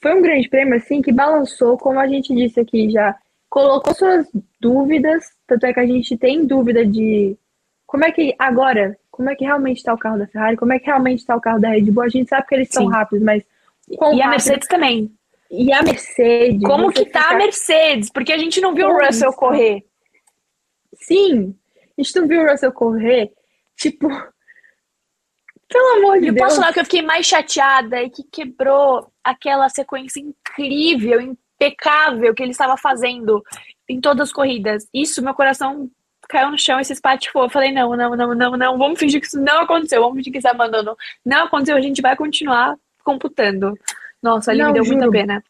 foi 0.00 0.14
um 0.14 0.22
grande 0.22 0.48
prêmio 0.48 0.76
assim 0.76 1.02
que 1.02 1.12
balançou, 1.12 1.76
como 1.76 1.98
a 1.98 2.06
gente 2.06 2.34
disse 2.34 2.60
aqui 2.60 2.90
já, 2.90 3.16
colocou 3.48 3.94
suas 3.94 4.26
dúvidas, 4.60 5.24
tanto 5.46 5.64
é 5.66 5.72
que 5.72 5.80
a 5.80 5.86
gente 5.86 6.16
tem 6.16 6.46
dúvida 6.46 6.84
de 6.84 7.36
como 7.86 8.04
é 8.04 8.12
que 8.12 8.34
agora, 8.38 8.98
como 9.10 9.30
é 9.30 9.34
que 9.34 9.44
realmente 9.44 9.78
está 9.78 9.94
o 9.94 9.98
carro 9.98 10.18
da 10.18 10.26
Ferrari, 10.26 10.56
como 10.56 10.72
é 10.72 10.78
que 10.78 10.86
realmente 10.86 11.20
está 11.20 11.34
o 11.34 11.40
carro 11.40 11.60
da 11.60 11.70
Red 11.70 11.90
Bull. 11.90 12.02
A 12.04 12.08
gente 12.08 12.28
sabe 12.28 12.46
que 12.46 12.54
eles 12.54 12.68
são 12.70 12.86
rápidos, 12.86 13.24
mas 13.24 13.42
E 13.88 13.96
a 13.96 14.04
rápido- 14.06 14.28
Mercedes 14.30 14.68
também. 14.68 15.10
E 15.50 15.72
a 15.72 15.82
Mercedes. 15.82 16.62
Como 16.62 16.92
que 16.92 17.06
tá 17.06 17.22
fica- 17.22 17.34
a 17.34 17.38
Mercedes? 17.38 18.10
Porque 18.10 18.32
a 18.32 18.38
gente 18.38 18.60
não 18.60 18.74
viu 18.74 18.86
o 18.88 18.92
Como 18.92 19.06
Russell 19.06 19.30
está? 19.30 19.40
correr. 19.40 19.84
Sim. 20.94 21.54
A 21.96 22.02
gente 22.02 22.16
não 22.20 22.28
viu 22.28 22.42
o 22.42 22.46
Russell 22.50 22.72
correr. 22.72 23.32
Tipo. 23.76 24.08
Pelo 25.68 25.98
amor 25.98 26.18
de 26.18 26.26
E 26.26 26.28
eu 26.28 26.34
Deus. 26.34 26.44
posso 26.46 26.60
falar 26.60 26.72
que 26.72 26.80
eu 26.80 26.84
fiquei 26.84 27.02
mais 27.02 27.26
chateada 27.26 28.02
e 28.02 28.08
que 28.10 28.22
quebrou 28.24 29.10
aquela 29.22 29.68
sequência 29.68 30.18
incrível, 30.20 31.20
impecável 31.60 32.34
que 32.34 32.42
ele 32.42 32.52
estava 32.52 32.76
fazendo 32.76 33.42
em 33.88 34.00
todas 34.00 34.28
as 34.28 34.32
corridas. 34.32 34.86
Isso, 34.94 35.22
meu 35.22 35.34
coração 35.34 35.90
caiu 36.28 36.50
no 36.50 36.58
chão 36.58 36.78
e 36.78 36.84
se 36.84 36.92
espatifou. 36.92 37.44
Eu 37.44 37.50
falei, 37.50 37.72
não, 37.72 37.96
não, 37.96 38.14
não, 38.16 38.34
não, 38.34 38.56
não, 38.56 38.78
vamos 38.78 38.98
fingir 38.98 39.20
que 39.20 39.26
isso 39.26 39.40
não 39.40 39.62
aconteceu, 39.62 40.00
vamos 40.00 40.16
fingir 40.18 40.32
que 40.32 40.38
isso 40.38 40.48
abandonou. 40.48 40.96
Não 41.24 41.44
aconteceu, 41.44 41.76
a 41.76 41.80
gente 41.80 42.00
vai 42.00 42.14
continuar 42.16 42.76
computando. 43.02 43.74
Nossa, 44.22 44.50
ali 44.50 44.60
Não, 44.60 44.68
me 44.68 44.74
deu 44.74 44.84
muita 44.84 45.04
juro. 45.04 45.12
pena. 45.12 45.42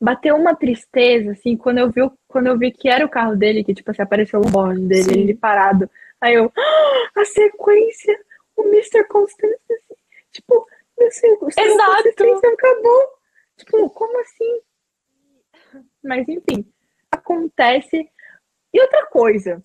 Bateu 0.00 0.36
uma 0.36 0.54
tristeza, 0.54 1.32
assim, 1.32 1.56
quando 1.56 1.78
eu 1.78 1.90
vi, 1.90 2.02
quando 2.28 2.46
eu 2.46 2.56
vi 2.58 2.70
que 2.70 2.88
era 2.88 3.04
o 3.04 3.08
carro 3.08 3.34
dele, 3.34 3.64
que, 3.64 3.74
tipo, 3.74 3.90
assim, 3.90 4.02
apareceu 4.02 4.38
o 4.40 4.48
bordo 4.50 4.80
dele, 4.86 5.02
Sim. 5.14 5.20
ele 5.20 5.34
parado. 5.34 5.90
Aí 6.20 6.34
eu, 6.34 6.52
"Ah, 6.56 7.20
a 7.20 7.24
sequência, 7.24 8.16
o 8.56 8.62
Mr. 8.64 9.04
Constance, 9.08 9.58
tipo, 10.32 10.66
meu 10.98 11.10
seu 11.10 11.38
Exato. 11.56 12.08
acabou. 12.52 13.04
Tipo, 13.56 13.90
como 13.90 14.20
assim? 14.20 14.60
Mas, 16.08 16.26
enfim, 16.26 16.64
acontece. 17.12 18.08
E 18.72 18.80
outra 18.80 19.06
coisa, 19.06 19.62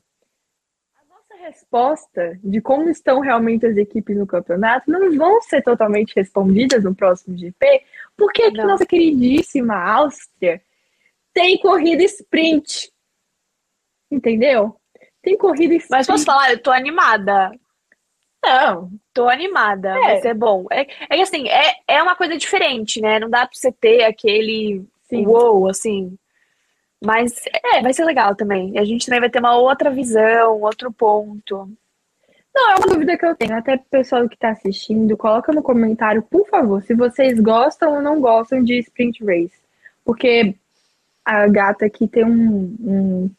a 0.96 1.06
nossa 1.06 1.36
resposta 1.41 2.38
de 2.44 2.60
como 2.60 2.89
estão 2.89 3.22
realmente 3.22 3.66
as 3.66 3.78
equipes 3.78 4.18
no 4.18 4.28
campeonato 4.28 4.91
não 4.91 5.16
vão 5.18 5.41
ser 5.41 5.62
totalmente 5.62 6.14
respondidas 6.16 6.84
no 6.84 6.94
próximo 6.94 7.38
GP, 7.38 7.84
porque 8.18 8.44
aqui 8.44 8.58
nossa 8.58 8.86
queridíssima 8.86 9.76
Áustria 9.76 10.62
tem 11.34 11.58
corrida 11.58 12.04
sprint. 12.04 12.91
Entendeu? 14.12 14.76
Tem 15.22 15.38
corrida 15.38 15.76
sprint. 15.76 15.91
Mas 15.91 16.08
posso 16.08 16.26
falar, 16.26 16.52
eu 16.52 16.62
tô 16.62 16.72
animada. 16.72 17.52
Não, 18.44 18.91
Tô 19.14 19.30
animada, 19.30 19.89
É. 19.89 20.02
vai 20.02 20.22
ser 20.22 20.34
bom. 20.34 20.66
É, 20.70 20.86
é 21.10 21.22
assim, 21.22 21.48
é, 21.48 21.76
é 21.88 22.04
uma 22.04 22.16
coisa 22.16 22.36
diferente, 22.36 23.00
né? 23.00 23.20
Não 23.20 23.30
dá 23.30 23.46
pra 23.48 23.56
você 23.56 23.72
ter 23.72 24.04
aquele 24.04 24.84
sim. 25.04 25.26
uou, 25.26 25.70
assim. 25.70 26.18
Mas 27.06 27.43
é, 27.74 27.82
vai 27.82 27.93
ser 27.93 28.06
legal 28.06 28.36
também. 28.36 28.78
A 28.78 28.86
gente 28.86 29.06
também 29.06 29.20
vai 29.20 29.30
ter 29.30 29.39
uma 29.39 29.58
outra 29.58 29.91
visão, 29.91 30.62
outro 30.62 30.91
ponto. 30.91 31.70
Não, 32.56 32.72
é 32.72 32.76
uma 32.76 32.88
dúvida 32.88 33.18
que 33.18 33.26
eu 33.26 33.36
tenho. 33.36 33.56
Até 33.56 33.78
pro 33.78 33.88
pessoal 33.89 34.30
que 34.30 34.38
tá 34.38 34.51
assistindo, 34.51 35.18
coloca 35.18 35.51
no 35.51 35.62
comentário, 35.62 36.22
por 36.22 36.47
favor, 36.47 36.82
se 36.84 36.93
vocês 36.93 37.39
gostam 37.39 37.95
ou 37.95 38.01
não 38.01 38.22
gostam 38.22 38.64
de 38.64 38.80
sprint 38.80 39.24
race. 39.26 39.58
Porque 40.06 40.56
a 41.26 41.47
gata 41.47 41.86
aqui 41.86 42.08
tem 42.08 42.24
um, 42.24 42.76
um 42.80 43.32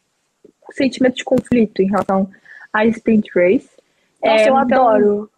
sentimento 0.72 1.16
de 1.16 1.24
conflito 1.24 1.80
em 1.80 1.86
relação 1.86 2.28
a 2.72 2.84
sprint 2.86 3.30
race. 3.34 3.70
Nossa, 4.22 4.42
É, 4.42 4.48
eu 4.48 4.58
então, 4.60 4.88
adoro. 4.88 5.30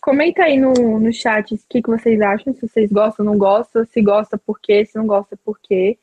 Comenta 0.00 0.44
aí 0.44 0.58
no, 0.58 1.00
no 1.00 1.12
chat 1.12 1.54
o 1.54 1.58
que, 1.68 1.82
que 1.82 1.90
vocês 1.90 2.20
acham, 2.20 2.54
se 2.54 2.68
vocês 2.68 2.92
gostam 2.92 3.24
ou 3.24 3.32
não 3.32 3.38
gostam, 3.38 3.84
se 3.86 4.00
gosta 4.02 4.38
por 4.38 4.60
quê, 4.60 4.84
se 4.84 4.96
não 4.96 5.06
gosta 5.06 5.36
por 5.44 5.58
quê. 5.58 5.98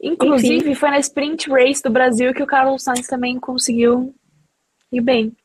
Inclusive, 0.00 0.74
foi 0.74 0.90
na 0.90 0.98
sprint 0.98 1.50
race 1.50 1.82
do 1.82 1.90
Brasil 1.90 2.34
que 2.34 2.42
o 2.42 2.46
Carlos 2.46 2.82
Sainz 2.82 3.06
também 3.06 3.38
conseguiu 3.38 4.14
ir 4.92 5.00
bem. 5.00 5.36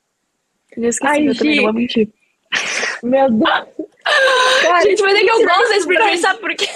Eu 0.76 0.90
esqueci, 0.90 1.12
Ai, 1.12 1.28
eu 1.28 1.38
também 1.38 1.54
Gi. 1.54 1.58
não 1.58 1.64
vou 1.66 1.74
mentir. 1.74 2.10
Meu 3.04 3.30
Deus! 3.30 3.44
Cara, 4.62 4.82
Gente, 4.82 5.02
mas 5.02 5.16
é 5.16 5.20
que 5.20 5.30
eu 5.30 5.36
sprint 5.36 5.58
gosto 5.58 5.70
da 5.70 5.78
sprint 5.78 6.02
race, 6.04 6.22
sabe 6.22 6.40
por 6.40 6.56
quê? 6.56 6.68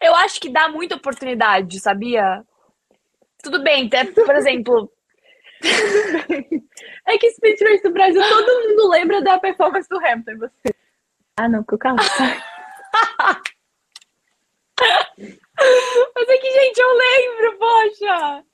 Eu 0.00 0.14
acho 0.16 0.40
que 0.40 0.48
dá 0.48 0.68
muita 0.68 0.96
oportunidade, 0.96 1.78
sabia? 1.78 2.44
Tudo 3.42 3.62
bem, 3.62 3.86
até, 3.86 4.04
por 4.04 4.34
exemplo, 4.34 4.90
É 7.06 7.18
que 7.18 7.26
sprint 7.28 7.64
race 7.64 7.82
do 7.82 7.92
Brasil, 7.92 8.22
todo 8.22 8.68
mundo 8.68 8.88
lembra 8.90 9.20
da 9.22 9.38
performance 9.38 9.88
do 9.88 9.98
Hamilton. 9.98 10.38
Você. 10.38 10.74
Ah, 11.36 11.48
não, 11.48 11.62
porque 11.62 11.74
o 11.74 11.78
carro 11.78 11.98
sai. 12.02 12.42
Mas 16.14 16.28
é 16.28 16.36
que, 16.38 16.50
gente, 16.50 16.78
eu 16.78 16.88
lembro, 16.96 17.58
poxa! 17.58 18.44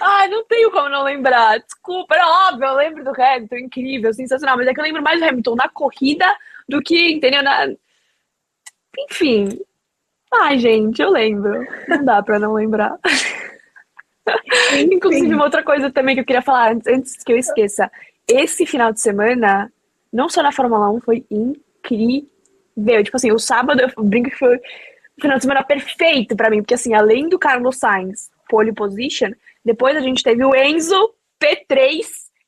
Ai, 0.00 0.28
não 0.28 0.44
tenho 0.44 0.70
como 0.70 0.88
não 0.88 1.02
lembrar. 1.04 1.58
Desculpa, 1.58 2.14
era 2.14 2.48
óbvio, 2.48 2.66
eu 2.66 2.74
lembro 2.74 3.04
do 3.04 3.10
Hamilton, 3.10 3.56
incrível, 3.56 4.12
sensacional. 4.12 4.56
Mas 4.56 4.66
é 4.66 4.74
que 4.74 4.80
eu 4.80 4.84
lembro 4.84 5.02
mais 5.02 5.20
do 5.20 5.26
Hamilton 5.26 5.54
na 5.54 5.68
corrida 5.68 6.26
do 6.68 6.82
que, 6.82 7.12
entendeu? 7.12 7.42
Na... 7.42 7.68
Enfim. 8.98 9.60
Ai, 10.34 10.58
gente, 10.58 11.02
eu 11.02 11.10
lembro. 11.10 11.66
Não 11.88 12.04
dá 12.04 12.22
pra 12.22 12.38
não 12.38 12.54
lembrar. 12.54 12.98
Inclusive, 14.90 15.34
uma 15.34 15.44
outra 15.44 15.62
coisa 15.62 15.90
também 15.90 16.14
que 16.14 16.20
eu 16.20 16.24
queria 16.24 16.42
falar 16.42 16.72
antes, 16.72 16.86
antes 16.86 17.22
que 17.22 17.32
eu 17.32 17.36
esqueça. 17.36 17.90
Esse 18.26 18.64
final 18.64 18.92
de 18.92 19.00
semana, 19.00 19.70
não 20.12 20.28
só 20.28 20.42
na 20.42 20.52
Fórmula 20.52 20.90
1, 20.90 21.00
foi 21.00 21.26
incrível. 21.30 23.04
Tipo 23.04 23.16
assim, 23.16 23.32
o 23.32 23.38
sábado 23.38 23.82
eu 23.82 24.04
brinco 24.04 24.30
que 24.30 24.38
foi 24.38 24.58
final 25.20 25.36
de 25.36 25.42
semana 25.42 25.62
perfeito 25.62 26.36
pra 26.36 26.50
mim, 26.50 26.58
porque 26.58 26.74
assim, 26.74 26.94
além 26.94 27.28
do 27.28 27.38
Carlos 27.38 27.76
Sainz, 27.76 28.30
pole 28.48 28.72
position, 28.72 29.30
depois 29.64 29.96
a 29.96 30.00
gente 30.00 30.22
teve 30.22 30.44
o 30.44 30.54
Enzo 30.54 31.14
P3, 31.40 32.00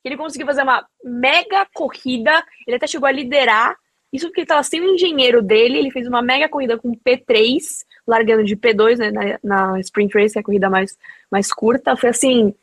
que 0.03 0.09
ele 0.09 0.17
conseguiu 0.17 0.47
fazer 0.47 0.63
uma 0.63 0.87
mega 1.03 1.67
corrida, 1.73 2.45
ele 2.67 2.77
até 2.77 2.87
chegou 2.87 3.09
a 3.09 3.13
liderar, 3.13 3.77
isso 4.13 4.27
porque 4.27 4.43
ele 4.43 4.47
tava 4.47 4.63
sem 4.63 4.81
o 4.81 4.95
engenheiro 4.95 5.43
dele, 5.43 5.79
ele 5.79 5.91
fez 5.91 6.07
uma 6.07 6.23
mega 6.23 6.49
corrida 6.49 6.79
com 6.79 6.95
P3, 6.95 7.59
largando 8.07 8.45
de 8.45 8.57
P2, 8.57 8.99
né, 8.99 9.11
na, 9.11 9.39
na 9.73 9.81
Sprint 9.81 10.15
Race, 10.15 10.33
que 10.33 10.39
é 10.39 10.41
a 10.41 10.45
corrida 10.45 10.71
mais, 10.71 10.97
mais 11.31 11.53
curta, 11.53 11.97
foi 11.97 12.11
assim, 12.11 12.55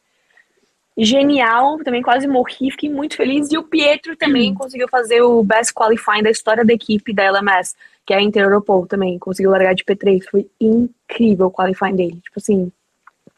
genial, 0.97 1.77
também 1.79 2.01
quase 2.01 2.27
morri, 2.27 2.71
fiquei 2.71 2.89
muito 2.89 3.15
feliz, 3.15 3.51
e 3.51 3.57
o 3.57 3.63
Pietro 3.63 4.15
também 4.15 4.53
conseguiu 4.53 4.87
fazer 4.87 5.21
o 5.21 5.43
best 5.43 5.73
qualifying 5.73 6.23
da 6.23 6.29
história 6.29 6.63
da 6.63 6.73
equipe 6.73 7.13
da 7.13 7.23
LMS, 7.23 7.75
que 8.05 8.13
é 8.13 8.17
a 8.17 8.21
Inter 8.21 8.43
Europol 8.43 8.85
também, 8.85 9.19
conseguiu 9.19 9.51
largar 9.51 9.73
de 9.75 9.83
P3, 9.83 10.23
foi 10.29 10.49
incrível 10.59 11.47
o 11.47 11.51
qualifying 11.51 11.95
dele, 11.95 12.21
tipo 12.21 12.37
assim, 12.37 12.71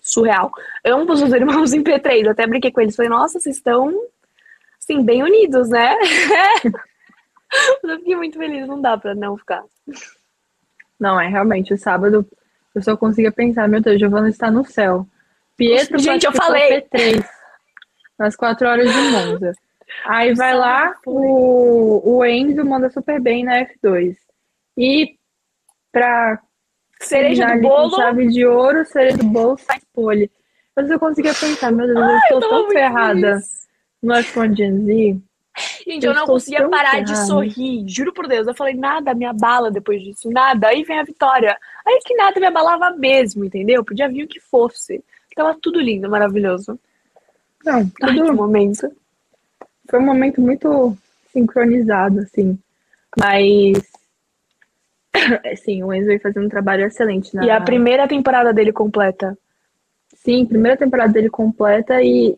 surreal. 0.01 0.51
Ambos 0.85 1.21
os 1.21 1.33
irmãos 1.33 1.73
em 1.73 1.83
P3, 1.83 2.29
até 2.29 2.47
brinquei 2.47 2.71
com 2.71 2.81
eles, 2.81 2.95
falei, 2.95 3.09
nossa, 3.09 3.39
vocês 3.39 3.57
estão, 3.57 3.93
assim, 4.79 5.03
bem 5.03 5.23
unidos, 5.23 5.69
né? 5.69 5.95
Eu 7.83 7.99
fiquei 7.99 8.15
muito 8.15 8.37
feliz, 8.37 8.67
não 8.67 8.81
dá 8.81 8.97
pra 8.97 9.13
não 9.13 9.37
ficar. 9.37 9.63
Não, 10.99 11.21
é 11.21 11.27
realmente, 11.27 11.71
o 11.71 11.77
sábado 11.77 12.25
eu 12.73 12.81
só 12.81 12.97
conseguia 12.97 13.31
pensar, 13.31 13.67
meu 13.69 13.79
Deus, 13.79 13.99
Giovanna 13.99 14.27
está 14.27 14.49
no 14.49 14.65
céu. 14.65 15.05
Pietro 15.55 15.99
Gente, 15.99 16.25
eu 16.25 16.31
falei. 16.31 16.81
P3 16.81 17.23
nas 18.17 18.35
4 18.35 18.67
horas 18.67 18.91
de 18.91 19.01
Monza. 19.11 19.51
Aí 20.05 20.33
vai 20.33 20.55
lá, 20.55 20.95
o, 21.05 22.17
o 22.17 22.25
Enzo 22.25 22.65
manda 22.65 22.89
super 22.89 23.21
bem 23.21 23.43
na 23.43 23.65
F2. 23.65 24.15
E 24.77 25.15
pra 25.91 26.39
Cereja 26.99 27.45
do 27.55 27.61
bolo, 27.61 27.95
chave 27.95 28.27
de 28.27 28.45
ouro, 28.45 28.85
cereja 28.85 29.17
do 29.17 29.25
bolo, 29.25 29.57
sai 29.57 29.79
pole. 29.93 30.31
Mas 30.75 30.89
eu 30.89 30.99
conseguia 30.99 31.33
pensar, 31.33 31.71
meu 31.71 31.85
Deus, 31.85 31.99
eu 31.99 32.05
eu 32.31 32.39
estou 32.39 32.49
tão 32.49 32.69
ferrada 32.71 33.33
feliz. 33.33 33.67
no 34.01 34.13
F1 34.13 34.55
Gen 34.57 34.85
Z. 34.85 35.17
Gente, 35.85 36.05
Eu 36.05 36.11
eu 36.13 36.15
não 36.15 36.25
conseguia 36.25 36.67
parar 36.67 37.01
de 37.01 37.09
ferrada. 37.11 37.27
sorrir, 37.27 37.83
juro 37.87 38.11
por 38.13 38.27
Deus. 38.27 38.47
Eu 38.47 38.55
falei, 38.55 38.73
nada 38.73 39.13
me 39.13 39.25
abala 39.25 39.69
depois 39.69 40.01
disso, 40.01 40.31
nada. 40.31 40.69
Aí 40.69 40.83
vem 40.83 40.97
a 40.99 41.03
vitória. 41.03 41.55
Aí 41.85 41.99
que 42.05 42.15
nada 42.15 42.39
me 42.39 42.47
abalava 42.47 42.89
mesmo, 42.91 43.45
entendeu? 43.45 43.83
Podia 43.83 44.07
vir 44.09 44.23
o 44.23 44.27
que 44.27 44.39
fosse. 44.39 45.03
Tava 45.35 45.55
tudo 45.61 45.79
lindo, 45.79 46.09
maravilhoso. 46.09 46.79
Não, 47.65 47.79
Ai, 48.01 48.13
tudo 48.15 48.33
momento. 48.33 48.91
foi 49.89 49.99
um 49.99 50.05
momento 50.05 50.41
muito 50.41 50.97
sincronizado, 51.31 52.19
assim. 52.21 52.57
Mas, 53.19 53.77
sim, 55.63 55.83
o 55.83 55.93
Enzo 55.93 56.07
vem 56.07 56.19
fazendo 56.19 56.45
um 56.45 56.49
trabalho 56.49 56.85
excelente 56.85 57.35
na... 57.35 57.45
E 57.45 57.51
a 57.51 57.61
primeira 57.61 58.07
temporada 58.07 58.53
dele 58.53 58.71
completa. 58.71 59.37
Sim, 60.15 60.45
primeira 60.45 60.77
temporada 60.77 61.11
dele 61.11 61.29
completa 61.29 62.01
e 62.01 62.37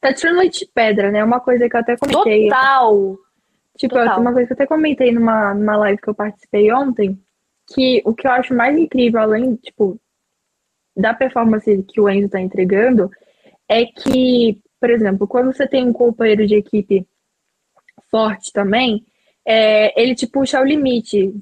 tá 0.00 0.12
tirando 0.12 0.38
leite 0.38 0.60
de 0.60 0.72
pedra, 0.72 1.10
né? 1.10 1.22
Uma 1.22 1.40
coisa 1.40 1.68
que 1.68 1.76
eu 1.76 1.80
até 1.80 1.96
comentei. 1.96 2.48
Total! 2.48 3.16
Tipo, 3.76 3.94
total. 3.94 4.20
uma 4.20 4.32
coisa 4.32 4.46
que 4.46 4.52
eu 4.52 4.54
até 4.54 4.66
comentei 4.66 5.12
numa, 5.12 5.54
numa 5.54 5.76
live 5.76 6.00
que 6.00 6.08
eu 6.08 6.14
participei 6.14 6.72
ontem, 6.72 7.18
que 7.72 8.02
o 8.04 8.14
que 8.14 8.26
eu 8.26 8.32
acho 8.32 8.54
mais 8.54 8.76
incrível, 8.76 9.20
além, 9.20 9.56
tipo, 9.56 9.98
da 10.96 11.14
performance 11.14 11.82
que 11.88 12.00
o 12.00 12.08
Enzo 12.08 12.28
tá 12.28 12.40
entregando, 12.40 13.10
é 13.68 13.84
que, 13.86 14.60
por 14.80 14.90
exemplo, 14.90 15.26
quando 15.26 15.52
você 15.52 15.66
tem 15.66 15.86
um 15.86 15.92
companheiro 15.92 16.46
de 16.46 16.56
equipe 16.56 17.06
forte 18.10 18.52
também, 18.52 19.04
é, 19.46 20.00
ele 20.00 20.14
te 20.14 20.26
puxa 20.26 20.58
ao 20.58 20.64
limite. 20.64 21.34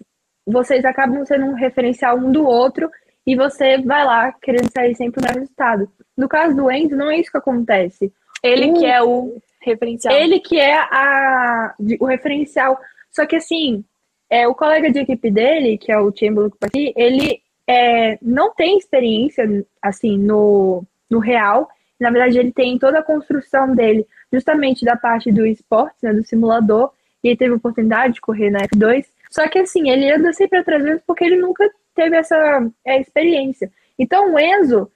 Vocês 0.50 0.84
acabam 0.84 1.24
sendo 1.24 1.46
um 1.46 1.54
referencial 1.54 2.16
um 2.16 2.32
do 2.32 2.44
outro 2.44 2.90
e 3.26 3.36
você 3.36 3.78
vai 3.78 4.04
lá 4.04 4.32
querendo 4.32 4.70
sair 4.72 4.94
sempre 4.94 5.20
no 5.20 5.32
resultado. 5.32 5.90
No 6.16 6.28
caso 6.28 6.56
do 6.56 6.70
Enzo, 6.70 6.96
não 6.96 7.10
é 7.10 7.18
isso 7.18 7.30
que 7.30 7.38
acontece. 7.38 8.12
Ele 8.42 8.72
que 8.72 8.86
é 8.86 9.02
o 9.02 9.36
referencial. 9.60 10.14
Ele 10.14 10.40
que 10.40 10.58
é 10.58 10.78
a, 10.78 11.74
o 12.00 12.06
referencial. 12.06 12.78
Só 13.10 13.26
que 13.26 13.36
assim, 13.36 13.84
é, 14.30 14.46
o 14.48 14.54
colega 14.54 14.90
de 14.90 15.00
equipe 15.00 15.30
dele, 15.30 15.78
que 15.78 15.92
é 15.92 15.98
o 15.98 16.12
Chamberlain 16.14 16.50
aqui, 16.62 16.92
ele 16.96 17.42
é, 17.66 18.18
não 18.22 18.54
tem 18.54 18.78
experiência, 18.78 19.44
assim, 19.82 20.16
no, 20.16 20.84
no 21.10 21.18
real. 21.18 21.68
Na 22.00 22.10
verdade, 22.10 22.38
ele 22.38 22.52
tem 22.52 22.78
toda 22.78 23.00
a 23.00 23.02
construção 23.02 23.74
dele, 23.74 24.06
justamente 24.32 24.84
da 24.84 24.96
parte 24.96 25.30
do 25.30 25.46
esporte, 25.46 25.96
né, 26.02 26.14
do 26.14 26.24
simulador, 26.24 26.92
e 27.22 27.28
ele 27.28 27.36
teve 27.36 27.52
a 27.52 27.56
oportunidade 27.56 28.14
de 28.14 28.20
correr 28.20 28.50
na 28.50 28.60
F2. 28.60 29.04
Só 29.30 29.48
que, 29.48 29.58
assim, 29.58 29.90
ele 29.90 30.10
anda 30.10 30.32
sempre 30.32 30.58
atrás 30.58 30.82
vezes 30.82 31.02
porque 31.06 31.24
ele 31.24 31.36
nunca 31.36 31.68
teve 31.94 32.16
essa 32.16 32.70
é, 32.84 33.00
experiência. 33.00 33.70
Então, 33.98 34.34
o 34.34 34.38
Enzo 34.38 34.90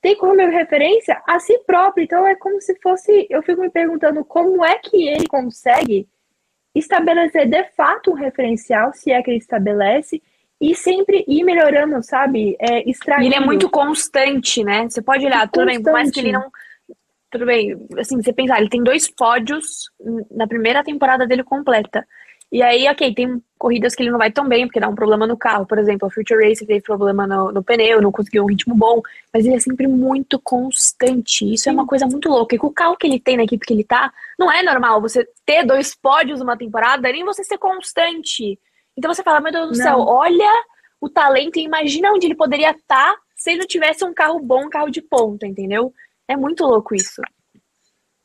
tem 0.00 0.16
como 0.16 0.34
referência 0.34 1.20
a 1.26 1.38
si 1.40 1.58
próprio. 1.66 2.04
Então, 2.04 2.26
é 2.26 2.34
como 2.36 2.60
se 2.60 2.74
fosse. 2.80 3.26
Eu 3.28 3.42
fico 3.42 3.60
me 3.60 3.70
perguntando 3.70 4.24
como 4.24 4.64
é 4.64 4.78
que 4.78 5.08
ele 5.08 5.26
consegue 5.26 6.06
estabelecer 6.74 7.48
de 7.48 7.64
fato 7.76 8.10
um 8.10 8.14
referencial, 8.14 8.92
se 8.92 9.12
é 9.12 9.22
que 9.22 9.30
ele 9.30 9.38
estabelece, 9.38 10.20
e 10.60 10.74
sempre 10.74 11.24
ir 11.28 11.44
melhorando, 11.44 12.02
sabe? 12.02 12.56
É, 12.58 12.88
extraindo. 12.88 13.26
Ele 13.26 13.34
é 13.34 13.40
muito 13.40 13.68
constante, 13.70 14.64
né? 14.64 14.88
Você 14.88 15.02
pode 15.02 15.24
olhar, 15.24 15.48
tudo 15.48 15.66
bem, 15.66 15.82
por 15.82 15.92
mais 15.92 16.10
que 16.10 16.20
ele 16.20 16.32
não. 16.32 16.50
Tudo 17.30 17.46
bem, 17.46 17.76
assim, 17.98 18.22
você 18.22 18.32
pensar, 18.32 18.60
ele 18.60 18.68
tem 18.68 18.82
dois 18.82 19.10
pódios 19.10 19.90
na 20.30 20.46
primeira 20.46 20.84
temporada 20.84 21.26
dele 21.26 21.42
completa. 21.42 22.06
E 22.54 22.62
aí, 22.62 22.88
ok, 22.88 23.12
tem 23.12 23.42
corridas 23.58 23.96
que 23.96 24.02
ele 24.04 24.12
não 24.12 24.18
vai 24.18 24.30
tão 24.30 24.46
bem, 24.46 24.64
porque 24.64 24.78
dá 24.78 24.88
um 24.88 24.94
problema 24.94 25.26
no 25.26 25.36
carro. 25.36 25.66
Por 25.66 25.76
exemplo, 25.76 26.06
a 26.06 26.10
Future 26.12 26.40
Race 26.40 26.64
teve 26.64 26.80
problema 26.80 27.26
no, 27.26 27.50
no 27.50 27.64
pneu, 27.64 28.00
não 28.00 28.12
conseguiu 28.12 28.44
um 28.44 28.46
ritmo 28.46 28.76
bom. 28.76 29.02
Mas 29.32 29.44
ele 29.44 29.56
é 29.56 29.58
sempre 29.58 29.88
muito 29.88 30.38
constante. 30.38 31.52
Isso 31.52 31.64
Sim. 31.64 31.70
é 31.70 31.72
uma 31.72 31.84
coisa 31.84 32.06
muito 32.06 32.28
louca. 32.28 32.54
E 32.54 32.58
com 32.58 32.68
o 32.68 32.72
carro 32.72 32.96
que 32.96 33.08
ele 33.08 33.18
tem 33.18 33.36
na 33.36 33.42
equipe 33.42 33.66
que 33.66 33.74
ele 33.74 33.82
tá, 33.82 34.12
não 34.38 34.52
é 34.52 34.62
normal 34.62 35.00
você 35.00 35.28
ter 35.44 35.64
dois 35.64 35.96
pódios 35.96 36.38
numa 36.38 36.56
temporada, 36.56 37.10
nem 37.10 37.24
você 37.24 37.42
ser 37.42 37.58
constante. 37.58 38.56
Então 38.96 39.12
você 39.12 39.24
fala, 39.24 39.40
meu 39.40 39.50
Deus 39.50 39.72
do 39.72 39.76
não. 39.76 39.84
céu, 39.84 39.98
olha 39.98 40.64
o 41.00 41.08
talento 41.08 41.58
e 41.58 41.64
imagina 41.64 42.12
onde 42.12 42.28
ele 42.28 42.36
poderia 42.36 42.70
estar 42.70 43.14
tá 43.14 43.18
se 43.34 43.50
ele 43.50 43.58
não 43.58 43.66
tivesse 43.66 44.04
um 44.04 44.14
carro 44.14 44.38
bom, 44.38 44.66
um 44.66 44.70
carro 44.70 44.90
de 44.90 45.02
ponta, 45.02 45.44
entendeu? 45.44 45.92
É 46.28 46.36
muito 46.36 46.64
louco 46.64 46.94
isso. 46.94 47.20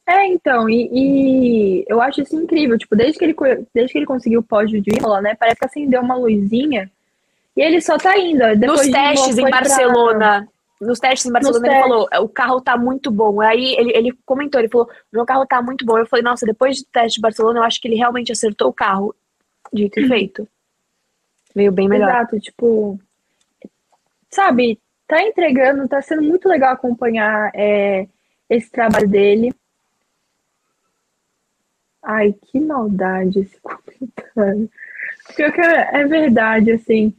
É, 0.09 0.25
então, 0.25 0.67
e, 0.67 0.89
e, 0.91 1.85
eu 1.87 2.01
acho 2.01 2.21
isso 2.21 2.35
incrível. 2.35 2.79
Tipo, 2.79 2.95
desde 2.95 3.19
que 3.19 3.25
ele, 3.25 3.35
desde 3.71 3.91
que 3.91 3.99
ele 3.99 4.07
conseguiu 4.07 4.39
o 4.39 4.43
pódio 4.43 4.81
de 4.81 4.89
Imola, 4.97 5.21
né? 5.21 5.35
Parece 5.35 5.59
que 5.59 5.65
acendeu 5.65 6.01
uma 6.01 6.15
luzinha. 6.15 6.89
E 7.55 7.61
ele 7.61 7.79
só 7.79 7.95
tá 7.95 8.17
indo. 8.17 8.39
Depois 8.57 8.87
Nos 8.87 8.89
testes 8.89 9.37
em 9.37 9.49
Barcelona. 9.51 10.17
Pra... 10.79 10.87
Nos 10.87 10.99
testes 10.99 11.29
em 11.29 11.31
Barcelona, 11.31 11.59
Nos 11.59 11.67
ele 11.67 11.75
testes. 11.75 12.09
falou: 12.11 12.25
o 12.25 12.29
carro 12.29 12.59
tá 12.59 12.75
muito 12.75 13.11
bom. 13.11 13.39
Aí 13.39 13.75
ele, 13.75 13.91
ele 13.95 14.17
comentou: 14.25 14.59
ele 14.59 14.67
falou, 14.67 14.89
meu 15.13 15.23
carro 15.27 15.45
tá 15.45 15.61
muito 15.61 15.85
bom. 15.85 15.95
Eu 15.99 16.07
falei: 16.07 16.23
nossa, 16.23 16.43
depois 16.43 16.81
do 16.81 16.87
teste 16.91 17.17
de 17.17 17.21
Barcelona, 17.21 17.59
eu 17.59 17.63
acho 17.63 17.79
que 17.79 17.87
ele 17.87 17.97
realmente 17.97 18.31
acertou 18.31 18.69
o 18.69 18.73
carro. 18.73 19.13
Dito 19.71 19.99
e 19.99 20.07
feito. 20.07 20.47
Veio 21.53 21.71
bem 21.71 21.87
melhor. 21.87 22.09
Exato, 22.09 22.39
tipo. 22.39 22.99
Sabe, 24.31 24.79
tá 25.07 25.21
entregando, 25.21 25.87
tá 25.87 26.01
sendo 26.01 26.23
muito 26.23 26.49
legal 26.49 26.73
acompanhar 26.73 27.51
é, 27.53 28.07
esse 28.49 28.71
trabalho 28.71 29.07
dele. 29.07 29.53
Ai, 32.03 32.33
que 32.33 32.59
maldade 32.59 33.39
esse 33.39 33.59
comentário. 33.61 34.69
Pior 35.35 35.51
que 35.51 35.61
é, 35.61 36.01
é 36.01 36.05
verdade, 36.05 36.71
assim. 36.71 37.13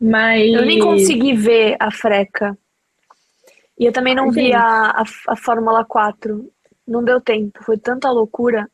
Mas. 0.00 0.52
Eu 0.52 0.66
nem 0.66 0.80
consegui 0.80 1.34
ver 1.34 1.76
a 1.78 1.90
freca. 1.90 2.56
E 3.78 3.84
eu 3.86 3.92
também 3.92 4.14
não 4.14 4.26
Ai, 4.26 4.30
vi 4.30 4.52
a, 4.52 4.62
a, 4.62 5.04
a, 5.28 5.36
Fórmula 5.36 5.84
4. 5.84 6.50
Não 6.86 7.04
deu 7.04 7.20
tempo. 7.20 7.62
Foi 7.62 7.78
tanta 7.78 8.10
loucura. 8.10 8.68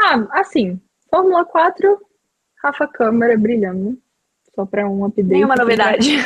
Ah, 0.00 0.26
assim. 0.32 0.80
Fórmula 1.10 1.44
4, 1.44 2.00
Rafa 2.62 2.88
Câmara 2.88 3.36
brilhando. 3.38 3.98
Só 4.54 4.64
para 4.64 4.88
um 4.88 5.04
update. 5.04 5.28
Nenhuma 5.28 5.56
novidade. 5.56 6.16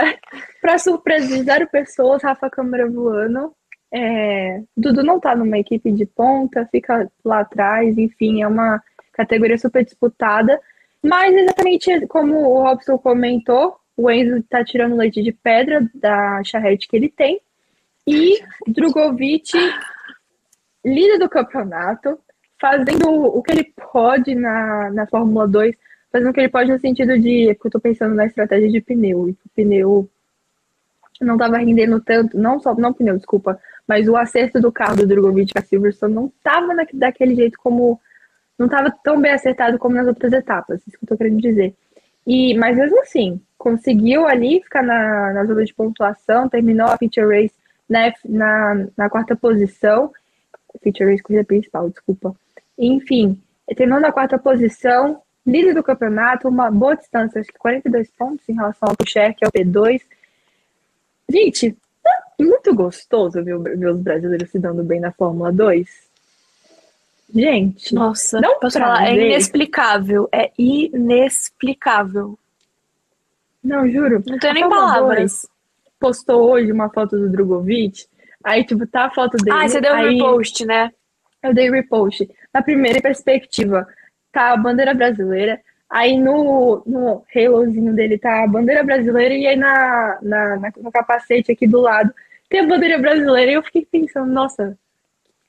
Para 0.60 0.78
surpresa 0.78 1.28
de 1.28 1.42
zero 1.42 1.68
pessoas, 1.68 2.22
Rafa 2.22 2.48
Câmara 2.48 2.90
voando. 2.90 3.54
É, 3.96 4.60
Dudu 4.76 5.04
não 5.04 5.20
tá 5.20 5.36
numa 5.36 5.56
equipe 5.56 5.92
de 5.92 6.04
ponta, 6.04 6.66
fica 6.66 7.08
lá 7.24 7.40
atrás, 7.40 7.96
enfim, 7.96 8.42
é 8.42 8.48
uma 8.48 8.82
categoria 9.12 9.56
super 9.56 9.84
disputada. 9.84 10.60
Mas 11.00 11.32
exatamente 11.32 12.04
como 12.08 12.38
o 12.38 12.62
Robson 12.64 12.98
comentou, 12.98 13.76
o 13.96 14.10
Enzo 14.10 14.42
tá 14.50 14.64
tirando 14.64 14.96
leite 14.96 15.22
de 15.22 15.30
pedra 15.30 15.88
da 15.94 16.42
charrete 16.42 16.88
que 16.88 16.96
ele 16.96 17.08
tem. 17.08 17.40
E 18.04 18.42
Drogovic, 18.66 19.52
líder 20.84 21.18
do 21.18 21.28
campeonato, 21.28 22.18
fazendo 22.60 23.08
o 23.08 23.40
que 23.44 23.52
ele 23.52 23.72
pode 23.92 24.34
na, 24.34 24.90
na 24.90 25.06
Fórmula 25.06 25.46
2, 25.46 25.76
fazendo 26.10 26.30
o 26.30 26.32
que 26.32 26.40
ele 26.40 26.48
pode 26.48 26.72
no 26.72 26.80
sentido 26.80 27.16
de. 27.16 27.50
É 27.50 27.54
porque 27.54 27.68
eu 27.68 27.72
tô 27.72 27.80
pensando 27.80 28.16
na 28.16 28.26
estratégia 28.26 28.68
de 28.68 28.80
pneu, 28.80 29.28
e 29.28 29.32
o 29.32 29.38
pneu 29.54 30.10
não 31.20 31.34
estava 31.34 31.58
rendendo 31.58 32.00
tanto, 32.00 32.36
não 32.36 32.58
só, 32.58 32.74
não 32.74 32.92
pneu, 32.92 33.16
desculpa, 33.16 33.60
mas 33.86 34.08
o 34.08 34.16
acerto 34.16 34.60
do 34.60 34.72
carro 34.72 34.96
do 34.96 35.06
Drogovic 35.06 35.52
a 35.56 35.62
Silverstone 35.62 36.14
não 36.14 36.26
estava 36.26 36.74
daquele 36.92 37.34
jeito 37.34 37.58
como. 37.58 38.00
Não 38.56 38.66
estava 38.66 38.90
tão 39.02 39.20
bem 39.20 39.32
acertado 39.32 39.78
como 39.78 39.96
nas 39.96 40.06
outras 40.06 40.32
etapas, 40.32 40.80
isso 40.86 40.92
que 40.92 41.02
eu 41.02 41.06
estou 41.06 41.18
querendo 41.18 41.40
dizer. 41.40 41.74
E, 42.26 42.56
mas 42.56 42.76
mesmo 42.76 43.00
assim, 43.00 43.40
conseguiu 43.58 44.26
ali 44.26 44.62
ficar 44.62 44.82
na, 44.82 45.32
na 45.32 45.44
zona 45.44 45.64
de 45.64 45.74
pontuação, 45.74 46.48
terminou 46.48 46.86
a 46.86 46.96
feature 46.96 47.26
race 47.26 47.54
na, 47.88 48.12
na, 48.24 48.86
na 48.96 49.10
quarta 49.10 49.34
posição. 49.34 50.12
Feature 50.82 51.10
race, 51.10 51.22
corrida 51.22 51.44
principal, 51.44 51.90
desculpa. 51.90 52.34
Enfim, 52.78 53.40
terminou 53.76 54.00
na 54.00 54.12
quarta 54.12 54.38
posição, 54.38 55.20
líder 55.46 55.74
do 55.74 55.82
campeonato, 55.82 56.48
uma 56.48 56.70
boa 56.70 56.96
distância, 56.96 57.40
acho 57.40 57.52
que 57.52 57.58
42 57.58 58.08
pontos 58.10 58.48
em 58.48 58.54
relação 58.54 58.88
ao 58.88 58.96
Pucher, 58.96 59.34
que 59.36 59.44
é 59.44 59.48
o 59.48 59.52
P2. 59.52 60.00
Gente, 61.28 61.76
muito 62.40 62.74
gostoso 62.74 63.42
ver, 63.42 63.58
ver 63.58 63.90
os 63.90 64.00
brasileiros 64.00 64.50
se 64.50 64.58
dando 64.58 64.82
bem 64.82 65.00
na 65.00 65.12
Fórmula 65.12 65.52
2. 65.52 65.88
Gente, 67.34 67.94
nossa, 67.94 68.40
não 68.40 68.60
posso 68.60 68.78
falar, 68.78 69.08
é 69.08 69.14
inexplicável, 69.14 70.28
é 70.30 70.52
inexplicável. 70.58 72.38
Não, 73.62 73.88
juro. 73.90 74.22
Não 74.26 74.38
tenho 74.38 74.54
nem 74.54 74.68
palavras. 74.68 75.48
Postou 75.98 76.50
hoje 76.50 76.70
uma 76.70 76.90
foto 76.90 77.16
do 77.16 77.30
Drogovic, 77.30 78.06
aí 78.44 78.62
tipo, 78.62 78.86
tá 78.86 79.06
a 79.06 79.10
foto 79.10 79.36
dele. 79.38 79.56
Ah, 79.56 79.68
você 79.68 79.80
deu 79.80 79.94
aí, 79.94 80.16
repost, 80.16 80.66
né? 80.66 80.92
Eu 81.42 81.54
dei 81.54 81.70
repost. 81.70 82.28
Na 82.52 82.62
primeira 82.62 83.00
perspectiva, 83.00 83.86
tá 84.30 84.52
a 84.52 84.56
bandeira 84.56 84.92
brasileira, 84.94 85.60
Aí 85.88 86.18
no, 86.18 86.82
no 86.86 87.24
halozinho 87.34 87.94
dele 87.94 88.18
tá 88.18 88.42
a 88.42 88.48
bandeira 88.48 88.82
brasileira 88.82 89.34
e 89.34 89.46
aí 89.46 89.56
na, 89.56 90.18
na, 90.22 90.56
na, 90.56 90.72
no 90.78 90.90
capacete 90.90 91.52
aqui 91.52 91.66
do 91.66 91.80
lado 91.80 92.12
tem 92.48 92.60
a 92.60 92.66
bandeira 92.66 92.98
brasileira. 92.98 93.52
E 93.52 93.54
eu 93.54 93.62
fiquei 93.62 93.86
pensando, 93.86 94.32
nossa, 94.32 94.76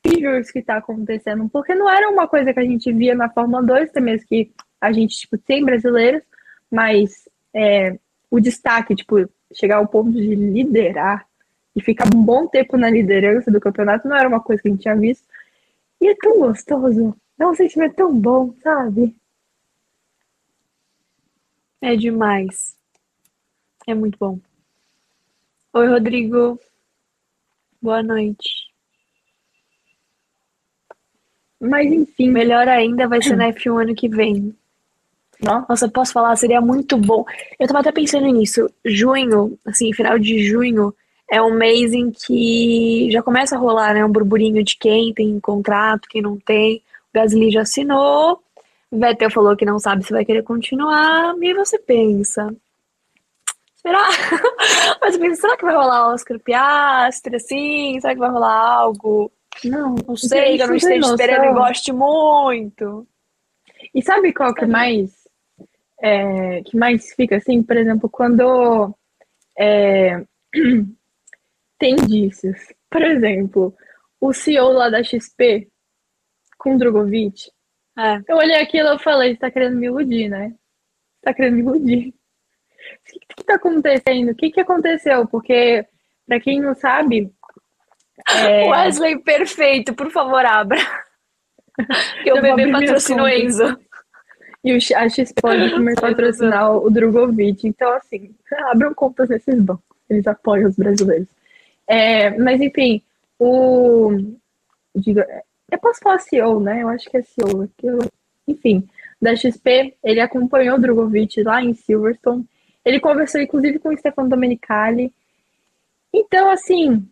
incrível 0.06 0.40
isso 0.40 0.54
que 0.54 0.62
tá 0.62 0.78
acontecendo. 0.78 1.50
Porque 1.50 1.74
não 1.74 1.90
era 1.90 2.10
uma 2.10 2.28
coisa 2.28 2.54
que 2.54 2.60
a 2.60 2.66
gente 2.66 2.92
via 2.94 3.16
na 3.16 3.30
Fórmula 3.30 3.64
2, 3.64 3.90
até 3.90 4.02
mesmo 4.02 4.28
que 4.28 4.52
a 4.80 4.92
gente, 4.92 5.18
tipo, 5.18 5.38
tem 5.38 5.64
brasileiros, 5.64 6.24
mas 6.72 7.28
é, 7.54 7.98
o 8.30 8.40
destaque, 8.40 8.96
tipo, 8.96 9.28
chegar 9.54 9.78
ao 9.78 9.88
ponto 9.88 10.12
de 10.12 10.36
liderar 10.36 11.26
e 11.76 11.82
ficar 11.82 12.08
um 12.14 12.24
bom 12.24 12.48
tempo 12.48 12.78
na 12.78 12.90
liderança 12.90 13.52
do 13.52 13.60
campeonato 13.60 14.08
não 14.08 14.16
era 14.16 14.28
uma 14.28 14.40
coisa 14.40 14.62
que 14.62 14.68
a 14.68 14.72
gente 14.72 14.82
tinha 14.82 14.96
visto. 14.96 15.26
E 16.00 16.08
é 16.08 16.16
tão 16.16 16.40
gostoso, 16.40 17.16
é 17.40 17.48
um 17.48 17.56
sentimento 17.56 17.96
tão 17.96 18.14
bom, 18.14 18.54
sabe? 18.62 19.16
É 21.82 21.96
demais. 21.96 22.76
É 23.88 23.94
muito 23.94 24.18
bom. 24.18 24.40
Oi, 25.74 25.88
Rodrigo. 25.88 26.60
Boa 27.82 28.02
noite. 28.02 28.50
Mas 31.60 31.92
enfim. 31.92 32.30
Melhor 32.32 32.68
ainda 32.68 33.08
vai 33.08 33.22
ser 33.22 33.36
na 33.36 33.52
F1 33.52 33.82
ano 33.82 33.96
que 33.96 34.08
vem. 34.08 34.56
Nossa, 35.42 35.90
posso 35.90 36.14
falar? 36.14 36.36
Seria 36.36 36.62
muito 36.62 36.98
bom. 36.98 37.26
Eu 37.60 37.68
tava 37.68 37.80
até 37.80 37.92
pensando 37.92 38.26
nisso. 38.28 38.70
Junho, 38.84 39.60
assim, 39.66 39.94
final 39.94 40.18
de 40.18 40.44
junho, 40.44 40.94
é 41.30 41.42
um 41.42 41.54
mês 41.54 41.94
em 41.94 42.10
que 42.12 43.10
já 43.12 43.22
começa 43.22 43.56
a 43.56 43.60
rolar, 43.60 43.94
né? 43.94 44.06
Um 44.06 44.12
burburinho 44.12 44.64
de 44.64 44.78
quem 44.78 45.14
tem 45.14 45.40
contrato, 45.40 46.08
quem 46.10 46.22
não 46.22 46.38
tem. 46.38 46.78
O 46.78 46.82
Gasly 47.14 47.52
já 47.52 47.62
assinou. 47.62 48.42
Vettel 48.92 49.32
falou 49.32 49.56
que 49.56 49.66
não 49.66 49.80
sabe 49.80 50.04
se 50.04 50.14
vai 50.14 50.24
querer 50.24 50.44
continuar, 50.44 51.36
e 51.42 51.54
você 51.54 51.78
pensa. 51.80 52.56
Será? 53.76 54.04
Mas 55.02 55.18
pensa, 55.18 55.42
será 55.42 55.58
que 55.58 55.66
vai 55.66 55.76
rolar 55.76 56.14
Oscar 56.14 56.40
Piastri, 56.40 57.36
assim? 57.36 58.00
Será 58.00 58.14
que 58.14 58.20
vai 58.20 58.30
rolar 58.30 58.56
algo? 58.56 59.32
Não, 59.64 59.96
não 60.08 60.16
sei, 60.16 60.58
que 60.58 60.64
eu 60.64 60.68
não 60.68 60.76
esteja 60.76 61.08
esperando 61.08 61.46
e 61.46 61.54
goste 61.54 61.92
muito. 61.92 63.08
E 63.94 64.02
sabe 64.02 64.34
qual 64.34 64.54
que 64.54 64.66
mais 64.66 65.26
é, 66.02 66.62
que 66.64 66.78
mais 66.78 67.14
fica 67.14 67.38
assim? 67.38 67.64
Por 67.64 67.78
exemplo, 67.78 68.10
quando 68.10 68.94
é, 69.58 70.24
tem 71.80 71.94
indícios. 71.94 72.58
Por 72.90 73.02
exemplo, 73.02 73.74
o 74.20 74.34
CEO 74.34 74.72
lá 74.72 74.90
da 74.90 75.04
XP 75.04 75.68
com 76.58 76.78
Drogovic 76.78 77.52
é. 77.98 78.22
Eu 78.28 78.38
olhei 78.38 78.56
aquilo 78.58 78.94
e 78.94 79.00
falei, 79.00 79.34
você 79.34 79.40
tá 79.40 79.52
querendo 79.52 79.78
me 79.78 79.88
iludir, 79.88 80.30
né? 80.30 80.54
tá 81.26 81.34
querendo 81.34 81.56
me 81.56 81.62
iludir. 81.62 82.10
O 82.10 83.12
que, 83.12 83.20
que 83.38 83.44
tá 83.44 83.56
acontecendo? 83.56 84.30
O 84.32 84.36
que, 84.36 84.52
que 84.52 84.62
aconteceu? 84.62 85.28
Porque, 85.28 85.86
pra 86.28 86.40
quem 86.40 86.62
não 86.62 86.76
sabe. 86.76 87.32
É... 88.30 88.64
Wesley, 88.70 89.20
perfeito, 89.20 89.94
por 89.94 90.12
favor, 90.12 90.46
abra. 90.46 90.80
Que 92.24 92.32
o 92.32 92.42
bebê 92.42 92.72
patrocina 92.72 93.24
o 93.24 93.28
Enzo. 93.28 93.78
E 94.64 94.72
a 94.96 95.10
X-Pod 95.10 95.72
começou 95.74 96.06
a 96.06 96.12
patrocinar 96.12 96.72
o 96.78 96.90
Drogovic. 96.90 97.68
Então, 97.68 97.92
assim, 97.94 98.34
abram 98.72 98.94
contas 98.94 99.30
nesses 99.30 99.62
bancos. 99.62 99.84
Eles 100.10 100.26
apoiam 100.28 100.70
os 100.70 100.76
brasileiros. 100.76 101.28
É, 101.88 102.30
mas, 102.38 102.62
enfim, 102.62 103.02
o. 103.40 104.12
Diga, 104.96 105.28
eu 105.72 105.80
posso 105.80 106.00
falar 106.00 106.20
CEO, 106.20 106.60
né? 106.60 106.84
Eu 106.84 106.90
acho 106.90 107.10
que 107.10 107.18
é 107.18 107.22
CEO. 107.22 107.70
enfim, 108.48 108.88
da 109.22 109.36
XP, 109.36 109.98
ele 110.04 110.20
acompanhou 110.20 110.78
o 110.78 110.82
Drogovic 110.82 111.42
lá 111.44 111.62
em 111.62 111.74
Silverstone. 111.74 112.48
Ele 112.84 113.00
conversou, 113.00 113.42
inclusive, 113.42 113.80
com 113.80 113.90
o 113.90 113.98
Stefano 113.98 114.30
Domenicali. 114.30 115.14
Então, 116.14 116.50
assim, 116.52 117.08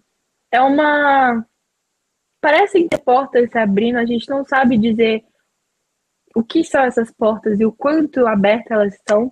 é 0.51 0.61
uma. 0.61 1.45
Parecem 2.39 2.87
ter 2.87 2.99
portas 2.99 3.49
se 3.49 3.57
abrindo, 3.57 3.97
a 3.97 4.05
gente 4.05 4.29
não 4.29 4.43
sabe 4.45 4.77
dizer 4.77 5.23
o 6.35 6.43
que 6.43 6.63
são 6.63 6.83
essas 6.83 7.11
portas 7.11 7.59
e 7.59 7.65
o 7.65 7.71
quanto 7.71 8.27
abertas 8.27 8.71
elas 8.71 8.93
estão, 8.95 9.31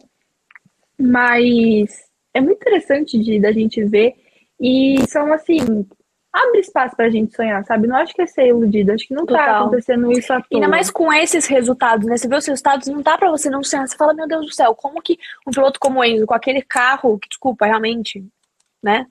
mas 0.97 2.09
é 2.33 2.39
muito 2.39 2.57
interessante 2.61 3.17
de 3.19 3.39
da 3.39 3.51
gente 3.51 3.83
ver 3.83 4.15
e 4.59 4.97
são 5.09 5.33
assim 5.33 5.85
abre 6.31 6.59
espaço 6.59 6.95
pra 6.95 7.09
gente 7.09 7.35
sonhar, 7.35 7.63
sabe? 7.65 7.87
Não 7.87 7.95
acho 7.95 8.13
que 8.13 8.21
é 8.21 8.25
ser 8.25 8.47
iludido, 8.47 8.91
acho 8.91 9.07
que 9.07 9.13
não 9.13 9.25
tá 9.25 9.33
Total. 9.33 9.45
tá 9.45 9.59
acontecendo 9.59 10.11
isso 10.11 10.31
à 10.31 10.37
toa. 10.41 10.47
Ainda 10.53 10.67
mais 10.67 10.89
com 10.89 11.11
esses 11.11 11.45
resultados, 11.45 12.07
né? 12.07 12.17
Você 12.17 12.27
vê 12.27 12.35
os 12.35 12.45
resultados, 12.45 12.87
não 12.87 13.01
dá 13.01 13.17
pra 13.17 13.29
você 13.29 13.49
não 13.49 13.63
sonhar. 13.63 13.87
Você 13.87 13.97
fala, 13.97 14.13
meu 14.13 14.27
Deus 14.27 14.45
do 14.45 14.53
céu, 14.53 14.73
como 14.73 15.01
que 15.01 15.17
um 15.45 15.51
piloto 15.51 15.79
como 15.79 15.99
o 15.99 16.03
Enzo, 16.03 16.25
com 16.25 16.33
aquele 16.33 16.61
carro, 16.61 17.19
que 17.19 17.27
desculpa, 17.27 17.65
realmente, 17.65 18.25
né? 18.81 19.05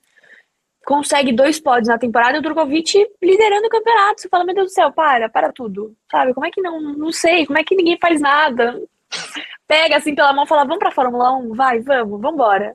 Consegue 0.86 1.32
dois 1.32 1.60
pódios 1.60 1.88
na 1.88 1.98
temporada 1.98 2.36
e 2.36 2.40
o 2.40 2.42
Drogovic 2.42 3.06
liderando 3.22 3.66
o 3.66 3.70
campeonato. 3.70 4.22
Você 4.22 4.28
fala, 4.28 4.44
meu 4.44 4.54
Deus 4.54 4.68
do 4.68 4.74
céu, 4.74 4.90
para, 4.90 5.28
para 5.28 5.52
tudo. 5.52 5.94
Sabe? 6.10 6.32
Como 6.32 6.46
é 6.46 6.50
que 6.50 6.62
não, 6.62 6.80
não 6.80 7.12
sei, 7.12 7.44
como 7.46 7.58
é 7.58 7.64
que 7.64 7.76
ninguém 7.76 7.98
faz 8.00 8.20
nada? 8.20 8.80
Pega 9.68 9.98
assim 9.98 10.14
pela 10.14 10.32
mão 10.32 10.44
e 10.44 10.48
fala, 10.48 10.64
vamos 10.64 10.78
pra 10.78 10.90
Fórmula 10.90 11.36
1, 11.36 11.54
vai, 11.54 11.80
vamos, 11.80 12.20
vambora. 12.20 12.74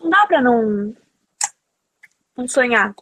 Não 0.00 0.08
dá 0.08 0.26
pra 0.26 0.40
não, 0.40 0.94
não 2.36 2.48
sonhar. 2.48 2.94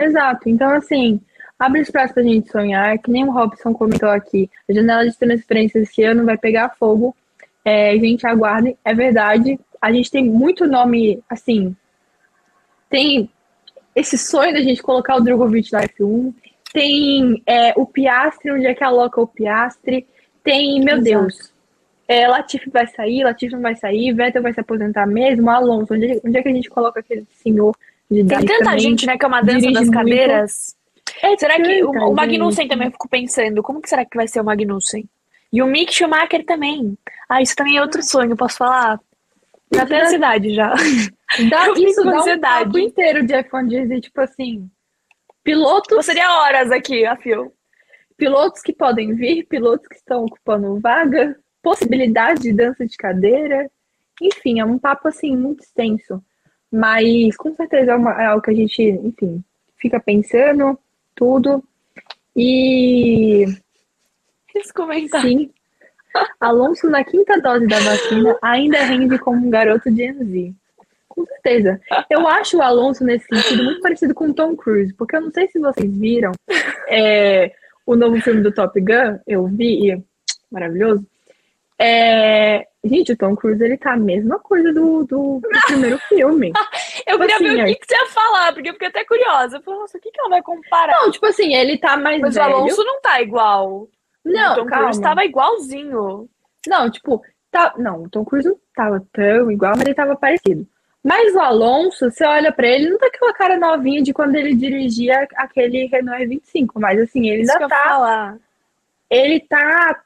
Exato. 0.00 0.48
Então, 0.48 0.70
assim, 0.70 1.20
abre 1.58 1.82
espaço 1.82 2.14
pra 2.14 2.22
gente 2.22 2.50
sonhar, 2.50 2.98
que 2.98 3.10
nem 3.10 3.24
o 3.24 3.30
Robson 3.30 3.74
comentou 3.74 4.08
aqui. 4.08 4.50
A 4.68 4.72
janela 4.72 5.06
de 5.06 5.16
transferência 5.16 5.78
esse 5.78 6.02
ano 6.02 6.24
vai 6.24 6.38
pegar 6.38 6.74
fogo. 6.78 7.14
É, 7.64 7.92
gente, 7.98 8.26
aguardem. 8.26 8.76
É 8.84 8.94
verdade. 8.94 9.60
A 9.80 9.92
gente 9.92 10.10
tem 10.10 10.24
muito 10.24 10.66
nome, 10.66 11.22
assim. 11.28 11.76
Tem 12.88 13.30
esse 13.94 14.16
sonho 14.16 14.52
da 14.52 14.62
gente 14.62 14.82
colocar 14.82 15.16
o 15.16 15.20
Drogovic 15.20 15.70
na 15.72 15.82
F1. 15.82 16.34
Tem 16.72 17.42
é, 17.46 17.74
o 17.76 17.84
Piastre, 17.84 18.52
onde 18.52 18.66
é 18.66 18.74
que 18.74 18.82
aloca 18.82 19.20
o 19.20 19.26
Piastre. 19.26 20.06
Tem, 20.42 20.80
meu 20.80 20.96
Exato. 20.96 21.04
Deus. 21.04 21.52
É, 22.08 22.26
Latifi 22.26 22.70
vai 22.70 22.88
sair, 22.88 23.22
Latifi 23.22 23.54
não 23.54 23.62
vai 23.62 23.76
sair, 23.76 24.12
Vettel 24.12 24.42
vai 24.42 24.52
se 24.52 24.58
aposentar 24.58 25.06
mesmo, 25.06 25.48
Alonso, 25.48 25.94
onde, 25.94 26.20
onde 26.24 26.38
é 26.38 26.42
que 26.42 26.48
a 26.48 26.52
gente 26.52 26.68
coloca 26.68 26.98
aquele 26.98 27.24
senhor 27.30 27.72
Tem 28.10 28.26
tanta 28.26 28.76
gente, 28.76 29.06
né, 29.06 29.16
que 29.16 29.24
é 29.24 29.28
uma 29.28 29.40
dança 29.40 29.70
das 29.70 29.88
cadeiras. 29.88 30.76
É, 31.22 31.36
será 31.38 31.60
que 31.60 31.84
o, 31.84 31.90
o 31.90 32.14
Magnussen 32.14 32.66
também 32.66 32.88
eu 32.88 32.92
fico 32.92 33.08
pensando, 33.08 33.62
como 33.62 33.80
que 33.80 33.88
será 33.88 34.04
que 34.04 34.16
vai 34.16 34.26
ser 34.26 34.40
o 34.40 34.44
Magnussen? 34.44 35.08
E 35.52 35.62
o 35.62 35.66
Mick 35.66 35.94
Schumacher 35.94 36.44
também. 36.44 36.96
Ah, 37.28 37.40
isso 37.40 37.54
também 37.54 37.76
é 37.76 37.82
outro 37.82 38.02
sonho, 38.02 38.36
posso 38.36 38.58
falar? 38.58 39.00
Já 39.72 39.86
tem 39.86 40.00
ansiedade 40.00 40.54
já. 40.54 40.74
Dá, 41.48 41.66
eu 41.68 41.74
isso 41.76 42.02
dá 42.02 42.18
ansiedade. 42.18 42.62
um 42.62 42.66
papo 42.66 42.78
inteiro 42.78 43.24
de 43.24 43.34
F1 43.34 43.68
dizer, 43.68 44.00
tipo 44.00 44.20
assim, 44.20 44.68
pilotos... 45.44 46.04
Seria 46.04 46.32
horas 46.40 46.72
aqui, 46.72 47.04
a 47.06 47.16
fio. 47.16 47.52
Pilotos 48.16 48.60
que 48.60 48.72
podem 48.72 49.14
vir, 49.14 49.46
pilotos 49.46 49.86
que 49.86 49.96
estão 49.96 50.24
ocupando 50.24 50.78
vaga, 50.80 51.36
possibilidade 51.62 52.42
de 52.42 52.52
dança 52.52 52.84
de 52.84 52.96
cadeira. 52.96 53.70
Enfim, 54.20 54.60
é 54.60 54.64
um 54.64 54.78
papo, 54.78 55.08
assim, 55.08 55.36
muito 55.36 55.62
extenso. 55.62 56.22
Mas 56.72 57.36
com 57.36 57.54
certeza 57.54 57.92
é, 57.92 57.96
uma, 57.96 58.22
é 58.22 58.26
algo 58.26 58.42
que 58.42 58.50
a 58.50 58.54
gente, 58.54 58.82
enfim, 58.82 59.42
fica 59.76 59.98
pensando 59.98 60.78
tudo. 61.14 61.62
E. 62.36 63.44
Esse 64.54 64.72
comentário. 64.72 65.28
Sim. 65.28 65.50
Alonso, 66.40 66.90
na 66.90 67.04
quinta 67.04 67.40
dose 67.40 67.66
da 67.66 67.78
vacina, 67.78 68.36
ainda 68.42 68.78
rende 68.78 69.18
como 69.18 69.46
um 69.46 69.50
garoto 69.50 69.90
de 69.90 70.06
Enzi. 70.06 70.54
Com 71.08 71.24
certeza. 71.24 71.80
Eu 72.08 72.26
acho 72.26 72.58
o 72.58 72.62
Alonso, 72.62 73.04
nesse 73.04 73.26
sentido, 73.26 73.64
muito 73.64 73.80
parecido 73.80 74.14
com 74.14 74.28
o 74.28 74.34
Tom 74.34 74.56
Cruise, 74.56 74.92
porque 74.94 75.16
eu 75.16 75.20
não 75.20 75.30
sei 75.30 75.48
se 75.48 75.58
vocês 75.58 75.96
viram 75.96 76.32
é, 76.88 77.52
o 77.86 77.94
novo 77.94 78.20
filme 78.20 78.42
do 78.42 78.52
Top 78.52 78.80
Gun, 78.80 79.18
eu 79.26 79.46
vi, 79.46 79.90
e 79.90 80.02
maravilhoso. 80.50 81.06
É, 81.82 82.66
gente, 82.84 83.12
o 83.12 83.16
Tom 83.16 83.34
Cruise, 83.34 83.64
ele 83.64 83.78
tá 83.78 83.94
a 83.94 83.96
mesma 83.96 84.38
coisa 84.38 84.70
do, 84.70 85.02
do, 85.04 85.40
do 85.40 85.48
primeiro 85.66 85.98
filme. 86.00 86.52
eu 87.06 87.18
tipo 87.18 87.20
queria 87.20 87.36
assim, 87.36 87.56
ver 87.56 87.62
o 87.62 87.66
que, 87.68 87.74
que, 87.76 87.86
você 87.86 87.94
ia 87.94 88.06
falar, 88.08 88.52
porque 88.52 88.68
eu 88.68 88.74
fiquei 88.74 88.88
até 88.88 89.02
curiosa. 89.02 89.56
Eu 89.56 89.62
falei, 89.62 89.80
nossa, 89.80 89.96
o 89.96 90.00
que, 90.00 90.10
que 90.10 90.20
ela 90.20 90.28
vai 90.28 90.42
comparar? 90.42 91.00
Não, 91.00 91.10
tipo 91.10 91.24
assim, 91.24 91.54
ele 91.54 91.78
tá 91.78 91.96
mais 91.96 92.20
Mas 92.20 92.34
velho. 92.34 92.50
o 92.50 92.54
Alonso 92.56 92.84
não 92.84 93.00
tá 93.00 93.22
igual. 93.22 93.88
Não, 94.22 94.52
o 94.52 94.56
Tom 94.56 94.66
calma. 94.66 94.84
Cruise 94.84 95.00
tava 95.00 95.24
igualzinho. 95.24 96.28
Não, 96.66 96.90
tipo, 96.90 97.22
tá, 97.50 97.72
não, 97.78 98.02
o 98.02 98.10
Tom 98.10 98.26
Cruise 98.26 98.46
não 98.46 98.58
tava 98.74 99.02
tão 99.10 99.50
igual, 99.50 99.72
mas 99.74 99.86
ele 99.86 99.94
tava 99.94 100.14
parecido. 100.14 100.68
Mas 101.02 101.34
o 101.34 101.40
Alonso, 101.40 102.10
você 102.10 102.26
olha 102.26 102.52
pra 102.52 102.68
ele, 102.68 102.90
não 102.90 102.98
tá 102.98 103.06
aquela 103.06 103.32
cara 103.32 103.56
novinha 103.56 104.02
de 104.02 104.12
quando 104.12 104.34
ele 104.34 104.54
dirigia 104.54 105.26
aquele 105.34 105.86
Renault 105.86 106.26
25, 106.26 106.78
mas 106.78 107.00
assim, 107.00 107.26
ele 107.30 107.50
ainda 107.50 107.66
tá. 107.66 108.36
Ele 109.08 109.40
tá 109.40 110.02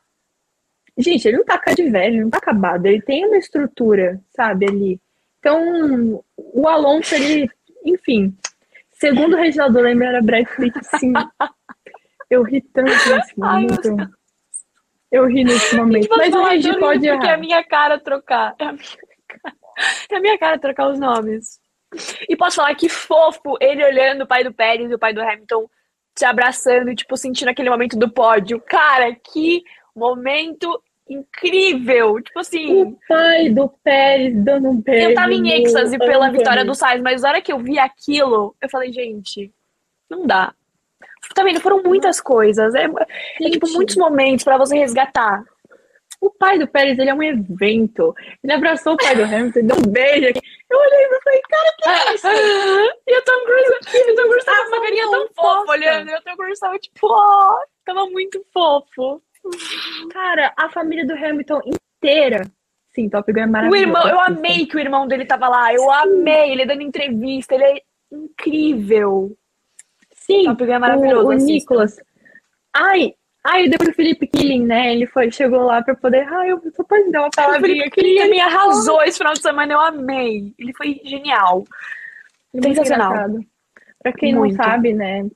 Gente, 0.97 1.27
ele 1.27 1.39
não 1.39 1.45
tá 1.45 1.61
de 1.75 1.91
velho, 1.91 2.23
não 2.23 2.31
tá 2.31 2.39
acabado. 2.39 2.87
Ele 2.87 3.03
tem 3.03 3.27
uma 3.27 3.37
estrutura, 3.37 4.21
sabe, 4.31 4.67
ali. 4.67 5.01
Então, 5.39 6.25
o 6.37 6.69
Alonso, 6.69 7.15
ele, 7.15 7.51
enfim, 7.85 8.35
segundo 8.93 9.35
o 9.35 9.37
Reginaldo 9.37 9.81
lembra, 9.81 10.07
era 10.09 10.23
Brad 10.23 10.47
Pitt, 10.57 10.79
sim. 10.99 11.13
Eu 12.31 12.43
ri 12.43 12.61
tanto 12.61 12.91
nesse 12.91 13.37
momento. 13.39 13.97
Ai, 13.99 14.09
eu 15.15 15.27
ri 15.27 15.45
nesse 15.45 15.77
momento. 15.77 16.09
Mas 16.17 16.35
o 16.35 16.45
Regi 16.45 16.79
pode 16.79 17.07
errar. 17.07 17.17
Porque 17.19 17.31
é 17.31 17.35
a 17.35 17.39
minha 17.39 17.63
cara 17.63 18.01
trocar. 18.01 18.55
É 18.59 18.65
a 18.65 18.73
minha 18.73 18.97
cara, 19.29 19.57
é 20.11 20.17
a 20.17 20.21
minha 20.21 20.39
cara 20.39 20.59
trocar 20.59 20.89
os 20.89 20.99
nomes. 20.99 21.61
E 22.29 22.37
posso 22.37 22.57
falar 22.57 22.75
que 22.75 22.89
fofo 22.89 23.57
ele 23.61 23.85
olhando 23.85 24.23
o 24.23 24.27
pai 24.27 24.43
do 24.43 24.53
Pérez 24.53 24.91
e 24.91 24.95
o 24.95 24.99
pai 24.99 25.15
do 25.15 25.23
Hamilton 25.23 25.69
se 26.17 26.25
abraçando, 26.25 26.95
tipo, 26.95 27.17
sentindo 27.17 27.49
aquele 27.49 27.71
momento 27.71 27.97
do 27.97 28.11
pódio. 28.11 28.61
Cara, 28.61 29.15
que 29.15 29.63
momento 29.95 30.83
incrível. 31.09 32.21
Tipo 32.21 32.39
assim. 32.41 32.83
O 32.83 32.99
pai 33.09 33.51
do 33.51 33.69
Pérez 33.83 34.35
dando 34.45 34.69
um 34.71 34.81
beijo. 34.81 35.11
Eu 35.11 35.15
tava 35.15 35.33
em 35.33 35.51
êxtase 35.51 35.99
pela 35.99 36.31
vitória 36.31 36.65
do 36.65 36.75
Sainz, 36.75 37.03
mas 37.03 37.23
na 37.23 37.29
hora 37.29 37.43
que 37.43 37.53
eu 37.53 37.59
vi 37.59 37.79
aquilo, 37.79 38.55
eu 38.61 38.69
falei, 38.69 38.93
gente, 38.93 39.53
não 40.09 40.27
dá. 40.27 40.55
Tá 41.35 41.43
vendo? 41.43 41.61
Foram 41.61 41.83
muitas 41.83 42.21
coisas. 42.21 42.75
É, 42.75 42.85
é 42.85 43.51
tipo 43.51 43.69
muitos 43.73 43.97
momentos 43.97 44.45
para 44.45 44.59
você 44.59 44.77
resgatar. 44.77 45.43
O 46.21 46.31
pai 46.31 46.59
do 46.59 46.67
Pérez, 46.67 46.99
ele 46.99 47.11
é 47.11 47.15
um 47.15 47.23
evento. 47.23 48.15
Ele 48.43 48.53
abraçou 48.53 48.95
o 48.95 48.97
pai 48.97 49.15
do 49.15 49.25
Hamilton, 49.25 49.67
deu 49.67 49.77
um 49.77 49.93
beijo 49.93 50.29
aqui. 50.29 50.41
Eu 50.71 50.79
olhei 50.79 51.05
e 51.05 51.23
falei, 51.23 51.43
cara, 51.43 51.75
que 51.79 51.89
é 51.89 52.15
isso? 52.15 52.27
e 53.07 53.19
o 53.19 53.23
Tom 53.23 53.45
Cruise, 53.45 54.11
o 54.11 54.15
Tom 54.15 54.29
Cruise 54.29 54.47
tava 54.47 54.63
com 54.63 54.69
uma 54.69 54.83
carinha 54.83 55.11
tão 55.11 55.29
fofa 55.35 55.73
olhando. 55.73 56.11
E 56.11 56.15
o 56.15 56.23
Tom 56.23 56.37
Cruise 56.37 56.61
tava 56.61 56.79
tipo, 56.79 57.07
ó, 57.07 57.53
oh, 57.53 57.67
tava 57.85 58.07
muito 58.07 58.45
fofo. 58.53 59.23
Cara, 60.11 60.53
a 60.57 60.69
família 60.71 61.07
do 61.07 61.13
Hamilton 61.13 61.61
inteira. 61.67 62.51
Sim, 62.95 63.09
Top 63.09 63.31
Gun 63.33 63.41
é 63.41 63.47
maravilhoso. 63.47 63.85
O 63.85 63.89
irmão, 63.89 64.09
eu 64.09 64.21
amei 64.21 64.67
que 64.67 64.77
o 64.77 64.81
irmão 64.81 65.07
dele 65.07 65.27
tava 65.27 65.49
lá. 65.49 65.73
Eu 65.73 65.83
Sim. 65.83 65.91
amei 65.91 66.53
ele 66.53 66.65
dando 66.65 66.83
entrevista. 66.83 67.55
Ele 67.55 67.65
é 67.65 67.83
incrível. 68.13 69.37
Sim, 70.13 70.45
Top 70.45 70.65
Gun 70.65 70.73
é 70.73 70.79
maravilhoso. 70.79 71.27
O, 71.27 71.31
o 71.31 71.35
Nicolas. 71.35 71.97
Ai, 72.73 73.15
ai, 73.45 73.69
depois 73.69 73.91
o 73.91 73.95
Felipe 73.95 74.27
Killing, 74.29 74.65
né? 74.65 74.95
Ele 74.95 75.07
foi, 75.07 75.31
chegou 75.31 75.65
lá 75.65 75.83
pra 75.83 75.95
poder. 75.97 76.27
Ai, 76.33 76.53
eu 76.53 76.63
só 76.75 76.85
pode 76.85 77.11
dar 77.11 77.23
uma 77.23 77.31
palavrinha 77.31 77.87
aqui. 77.87 78.01
Ele 78.01 78.31
me 78.31 78.41
arrasou 78.41 79.03
esse 79.03 79.19
final 79.19 79.35
de 79.35 79.43
semana, 79.43 79.73
eu 79.73 79.81
amei. 79.81 80.55
Ele 80.59 80.73
foi 80.75 81.01
genial. 81.05 81.65
Sensacional. 82.63 83.13
Pra 84.01 84.13
quem 84.13 84.35
Muito. 84.35 84.57
não 84.57 84.65
sabe, 84.65 84.95
né? 84.95 85.27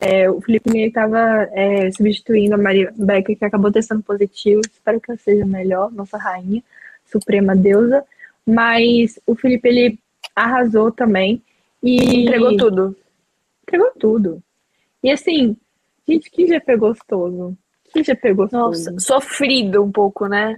É, 0.00 0.30
o 0.30 0.40
Felipe 0.40 0.70
Miller 0.70 0.88
estava 0.88 1.48
é, 1.52 1.90
substituindo 1.90 2.54
a 2.54 2.58
Maria 2.58 2.92
Becker, 2.96 3.36
que 3.36 3.44
acabou 3.44 3.72
testando 3.72 4.02
positivo. 4.02 4.60
Espero 4.60 5.00
que 5.00 5.10
ela 5.10 5.18
seja 5.18 5.44
melhor, 5.44 5.90
nossa 5.90 6.16
rainha, 6.16 6.62
suprema 7.04 7.56
deusa. 7.56 8.04
Mas 8.46 9.18
o 9.26 9.34
Felipe, 9.34 9.68
ele 9.68 9.98
arrasou 10.34 10.92
também. 10.92 11.42
E 11.82 12.22
entregou 12.22 12.56
tudo. 12.56 12.96
Entregou 13.62 13.90
tudo. 13.98 14.42
E 15.02 15.10
assim, 15.10 15.56
gente, 16.06 16.30
que 16.30 16.46
GP 16.46 16.76
gostoso. 16.76 17.56
Que 17.92 18.02
GP 18.02 18.34
gostoso. 18.34 18.90
Nossa, 18.92 19.00
sofrido 19.00 19.82
um 19.82 19.90
pouco, 19.90 20.26
né? 20.26 20.56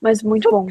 Mas 0.00 0.22
muito 0.22 0.50
bom. 0.50 0.66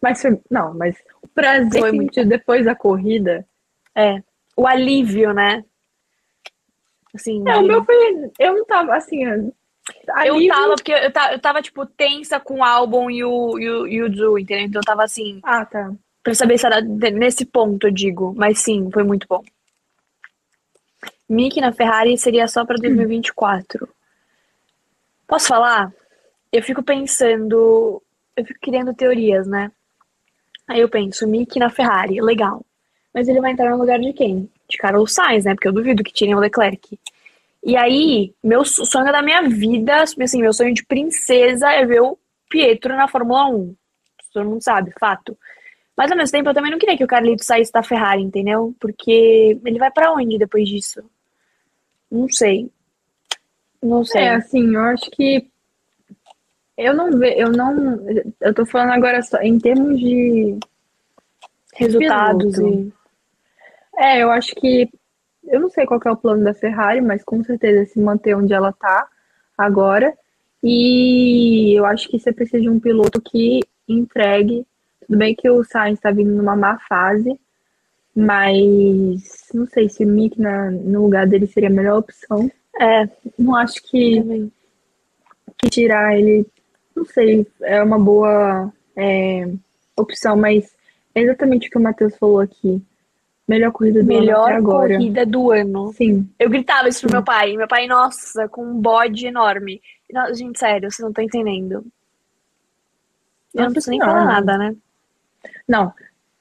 Mas 0.00 0.22
foi, 0.22 0.40
não, 0.50 0.74
mas 0.74 0.96
o 1.22 1.28
prazer 1.28 1.80
Foi 1.80 1.92
muito 1.92 2.24
depois 2.24 2.64
da 2.64 2.74
corrida. 2.74 3.46
É. 3.94 4.22
O 4.56 4.66
alívio, 4.66 5.32
né? 5.34 5.64
Assim, 7.14 7.42
É, 7.48 7.56
o 7.56 7.62
de- 7.62 7.68
meu 7.68 7.84
foi. 7.84 8.30
Eu 8.38 8.54
não 8.54 8.64
tava 8.64 8.94
assim. 8.96 9.24
eu 9.24 10.48
tava, 10.48 10.74
porque 10.76 10.92
eu 10.92 11.12
tava, 11.12 11.32
eu 11.32 11.38
tava, 11.40 11.62
tipo, 11.62 11.84
tensa 11.86 12.38
com 12.38 12.58
o 12.60 12.64
álbum 12.64 13.10
e 13.10 13.24
o, 13.24 13.58
e 13.58 13.68
o, 13.70 13.86
e 13.86 14.02
o 14.02 14.08
Drew, 14.10 14.38
entendeu? 14.38 14.66
Então 14.66 14.80
eu 14.80 14.84
tava 14.84 15.02
assim, 15.04 15.40
Ah, 15.42 15.64
tá. 15.64 15.92
pra 16.22 16.34
saber 16.34 16.58
se 16.58 16.66
era 16.66 16.80
de- 16.80 17.10
nesse 17.10 17.44
ponto, 17.44 17.86
eu 17.86 17.90
digo. 17.90 18.32
Mas 18.36 18.60
sim, 18.60 18.88
foi 18.92 19.02
muito 19.02 19.26
bom. 19.28 19.42
Mickey 21.28 21.60
na 21.60 21.72
Ferrari 21.72 22.16
seria 22.18 22.46
só 22.48 22.64
pra 22.64 22.76
2024. 22.76 23.88
Posso 25.26 25.46
falar? 25.48 25.92
Eu 26.52 26.62
fico 26.62 26.82
pensando, 26.82 28.02
eu 28.36 28.44
fico 28.44 28.58
criando 28.60 28.92
teorias, 28.94 29.46
né? 29.46 29.70
Aí 30.66 30.80
eu 30.80 30.88
penso, 30.88 31.26
Mickey 31.26 31.58
na 31.60 31.70
Ferrari, 31.70 32.20
legal. 32.20 32.64
Mas 33.14 33.28
ele 33.28 33.40
vai 33.40 33.52
entrar 33.52 33.70
no 33.70 33.78
lugar 33.78 33.98
de 34.00 34.12
quem? 34.12 34.50
De 34.70 34.78
Carlos 34.78 35.12
Sainz, 35.12 35.44
né? 35.44 35.54
Porque 35.54 35.68
eu 35.68 35.72
duvido 35.72 36.02
que 36.02 36.12
tirem 36.12 36.34
o 36.34 36.38
Leclerc. 36.38 36.98
E 37.62 37.76
aí, 37.76 38.32
meu 38.42 38.64
so- 38.64 38.86
sonho 38.86 39.12
da 39.12 39.20
minha 39.20 39.42
vida, 39.42 40.02
assim, 40.02 40.40
meu 40.40 40.52
sonho 40.52 40.72
de 40.72 40.84
princesa 40.84 41.70
é 41.72 41.84
ver 41.84 42.00
o 42.00 42.18
Pietro 42.48 42.96
na 42.96 43.06
Fórmula 43.08 43.46
1. 43.48 43.74
Todo 44.32 44.48
mundo 44.48 44.62
sabe, 44.62 44.92
fato. 44.98 45.36
Mas 45.96 46.10
ao 46.10 46.16
mesmo 46.16 46.32
tempo, 46.32 46.48
eu 46.48 46.54
também 46.54 46.70
não 46.70 46.78
queria 46.78 46.96
que 46.96 47.04
o 47.04 47.08
Carlito 47.08 47.44
saísse 47.44 47.70
da 47.72 47.82
Ferrari, 47.82 48.22
entendeu? 48.22 48.74
Porque 48.80 49.58
ele 49.62 49.78
vai 49.78 49.90
pra 49.90 50.12
onde 50.12 50.38
depois 50.38 50.66
disso? 50.66 51.02
Não 52.10 52.28
sei. 52.28 52.70
Não 53.82 54.04
sei. 54.04 54.22
É, 54.22 54.34
assim, 54.36 54.74
eu 54.74 54.80
acho 54.82 55.10
que. 55.10 55.46
Eu 56.78 56.94
não 56.94 57.10
vejo. 57.18 57.38
Eu 57.38 57.52
não. 57.52 57.98
Eu 58.40 58.54
tô 58.54 58.64
falando 58.64 58.92
agora 58.92 59.20
só 59.22 59.38
em 59.42 59.58
termos 59.58 59.98
de. 60.00 60.58
Resultados 61.74 62.58
e. 62.58 62.92
É, 63.96 64.22
eu 64.22 64.30
acho 64.30 64.54
que. 64.54 64.88
Eu 65.44 65.60
não 65.60 65.70
sei 65.70 65.86
qual 65.86 66.00
é 66.04 66.10
o 66.10 66.16
plano 66.16 66.44
da 66.44 66.54
Ferrari, 66.54 67.00
mas 67.00 67.24
com 67.24 67.42
certeza 67.42 67.90
se 67.90 67.98
manter 67.98 68.36
onde 68.36 68.52
ela 68.52 68.72
tá 68.72 69.08
agora. 69.56 70.16
E 70.62 71.78
eu 71.78 71.86
acho 71.86 72.08
que 72.08 72.18
você 72.18 72.32
precisa 72.32 72.60
de 72.60 72.68
um 72.68 72.78
piloto 72.78 73.20
que 73.20 73.60
entregue. 73.88 74.66
Tudo 75.06 75.18
bem 75.18 75.34
que 75.34 75.48
o 75.48 75.64
Sainz 75.64 75.98
tá 75.98 76.10
vindo 76.10 76.32
numa 76.32 76.54
má 76.54 76.78
fase, 76.78 77.38
mas 78.14 79.48
não 79.54 79.66
sei 79.66 79.88
se 79.88 80.04
o 80.04 80.08
Mick 80.08 80.38
na, 80.40 80.70
no 80.70 81.02
lugar 81.02 81.26
dele 81.26 81.46
seria 81.46 81.68
a 81.68 81.72
melhor 81.72 81.98
opção. 81.98 82.50
É, 82.78 83.08
Não 83.38 83.56
acho 83.56 83.82
que, 83.82 84.50
que 85.58 85.70
tirar 85.70 86.16
ele, 86.16 86.46
não 86.94 87.04
sei, 87.04 87.46
é 87.62 87.82
uma 87.82 87.98
boa 87.98 88.72
é, 88.96 89.50
opção, 89.96 90.36
mas 90.36 90.74
é 91.14 91.22
exatamente 91.22 91.68
o 91.68 91.70
que 91.70 91.78
o 91.78 91.82
Matheus 91.82 92.16
falou 92.16 92.40
aqui. 92.40 92.82
Melhor 93.50 93.72
corrida 93.72 94.00
do 94.00 94.12
ano 94.12 94.20
Melhor 94.20 94.44
até 94.44 94.54
agora. 94.54 94.94
corrida 94.94 95.26
do 95.26 95.50
ano. 95.50 95.92
Sim. 95.92 96.30
Eu 96.38 96.48
gritava 96.48 96.88
isso 96.88 97.00
pro 97.00 97.10
meu 97.10 97.24
pai. 97.24 97.56
Meu 97.56 97.66
pai, 97.66 97.88
nossa, 97.88 98.48
com 98.48 98.64
um 98.64 98.80
bode 98.80 99.26
enorme. 99.26 99.82
Não, 100.12 100.32
gente, 100.32 100.56
sério, 100.56 100.88
vocês 100.88 101.00
não 101.00 101.08
estão 101.08 101.24
entendendo. 101.24 101.72
Eu 101.72 101.82
não 103.54 103.62
Nossa 103.64 103.72
preciso 103.72 103.90
nem 103.90 103.98
falar 103.98 104.24
nada, 104.24 104.56
né? 104.56 104.76
Não, 105.66 105.92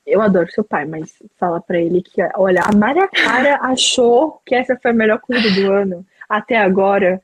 eu 0.05 0.21
adoro 0.21 0.51
seu 0.51 0.63
pai, 0.63 0.85
mas 0.85 1.17
fala 1.39 1.59
pra 1.59 1.79
ele 1.79 2.03
que, 2.03 2.21
olha, 2.35 2.61
a 2.61 2.75
Maria 2.75 3.07
Clara 3.07 3.57
achou 3.65 4.39
que 4.45 4.53
essa 4.53 4.77
foi 4.79 4.91
a 4.91 4.93
melhor 4.93 5.19
corrida 5.19 5.49
do 5.49 5.71
ano 5.71 6.05
até 6.29 6.57
agora. 6.57 7.19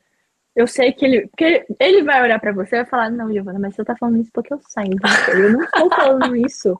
Eu 0.56 0.66
sei 0.66 0.90
que 0.92 1.04
ele, 1.04 1.28
porque 1.28 1.44
ele, 1.44 1.66
ele 1.78 2.02
vai 2.02 2.22
olhar 2.22 2.40
pra 2.40 2.52
você 2.52 2.74
e 2.74 2.78
vai 2.80 2.86
falar, 2.86 3.10
não, 3.10 3.32
Giovana, 3.32 3.60
mas 3.60 3.76
você 3.76 3.84
tá 3.84 3.94
falando 3.94 4.20
isso 4.20 4.32
porque 4.34 4.52
eu 4.52 4.60
saio. 4.66 4.96
Eu 5.28 5.52
não 5.52 5.62
estou 5.62 5.88
falando 5.90 6.34
isso. 6.34 6.76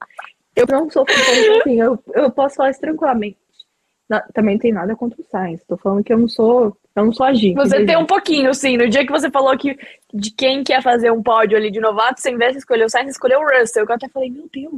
Eu 0.57 0.67
não 0.69 0.91
sou 0.91 1.05
falando 1.07 1.61
assim, 1.61 1.81
eu, 1.81 1.99
eu 2.15 2.31
posso 2.31 2.57
falar 2.57 2.71
isso 2.71 2.81
tranquilamente. 2.81 3.37
Na- 4.09 4.23
também 4.33 4.55
não 4.55 4.61
tem 4.61 4.73
nada 4.73 4.97
contra 4.97 5.21
o 5.21 5.25
Sainz. 5.25 5.63
Tô 5.69 5.77
falando 5.77 6.03
que 6.03 6.13
eu 6.13 6.19
não 6.19 6.29
sou, 6.29 6.77
eu 6.95 7.05
não 7.05 7.13
sou 7.13 7.27
agir. 7.27 7.55
Você 7.55 7.85
tem 7.85 7.97
um 7.97 8.07
pouquinho, 8.07 8.55
sim. 8.55 8.77
No 8.77 8.89
dia 8.89 9.05
que 9.05 9.13
você 9.13 9.31
falou 9.31 9.57
que 9.59 9.77
de 10.15 10.31
quem 10.31 10.65
quer 10.65 10.83
fazer 10.83 11.11
um 11.13 11.23
pódio 11.23 11.57
ali 11.59 11.71
de 11.71 11.81
novato, 11.81 12.21
você, 12.21 12.29
ao 12.31 12.35
invés 12.35 12.53
de 12.53 12.59
escolher 12.59 12.85
o 12.85 12.89
Sainz, 12.89 13.11
escolheu 13.11 13.41
o 13.41 13.45
Russell. 13.45 13.85
Eu 13.87 13.95
até 13.95 14.09
falei, 14.09 14.31
meu 14.31 14.49
Deus. 14.53 14.73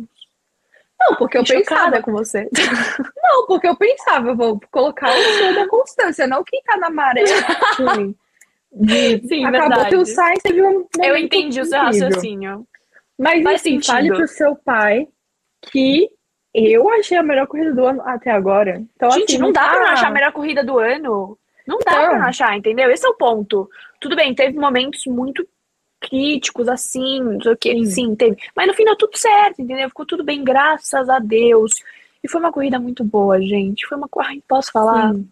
Não, 1.00 1.14
porque 1.16 1.38
eu 1.38 1.44
pensava 1.44 2.02
com 2.02 2.10
você. 2.10 2.48
Não, 3.22 3.46
porque 3.46 3.68
eu 3.68 3.76
pensava, 3.76 4.30
eu 4.30 4.36
vou 4.36 4.60
colocar 4.72 5.08
o 5.10 5.22
show 5.34 5.54
da 5.54 5.68
constância, 5.68 6.26
não 6.26 6.42
quem 6.42 6.60
tá 6.62 6.76
na 6.76 6.90
maré. 6.90 7.22
Assim, 7.22 8.16
de, 8.72 9.18
Sim, 9.28 9.44
acabou 9.44 9.68
verdade. 9.68 9.90
que 9.90 9.96
o 9.96 10.04
Sainz 10.06 10.42
teve 10.42 10.60
um 10.60 10.84
Eu 11.00 11.16
entendi 11.16 11.60
o 11.60 11.64
seu 11.64 11.78
incrível. 11.84 12.08
raciocínio. 12.08 12.66
Mas 13.16 13.42
Faz 13.44 13.60
enfim, 13.64 13.74
sentido. 13.76 13.92
fale 13.92 14.08
pro 14.12 14.26
seu 14.26 14.56
pai 14.56 15.06
que 15.62 16.08
eu 16.54 16.88
achei 16.90 17.16
a 17.16 17.22
melhor 17.22 17.46
corrida 17.46 17.74
do 17.74 17.84
ano 17.86 18.02
até 18.04 18.30
agora. 18.30 18.82
Então, 18.96 19.10
Gente, 19.12 19.32
assim, 19.34 19.38
não 19.38 19.52
dá 19.52 19.68
pra 19.68 19.78
não 19.78 19.86
tá- 19.86 19.92
achar 19.92 20.08
a 20.08 20.12
melhor 20.12 20.32
corrida 20.32 20.64
do 20.64 20.78
ano. 20.78 21.38
Não 21.66 21.78
dá 21.78 21.92
Então. 21.92 22.08
pra 22.08 22.18
não 22.18 22.26
achar, 22.26 22.56
entendeu? 22.56 22.90
Esse 22.90 23.06
é 23.06 23.08
o 23.10 23.14
ponto. 23.14 23.68
Tudo 24.00 24.16
bem, 24.16 24.34
teve 24.34 24.58
momentos 24.58 25.02
muito 25.06 25.46
críticos, 26.00 26.68
assim, 26.68 27.20
não 27.20 27.40
sei 27.42 27.52
o 27.52 27.56
que, 27.56 27.86
Sim. 27.86 28.14
teve. 28.14 28.36
Mas 28.56 28.66
no 28.68 28.74
fim 28.74 28.84
deu 28.84 28.96
tudo 28.96 29.16
certo, 29.18 29.60
entendeu? 29.60 29.88
Ficou 29.88 30.06
tudo 30.06 30.24
bem, 30.24 30.42
graças 30.42 31.08
a 31.08 31.18
Deus. 31.18 31.74
E 32.22 32.28
foi 32.28 32.40
uma 32.40 32.52
corrida 32.52 32.78
muito 32.78 33.04
boa, 33.04 33.40
gente. 33.40 33.86
Foi 33.86 33.98
uma 33.98 34.08
corrida. 34.08 34.42
Posso 34.48 34.70
falar? 34.72 35.12
Sim. 35.12 35.28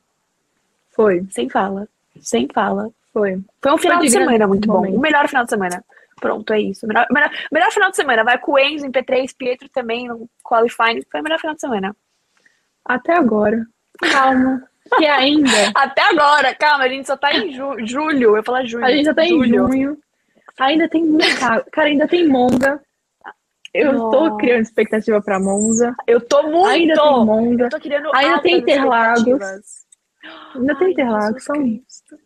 Foi, 0.91 1.25
Sem 1.31 1.49
fala. 1.49 1.89
Sem 2.21 2.49
fala. 2.53 2.91
foi. 3.13 3.39
Foi 3.63 3.73
um 3.73 3.79
final 3.79 3.99
de 3.99 4.07
de 4.07 4.13
semana 4.13 4.47
muito 4.47 4.67
bom. 4.69 4.87
O 4.91 5.01
melhor 5.01 5.29
final 5.29 5.45
de 5.45 5.51
semana. 5.51 5.85
Pronto, 6.21 6.53
é 6.53 6.61
isso. 6.61 6.87
Melhor, 6.87 7.07
melhor, 7.11 7.31
melhor 7.53 7.71
final 7.71 7.91
de 7.91 7.97
semana. 7.97 8.25
Vai 8.25 8.39
com 8.39 8.53
o 8.53 8.59
Enzo 8.59 8.87
em 8.87 8.91
P3, 8.93 9.31
Pietro 9.37 9.69
também 9.69 10.09
no 10.09 10.29
qualifying. 10.43 11.03
Foi 11.11 11.21
o 11.21 11.23
melhor 11.23 11.39
final 11.39 11.55
de 11.55 11.61
semana. 11.61 11.95
Até 12.85 13.15
agora. 13.15 13.65
Calma. 14.11 14.63
Que 14.97 15.07
ainda. 15.07 15.51
Até 15.75 16.03
agora, 16.03 16.55
calma, 16.55 16.85
a 16.85 16.89
gente 16.89 17.07
só 17.07 17.17
tá 17.17 17.33
em 17.35 17.53
ju- 17.53 17.85
julho. 17.87 18.37
Eu 18.37 18.43
falar 18.43 18.65
junho. 18.65 18.85
A 18.85 18.91
gente 18.91 19.05
já 19.05 19.15
tá 19.15 19.25
em 19.25 19.45
junho. 19.47 19.99
Ainda 20.59 20.89
tem 20.89 21.05
muita. 21.05 21.63
Cara, 21.71 21.89
ainda 21.89 22.09
tem 22.09 22.27
Monza. 22.27 22.81
Eu 23.75 23.93
tô 23.93 24.25
Nossa. 24.29 24.37
criando 24.39 24.63
expectativa 24.63 25.21
pra 25.21 25.39
Monza. 25.39 25.95
Eu 26.07 26.19
tô 26.21 26.43
muito. 26.45 26.67
Ainda 26.69 26.95
tem 26.95 27.25
Monza. 27.27 27.63
Eu 27.65 27.69
tô 27.69 27.81
criando 27.81 28.11
Ainda 28.15 28.41
tem 28.41 28.57
Interlagos. 28.59 29.27
Ainda 30.55 30.75
tem 30.77 30.87
Ai, 30.87 30.93
Interlagos. 30.93 31.45
Jesus 31.45 31.45
Então, 31.45 31.63
Cristo. 31.63 32.19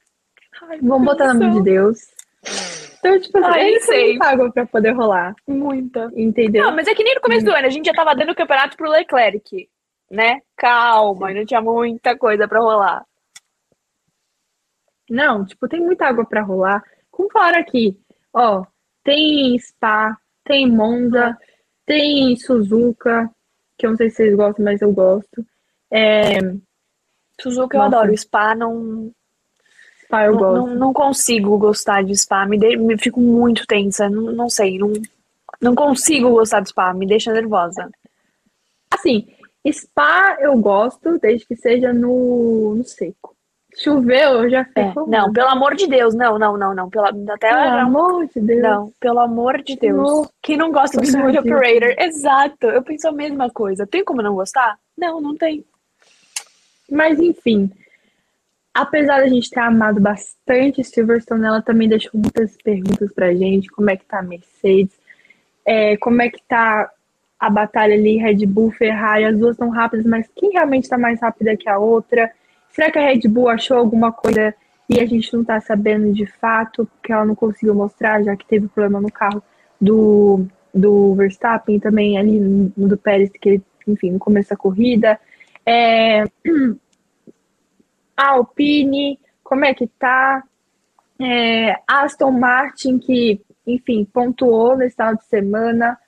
Ai, 0.62 0.78
vamos 0.80 1.04
botar 1.06 1.26
na 1.26 1.34
mão 1.34 1.50
de 1.54 1.62
Deus. 1.62 1.98
Então, 2.42 3.18
tipo 3.20 3.38
assim, 3.38 3.48
Ai, 3.48 3.60
ainda 3.60 3.80
sei. 3.80 3.96
tem 3.96 4.08
muita 4.10 4.26
água 4.26 4.52
pra 4.52 4.66
poder 4.66 4.90
rolar. 4.92 5.34
Muita. 5.46 6.10
Entendeu? 6.14 6.64
Não, 6.64 6.74
mas 6.76 6.86
é 6.86 6.94
que 6.94 7.02
nem 7.02 7.14
no 7.14 7.20
começo 7.20 7.44
do 7.44 7.52
ano, 7.52 7.66
a 7.66 7.70
gente 7.70 7.86
já 7.86 7.92
tava 7.92 8.14
dando 8.14 8.32
o 8.32 8.34
campeonato 8.34 8.76
pro 8.76 8.90
Leclerc, 8.90 9.68
né? 10.10 10.40
Calma, 10.56 11.28
ainda 11.28 11.44
tinha 11.44 11.60
muita 11.60 12.16
coisa 12.16 12.46
pra 12.46 12.60
rolar. 12.60 13.04
Não, 15.08 15.44
tipo, 15.44 15.66
tem 15.68 15.80
muita 15.80 16.06
água 16.06 16.24
pra 16.24 16.42
rolar. 16.42 16.84
Como 17.10 17.30
falaram 17.30 17.58
aqui, 17.60 17.98
ó, 18.32 18.64
tem 19.02 19.58
Spa, 19.58 20.16
tem 20.44 20.70
Monza, 20.70 21.36
tem 21.84 22.36
Suzuka, 22.36 23.28
que 23.76 23.86
eu 23.86 23.90
não 23.90 23.96
sei 23.96 24.10
se 24.10 24.16
vocês 24.16 24.36
gostam, 24.36 24.64
mas 24.64 24.80
eu 24.80 24.92
gosto. 24.92 25.44
É, 25.90 26.38
Suzuka 27.40 27.76
eu 27.76 27.82
Nossa. 27.82 27.96
adoro, 27.96 28.16
Spa 28.16 28.54
não, 28.54 29.10
Spa 30.10 30.24
eu 30.24 30.32
não, 30.32 30.38
gosto. 30.40 30.66
não, 30.66 30.74
não 30.74 30.92
consigo 30.92 31.56
gostar 31.56 32.02
de 32.02 32.16
Spa, 32.18 32.44
me, 32.46 32.58
de, 32.58 32.76
me 32.76 32.98
fico 32.98 33.20
muito 33.20 33.64
tensa, 33.66 34.08
não, 34.10 34.32
não 34.32 34.50
sei, 34.50 34.76
não, 34.76 34.92
não 35.60 35.74
consigo 35.74 36.30
gostar 36.30 36.60
de 36.60 36.68
Spa, 36.70 36.92
me 36.92 37.06
deixa 37.06 37.32
nervosa. 37.32 37.88
Assim, 38.92 39.28
Spa 39.70 40.36
eu 40.40 40.56
gosto, 40.58 41.18
desde 41.20 41.46
que 41.46 41.54
seja 41.54 41.92
no, 41.92 42.74
no 42.74 42.84
seco. 42.84 43.36
Choveu, 43.76 44.42
eu 44.42 44.50
já 44.50 44.66
É, 44.74 44.88
fico. 44.88 45.06
não, 45.08 45.32
pelo 45.32 45.48
amor 45.48 45.76
de 45.76 45.86
Deus, 45.86 46.12
não, 46.12 46.36
não, 46.40 46.56
não, 46.56 46.74
não, 46.74 46.90
pela, 46.90 47.10
até 47.10 47.50
pelo 47.50 47.62
já- 47.62 47.82
amor 47.82 48.26
de 48.26 48.40
Deus. 48.40 48.62
Não, 48.62 48.92
pelo 48.98 49.20
amor 49.20 49.62
de 49.62 49.76
Deus. 49.76 50.08
Senhor, 50.10 50.30
Quem 50.42 50.56
não 50.56 50.72
gosta 50.72 51.00
de 51.00 51.06
Smooth. 51.06 51.38
Operator? 51.38 51.94
Exato, 52.04 52.66
eu 52.66 52.82
penso 52.82 53.06
a 53.06 53.12
mesma 53.12 53.48
coisa. 53.48 53.86
Tem 53.86 54.04
como 54.04 54.20
não 54.22 54.34
gostar? 54.34 54.76
Não, 54.98 55.20
não 55.20 55.36
tem. 55.36 55.64
Mas 56.90 57.20
enfim, 57.20 57.70
apesar 58.74 59.20
da 59.20 59.28
gente 59.28 59.50
ter 59.50 59.60
amado 59.60 60.00
bastante 60.00 60.84
Silverstone, 60.84 61.44
ela 61.44 61.62
também 61.62 61.88
deixou 61.88 62.12
muitas 62.14 62.56
perguntas 62.56 63.12
pra 63.12 63.34
gente, 63.34 63.68
como 63.68 63.90
é 63.90 63.96
que 63.96 64.04
tá 64.04 64.20
a 64.20 64.22
Mercedes, 64.22 64.98
é, 65.64 65.96
como 65.96 66.22
é 66.22 66.30
que 66.30 66.42
tá 66.48 66.90
a 67.38 67.48
batalha 67.50 67.94
ali, 67.94 68.16
Red 68.16 68.46
Bull, 68.46 68.70
Ferrari, 68.70 69.24
as 69.24 69.38
duas 69.38 69.52
estão 69.52 69.70
rápidas, 69.70 70.04
mas 70.04 70.28
quem 70.36 70.52
realmente 70.52 70.88
tá 70.88 70.98
mais 70.98 71.20
rápida 71.20 71.56
que 71.56 71.68
a 71.68 71.78
outra? 71.78 72.30
Será 72.70 72.90
que 72.90 72.98
a 72.98 73.06
Red 73.06 73.26
Bull 73.28 73.48
achou 73.48 73.78
alguma 73.78 74.12
coisa 74.12 74.54
e 74.88 75.00
a 75.00 75.06
gente 75.06 75.32
não 75.32 75.44
tá 75.44 75.60
sabendo 75.60 76.12
de 76.12 76.26
fato, 76.26 76.86
porque 76.86 77.12
ela 77.12 77.24
não 77.24 77.34
conseguiu 77.34 77.74
mostrar, 77.74 78.22
já 78.22 78.36
que 78.36 78.46
teve 78.46 78.68
problema 78.68 79.00
no 79.00 79.10
carro 79.10 79.42
do, 79.80 80.44
do 80.74 81.14
Verstappen 81.14 81.78
também 81.78 82.18
ali 82.18 82.38
no 82.38 82.88
do 82.88 82.96
Pérez, 82.98 83.30
que 83.30 83.48
ele, 83.48 83.62
enfim, 83.86 84.10
no 84.10 84.18
começo 84.18 84.50
da 84.50 84.56
corrida. 84.56 85.18
É, 85.64 86.24
a 88.20 88.32
Alpine, 88.32 89.18
como 89.42 89.64
é 89.64 89.72
que 89.72 89.86
tá? 89.86 90.44
É, 91.18 91.74
Aston 91.88 92.30
Martin, 92.30 92.98
que, 92.98 93.40
enfim, 93.66 94.04
pontuou 94.04 94.76
nesse 94.76 94.96
final 94.96 95.16
de 95.16 95.24
semana. 95.24 95.98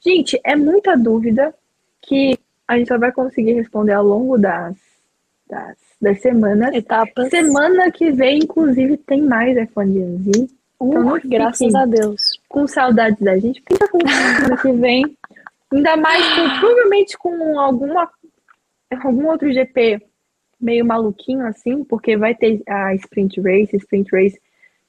Gente, 0.00 0.40
é 0.44 0.54
muita 0.54 0.96
dúvida 0.96 1.52
que 2.02 2.38
a 2.68 2.78
gente 2.78 2.88
só 2.88 2.98
vai 2.98 3.10
conseguir 3.10 3.54
responder 3.54 3.94
ao 3.94 4.04
longo 4.04 4.38
das, 4.38 4.76
das, 5.48 5.76
das 6.00 6.20
semanas. 6.20 6.72
Etapas. 6.72 7.30
Semana 7.30 7.90
que 7.90 8.12
vem, 8.12 8.38
inclusive, 8.38 8.96
tem 8.98 9.22
mais 9.22 9.56
iPhone 9.56 10.18
Z. 10.22 10.48
Uh, 10.78 10.92
Então 10.92 11.20
graças 11.24 11.74
a 11.74 11.84
Deus. 11.84 12.20
com 12.48 12.66
saudades 12.68 13.20
da 13.20 13.38
gente, 13.38 13.60
porque 13.62 13.84
já 13.84 13.90
com 13.90 13.98
semana 14.06 14.56
que 14.56 14.72
vem. 14.72 15.16
Ainda 15.72 15.96
mais 15.96 16.24
com, 16.34 16.60
provavelmente 16.60 17.18
com 17.18 17.58
alguma, 17.58 18.08
algum 19.02 19.26
outro 19.26 19.52
GP 19.52 20.00
meio 20.60 20.84
maluquinho 20.84 21.46
assim, 21.46 21.84
porque 21.84 22.16
vai 22.16 22.34
ter 22.34 22.62
a 22.68 22.94
Sprint 22.94 23.40
Race, 23.40 23.76
Sprint 23.76 24.10
Race 24.12 24.40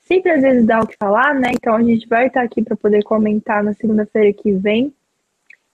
sempre 0.07 0.32
às 0.32 0.41
vezes 0.41 0.65
dá 0.65 0.80
o 0.80 0.88
que 0.88 0.95
falar, 0.97 1.36
né? 1.36 1.51
Então 1.53 1.76
a 1.76 1.84
gente 1.84 2.07
vai 2.07 2.28
estar 2.28 2.41
aqui 2.41 2.63
para 2.63 2.78
poder 2.78 3.03
comentar 3.03 3.63
na 3.63 3.74
segunda-feira 3.74 4.34
que 4.34 4.51
vem. 4.53 4.93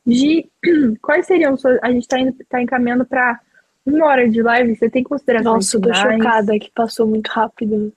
De 0.06 0.50
quais 1.02 1.26
seriam 1.28 1.56
suas. 1.56 1.80
A 1.82 1.92
gente 1.92 2.02
está 2.02 2.18
tá 2.50 2.62
encaminhando 2.62 3.06
para 3.06 3.40
uma 3.86 4.06
hora 4.08 4.28
de 4.28 4.42
live. 4.42 4.76
Você 4.76 4.90
tem 4.90 5.04
considerações? 5.04 5.74
Nossa, 5.74 5.80
tô 5.80 5.94
chocada 5.94 6.60
que 6.60 6.72
passou 6.72 7.08
muito 7.08 7.28
rápido, 7.28 7.94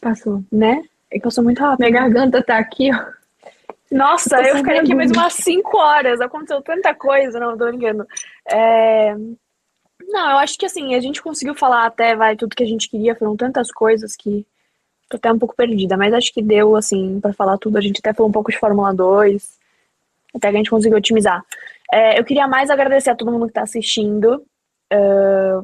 Passou. 0.00 0.42
né? 0.50 0.82
É 1.10 1.16
que 1.16 1.24
passou 1.24 1.44
muito 1.44 1.60
rápido. 1.60 1.80
Minha 1.80 2.00
garganta 2.00 2.42
tá 2.42 2.58
aqui, 2.58 2.90
ó. 2.92 3.18
Nossa, 3.90 4.40
eu 4.42 4.56
ficaria 4.56 4.82
aqui 4.82 4.94
mais 4.94 5.10
umas 5.10 5.32
5 5.34 5.76
horas. 5.78 6.20
Aconteceu 6.20 6.60
tanta 6.60 6.94
coisa, 6.94 7.38
não, 7.38 7.56
tô 7.56 7.66
brincando. 7.66 8.06
É, 8.50 9.16
Não, 10.08 10.30
eu 10.32 10.38
acho 10.38 10.58
que 10.58 10.66
assim, 10.66 10.94
a 10.94 11.00
gente 11.00 11.22
conseguiu 11.22 11.54
falar 11.54 11.86
até, 11.86 12.16
vai, 12.16 12.34
tudo 12.36 12.56
que 12.56 12.62
a 12.62 12.66
gente 12.66 12.88
queria. 12.88 13.14
Foram 13.14 13.36
tantas 13.36 13.70
coisas 13.70 14.16
que 14.16 14.46
tô 15.08 15.16
até 15.16 15.32
um 15.32 15.38
pouco 15.38 15.54
perdida, 15.54 15.96
mas 15.96 16.12
acho 16.14 16.32
que 16.32 16.42
deu, 16.42 16.76
assim, 16.76 17.20
pra 17.20 17.32
falar 17.32 17.58
tudo. 17.58 17.78
A 17.78 17.80
gente 17.80 17.98
até 17.98 18.12
falou 18.12 18.28
um 18.28 18.32
pouco 18.32 18.50
de 18.50 18.58
Fórmula 18.58 18.92
2, 18.94 19.58
até 20.34 20.50
que 20.50 20.56
a 20.56 20.58
gente 20.58 20.70
conseguiu 20.70 20.98
otimizar. 20.98 21.44
É, 21.92 22.18
eu 22.18 22.24
queria 22.24 22.46
mais 22.46 22.70
agradecer 22.70 23.10
a 23.10 23.14
todo 23.14 23.32
mundo 23.32 23.46
que 23.46 23.54
tá 23.54 23.62
assistindo, 23.62 24.44
ah, 24.90 25.62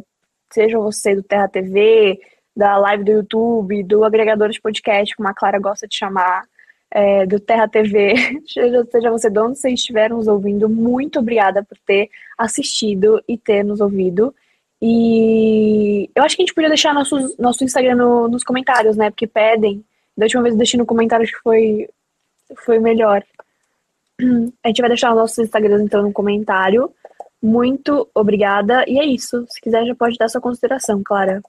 seja 0.51 0.79
você 0.79 1.15
do 1.15 1.23
Terra 1.23 1.49
TV, 1.49 2.19
da 2.57 2.77
live 2.79 3.05
do 3.05 3.13
YouTube, 3.13 3.83
do 3.83 4.05
agregador 4.05 4.49
de 4.51 4.61
podcast, 4.61 5.17
como 5.17 5.29
a 5.29 5.35
Clara 5.35 5.59
gosta 5.59 5.89
de 5.89 5.97
chamar, 5.97 6.45
é, 6.91 7.27
do 7.27 7.41
Terra 7.41 7.69
TV, 7.69 8.15
seja, 8.47 9.11
você 9.11 9.31
de 9.31 9.39
onde 9.39 9.59
vocês 9.59 9.75
estiveram 9.75 10.17
nos 10.17 10.29
ouvindo, 10.29 10.69
muito 10.69 11.19
obrigada 11.19 11.63
por 11.63 11.77
ter 11.79 12.09
assistido 12.39 13.23
e 13.29 13.37
ter 13.37 13.65
nos 13.65 13.81
ouvido. 13.81 14.35
E 14.81 16.11
eu 16.15 16.23
acho 16.23 16.37
que 16.37 16.43
a 16.43 16.45
gente 16.45 16.55
podia 16.55 16.69
deixar 16.69 16.93
nosso, 16.93 17.35
nosso 17.39 17.65
Instagram 17.65 17.97
no- 17.97 18.29
nos 18.29 18.45
comentários, 18.45 18.97
né? 18.97 19.11
Porque 19.11 19.27
pedem. 19.27 19.85
Da 20.17 20.27
última 20.27 20.43
vez 20.43 20.55
eu 20.55 20.59
deixei 20.59 20.79
no 20.79 20.87
comentário, 20.87 21.27
que 21.27 21.39
foi, 21.43 21.89
foi 22.65 22.79
melhor. 22.79 23.25
A 24.63 24.69
gente 24.69 24.81
vai 24.81 24.91
deixar 24.91 25.11
os 25.11 25.17
nossos 25.17 25.39
Instagrams 25.39 25.81
então 25.83 26.03
no 26.03 26.13
comentário. 26.13 26.93
Muito 27.43 28.09
obrigada. 28.15 28.85
E 28.87 28.99
é 28.99 29.05
isso. 29.05 29.47
Se 29.49 29.61
quiser, 29.61 29.87
já 29.87 29.95
pode 29.95 30.17
dar 30.19 30.29
sua 30.29 30.41
consideração, 30.41 31.03
Clara. 31.03 31.43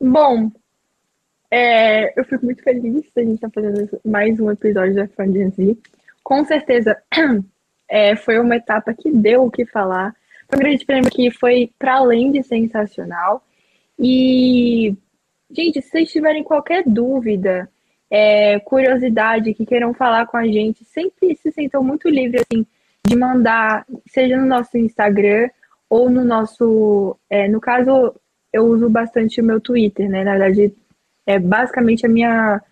Bom, 0.00 0.50
é, 1.50 2.18
eu 2.18 2.24
fico 2.24 2.44
muito 2.44 2.62
feliz 2.62 3.04
da 3.14 3.22
gente 3.22 3.34
estar 3.34 3.50
fazendo 3.50 4.00
mais 4.04 4.38
um 4.40 4.50
episódio 4.50 4.94
da 4.94 5.06
Z. 5.06 5.76
Com 6.22 6.44
certeza, 6.44 6.96
é, 7.88 8.16
foi 8.16 8.38
uma 8.38 8.56
etapa 8.56 8.92
que 8.92 9.10
deu 9.10 9.44
o 9.44 9.50
que 9.50 9.64
falar. 9.64 10.14
Foi 10.48 10.58
um 10.58 10.62
grande 10.62 10.84
prêmio 10.84 11.10
que 11.10 11.30
foi 11.30 11.70
para 11.78 11.96
além 11.96 12.32
de 12.32 12.42
sensacional. 12.42 13.44
E, 13.98 14.96
gente, 15.50 15.80
se 15.80 15.90
vocês 15.90 16.10
tiverem 16.10 16.42
qualquer 16.42 16.82
dúvida, 16.86 17.68
é, 18.10 18.58
curiosidade, 18.60 19.54
que 19.54 19.66
queiram 19.66 19.94
falar 19.94 20.26
com 20.26 20.36
a 20.36 20.46
gente, 20.46 20.84
sempre 20.84 21.34
se 21.36 21.50
sentam 21.50 21.82
muito 21.82 22.08
livre 22.08 22.40
assim, 22.40 22.66
de 23.06 23.16
mandar, 23.16 23.86
seja 24.08 24.36
no 24.36 24.46
nosso 24.46 24.76
Instagram 24.76 25.48
ou 25.88 26.10
no 26.10 26.24
nosso. 26.24 27.16
é, 27.30 27.48
no 27.48 27.60
caso, 27.60 28.14
eu 28.52 28.64
uso 28.64 28.88
bastante 28.88 29.40
o 29.40 29.44
meu 29.44 29.60
Twitter, 29.60 30.08
né? 30.08 30.24
Na 30.24 30.32
verdade, 30.32 30.74
é 31.26 31.38
basicamente 31.38 32.06
a 32.06 32.08
minha, 32.08 32.62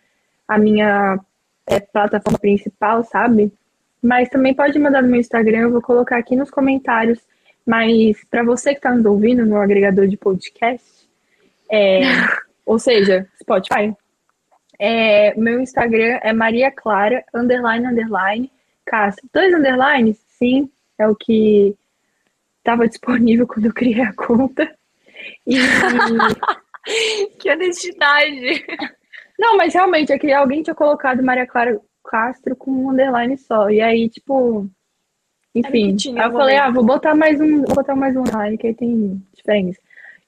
a 0.46 0.58
minha 0.58 1.18
é, 1.66 1.80
plataforma 1.80 2.38
principal, 2.38 3.04
sabe? 3.04 3.52
Mas 4.00 4.28
também 4.28 4.54
pode 4.54 4.78
mandar 4.78 5.02
no 5.02 5.08
meu 5.08 5.20
Instagram, 5.20 5.60
eu 5.60 5.72
vou 5.72 5.82
colocar 5.82 6.18
aqui 6.18 6.36
nos 6.36 6.50
comentários. 6.50 7.18
Mas 7.66 8.22
para 8.30 8.42
você 8.42 8.70
que 8.70 8.78
está 8.78 8.94
nos 8.94 9.04
ouvindo 9.04 9.44
no 9.46 9.56
agregador 9.56 10.06
de 10.06 10.16
podcast, 10.16 11.08
é, 11.70 12.00
ou 12.64 12.78
seja, 12.78 13.26
Spotify, 13.40 13.94
é, 14.78 15.34
meu 15.38 15.60
Instagram 15.60 16.18
é 16.22 16.32
Maria 16.32 16.70
Clara, 16.70 17.24
underline, 17.34 17.86
underline, 17.86 18.52
Castro. 18.84 19.28
Dois 19.32 19.54
underlines, 19.54 20.18
sim, 20.28 20.70
é 20.98 21.08
o 21.08 21.16
que 21.16 21.74
estava 22.58 22.86
disponível 22.86 23.46
quando 23.48 23.66
eu 23.66 23.74
criei 23.74 24.02
a 24.02 24.12
conta. 24.12 24.70
E, 25.46 25.56
Que 27.38 27.50
honestidade! 27.50 28.64
não, 29.38 29.56
mas 29.56 29.74
realmente, 29.74 30.12
é 30.12 30.18
que 30.18 30.32
alguém 30.32 30.62
tinha 30.62 30.74
colocado 30.74 31.22
Maria 31.22 31.46
Clara 31.46 31.80
Castro 32.04 32.54
com 32.54 32.70
um 32.70 32.90
underline 32.90 33.36
só. 33.38 33.70
E 33.70 33.80
aí, 33.80 34.08
tipo, 34.08 34.68
enfim, 35.54 35.96
tinha 35.96 36.22
aí 36.22 36.28
eu 36.28 36.32
falei, 36.32 36.56
ah, 36.56 36.70
vou 36.70 36.84
botar 36.84 37.14
mais 37.14 37.40
um, 37.40 37.62
vou 37.62 37.74
botar 37.74 37.94
mais 37.96 38.16
um 38.16 38.20
underline, 38.20 38.58
que 38.58 38.66
aí 38.68 38.74
tem 38.74 39.22
diferença. 39.32 39.80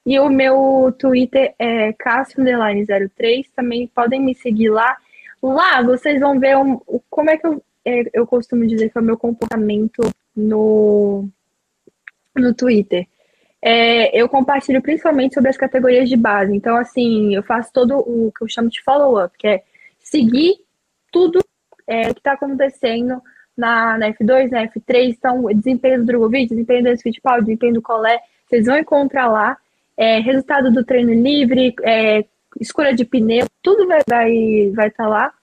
E 0.05 0.17
o 0.19 0.29
meu 0.29 0.93
Twitter 0.97 1.53
é 1.59 1.91
Castro03, 1.93 3.45
também 3.55 3.87
podem 3.87 4.21
me 4.21 4.33
seguir 4.33 4.69
lá. 4.69 4.97
Lá 5.43 5.81
vocês 5.81 6.19
vão 6.21 6.39
ver 6.39 6.57
um- 6.57 6.79
como 7.09 7.29
é 7.29 7.37
que 7.37 7.45
eu, 7.45 7.61
é, 7.85 8.03
eu 8.13 8.25
costumo 8.25 8.65
dizer 8.65 8.89
que 8.89 8.97
é 8.97 9.01
o 9.01 9.03
meu 9.03 9.17
comportamento 9.17 10.01
no, 10.35 11.27
no 12.35 12.53
Twitter. 12.53 13.05
É, 13.61 14.15
eu 14.19 14.29
compartilho 14.29 14.81
principalmente 14.81 15.33
sobre 15.33 15.49
as 15.49 15.57
categorias 15.57 16.07
de 16.07 16.15
base. 16.15 16.55
Então, 16.55 16.77
assim, 16.77 17.35
eu 17.35 17.43
faço 17.43 17.71
todo 17.73 17.97
o 17.97 18.31
que 18.31 18.43
eu 18.43 18.49
chamo 18.49 18.69
de 18.69 18.81
follow-up, 18.83 19.35
que 19.37 19.47
é 19.47 19.63
seguir 19.99 20.55
tudo 21.11 21.39
é, 21.87 22.13
que 22.13 22.19
está 22.19 22.33
acontecendo 22.33 23.21
na, 23.55 23.97
na 23.97 24.13
F2, 24.13 24.51
na 24.51 24.67
F3. 24.67 25.15
Então, 25.17 25.43
desempenho 25.53 25.99
do 25.99 26.05
Drogovic, 26.05 26.49
desempenho 26.49 26.83
do 26.83 27.01
Fittipaldi, 27.01 27.45
desempenho 27.45 27.73
do 27.73 27.81
Collet, 27.81 28.21
vocês 28.47 28.65
vão 28.65 28.77
encontrar 28.77 29.27
lá. 29.27 29.57
É, 29.95 30.19
resultado 30.19 30.71
do 30.71 30.85
treino 30.85 31.11
livre, 31.11 31.73
é, 31.83 32.23
escolha 32.59 32.93
de 32.93 33.03
pneu, 33.03 33.47
tudo 33.63 33.87
vai 33.87 33.99
estar 33.99 34.25
vai 34.75 34.91
tá 34.91 35.07
lá. 35.07 35.33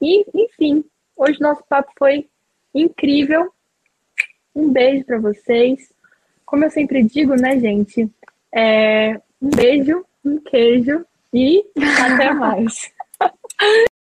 E, 0.00 0.24
enfim, 0.34 0.82
hoje 1.14 1.40
nosso 1.40 1.62
papo 1.68 1.92
foi 1.98 2.26
incrível. 2.74 3.52
Um 4.54 4.72
beijo 4.72 5.04
para 5.04 5.18
vocês. 5.18 5.92
Como 6.48 6.64
eu 6.64 6.70
sempre 6.70 7.02
digo, 7.02 7.34
né, 7.34 7.60
gente? 7.60 8.10
É, 8.54 9.20
um 9.40 9.50
beijo, 9.50 10.02
um 10.24 10.38
queijo 10.38 11.04
e 11.32 11.62
até 12.02 12.32
mais. 12.32 12.90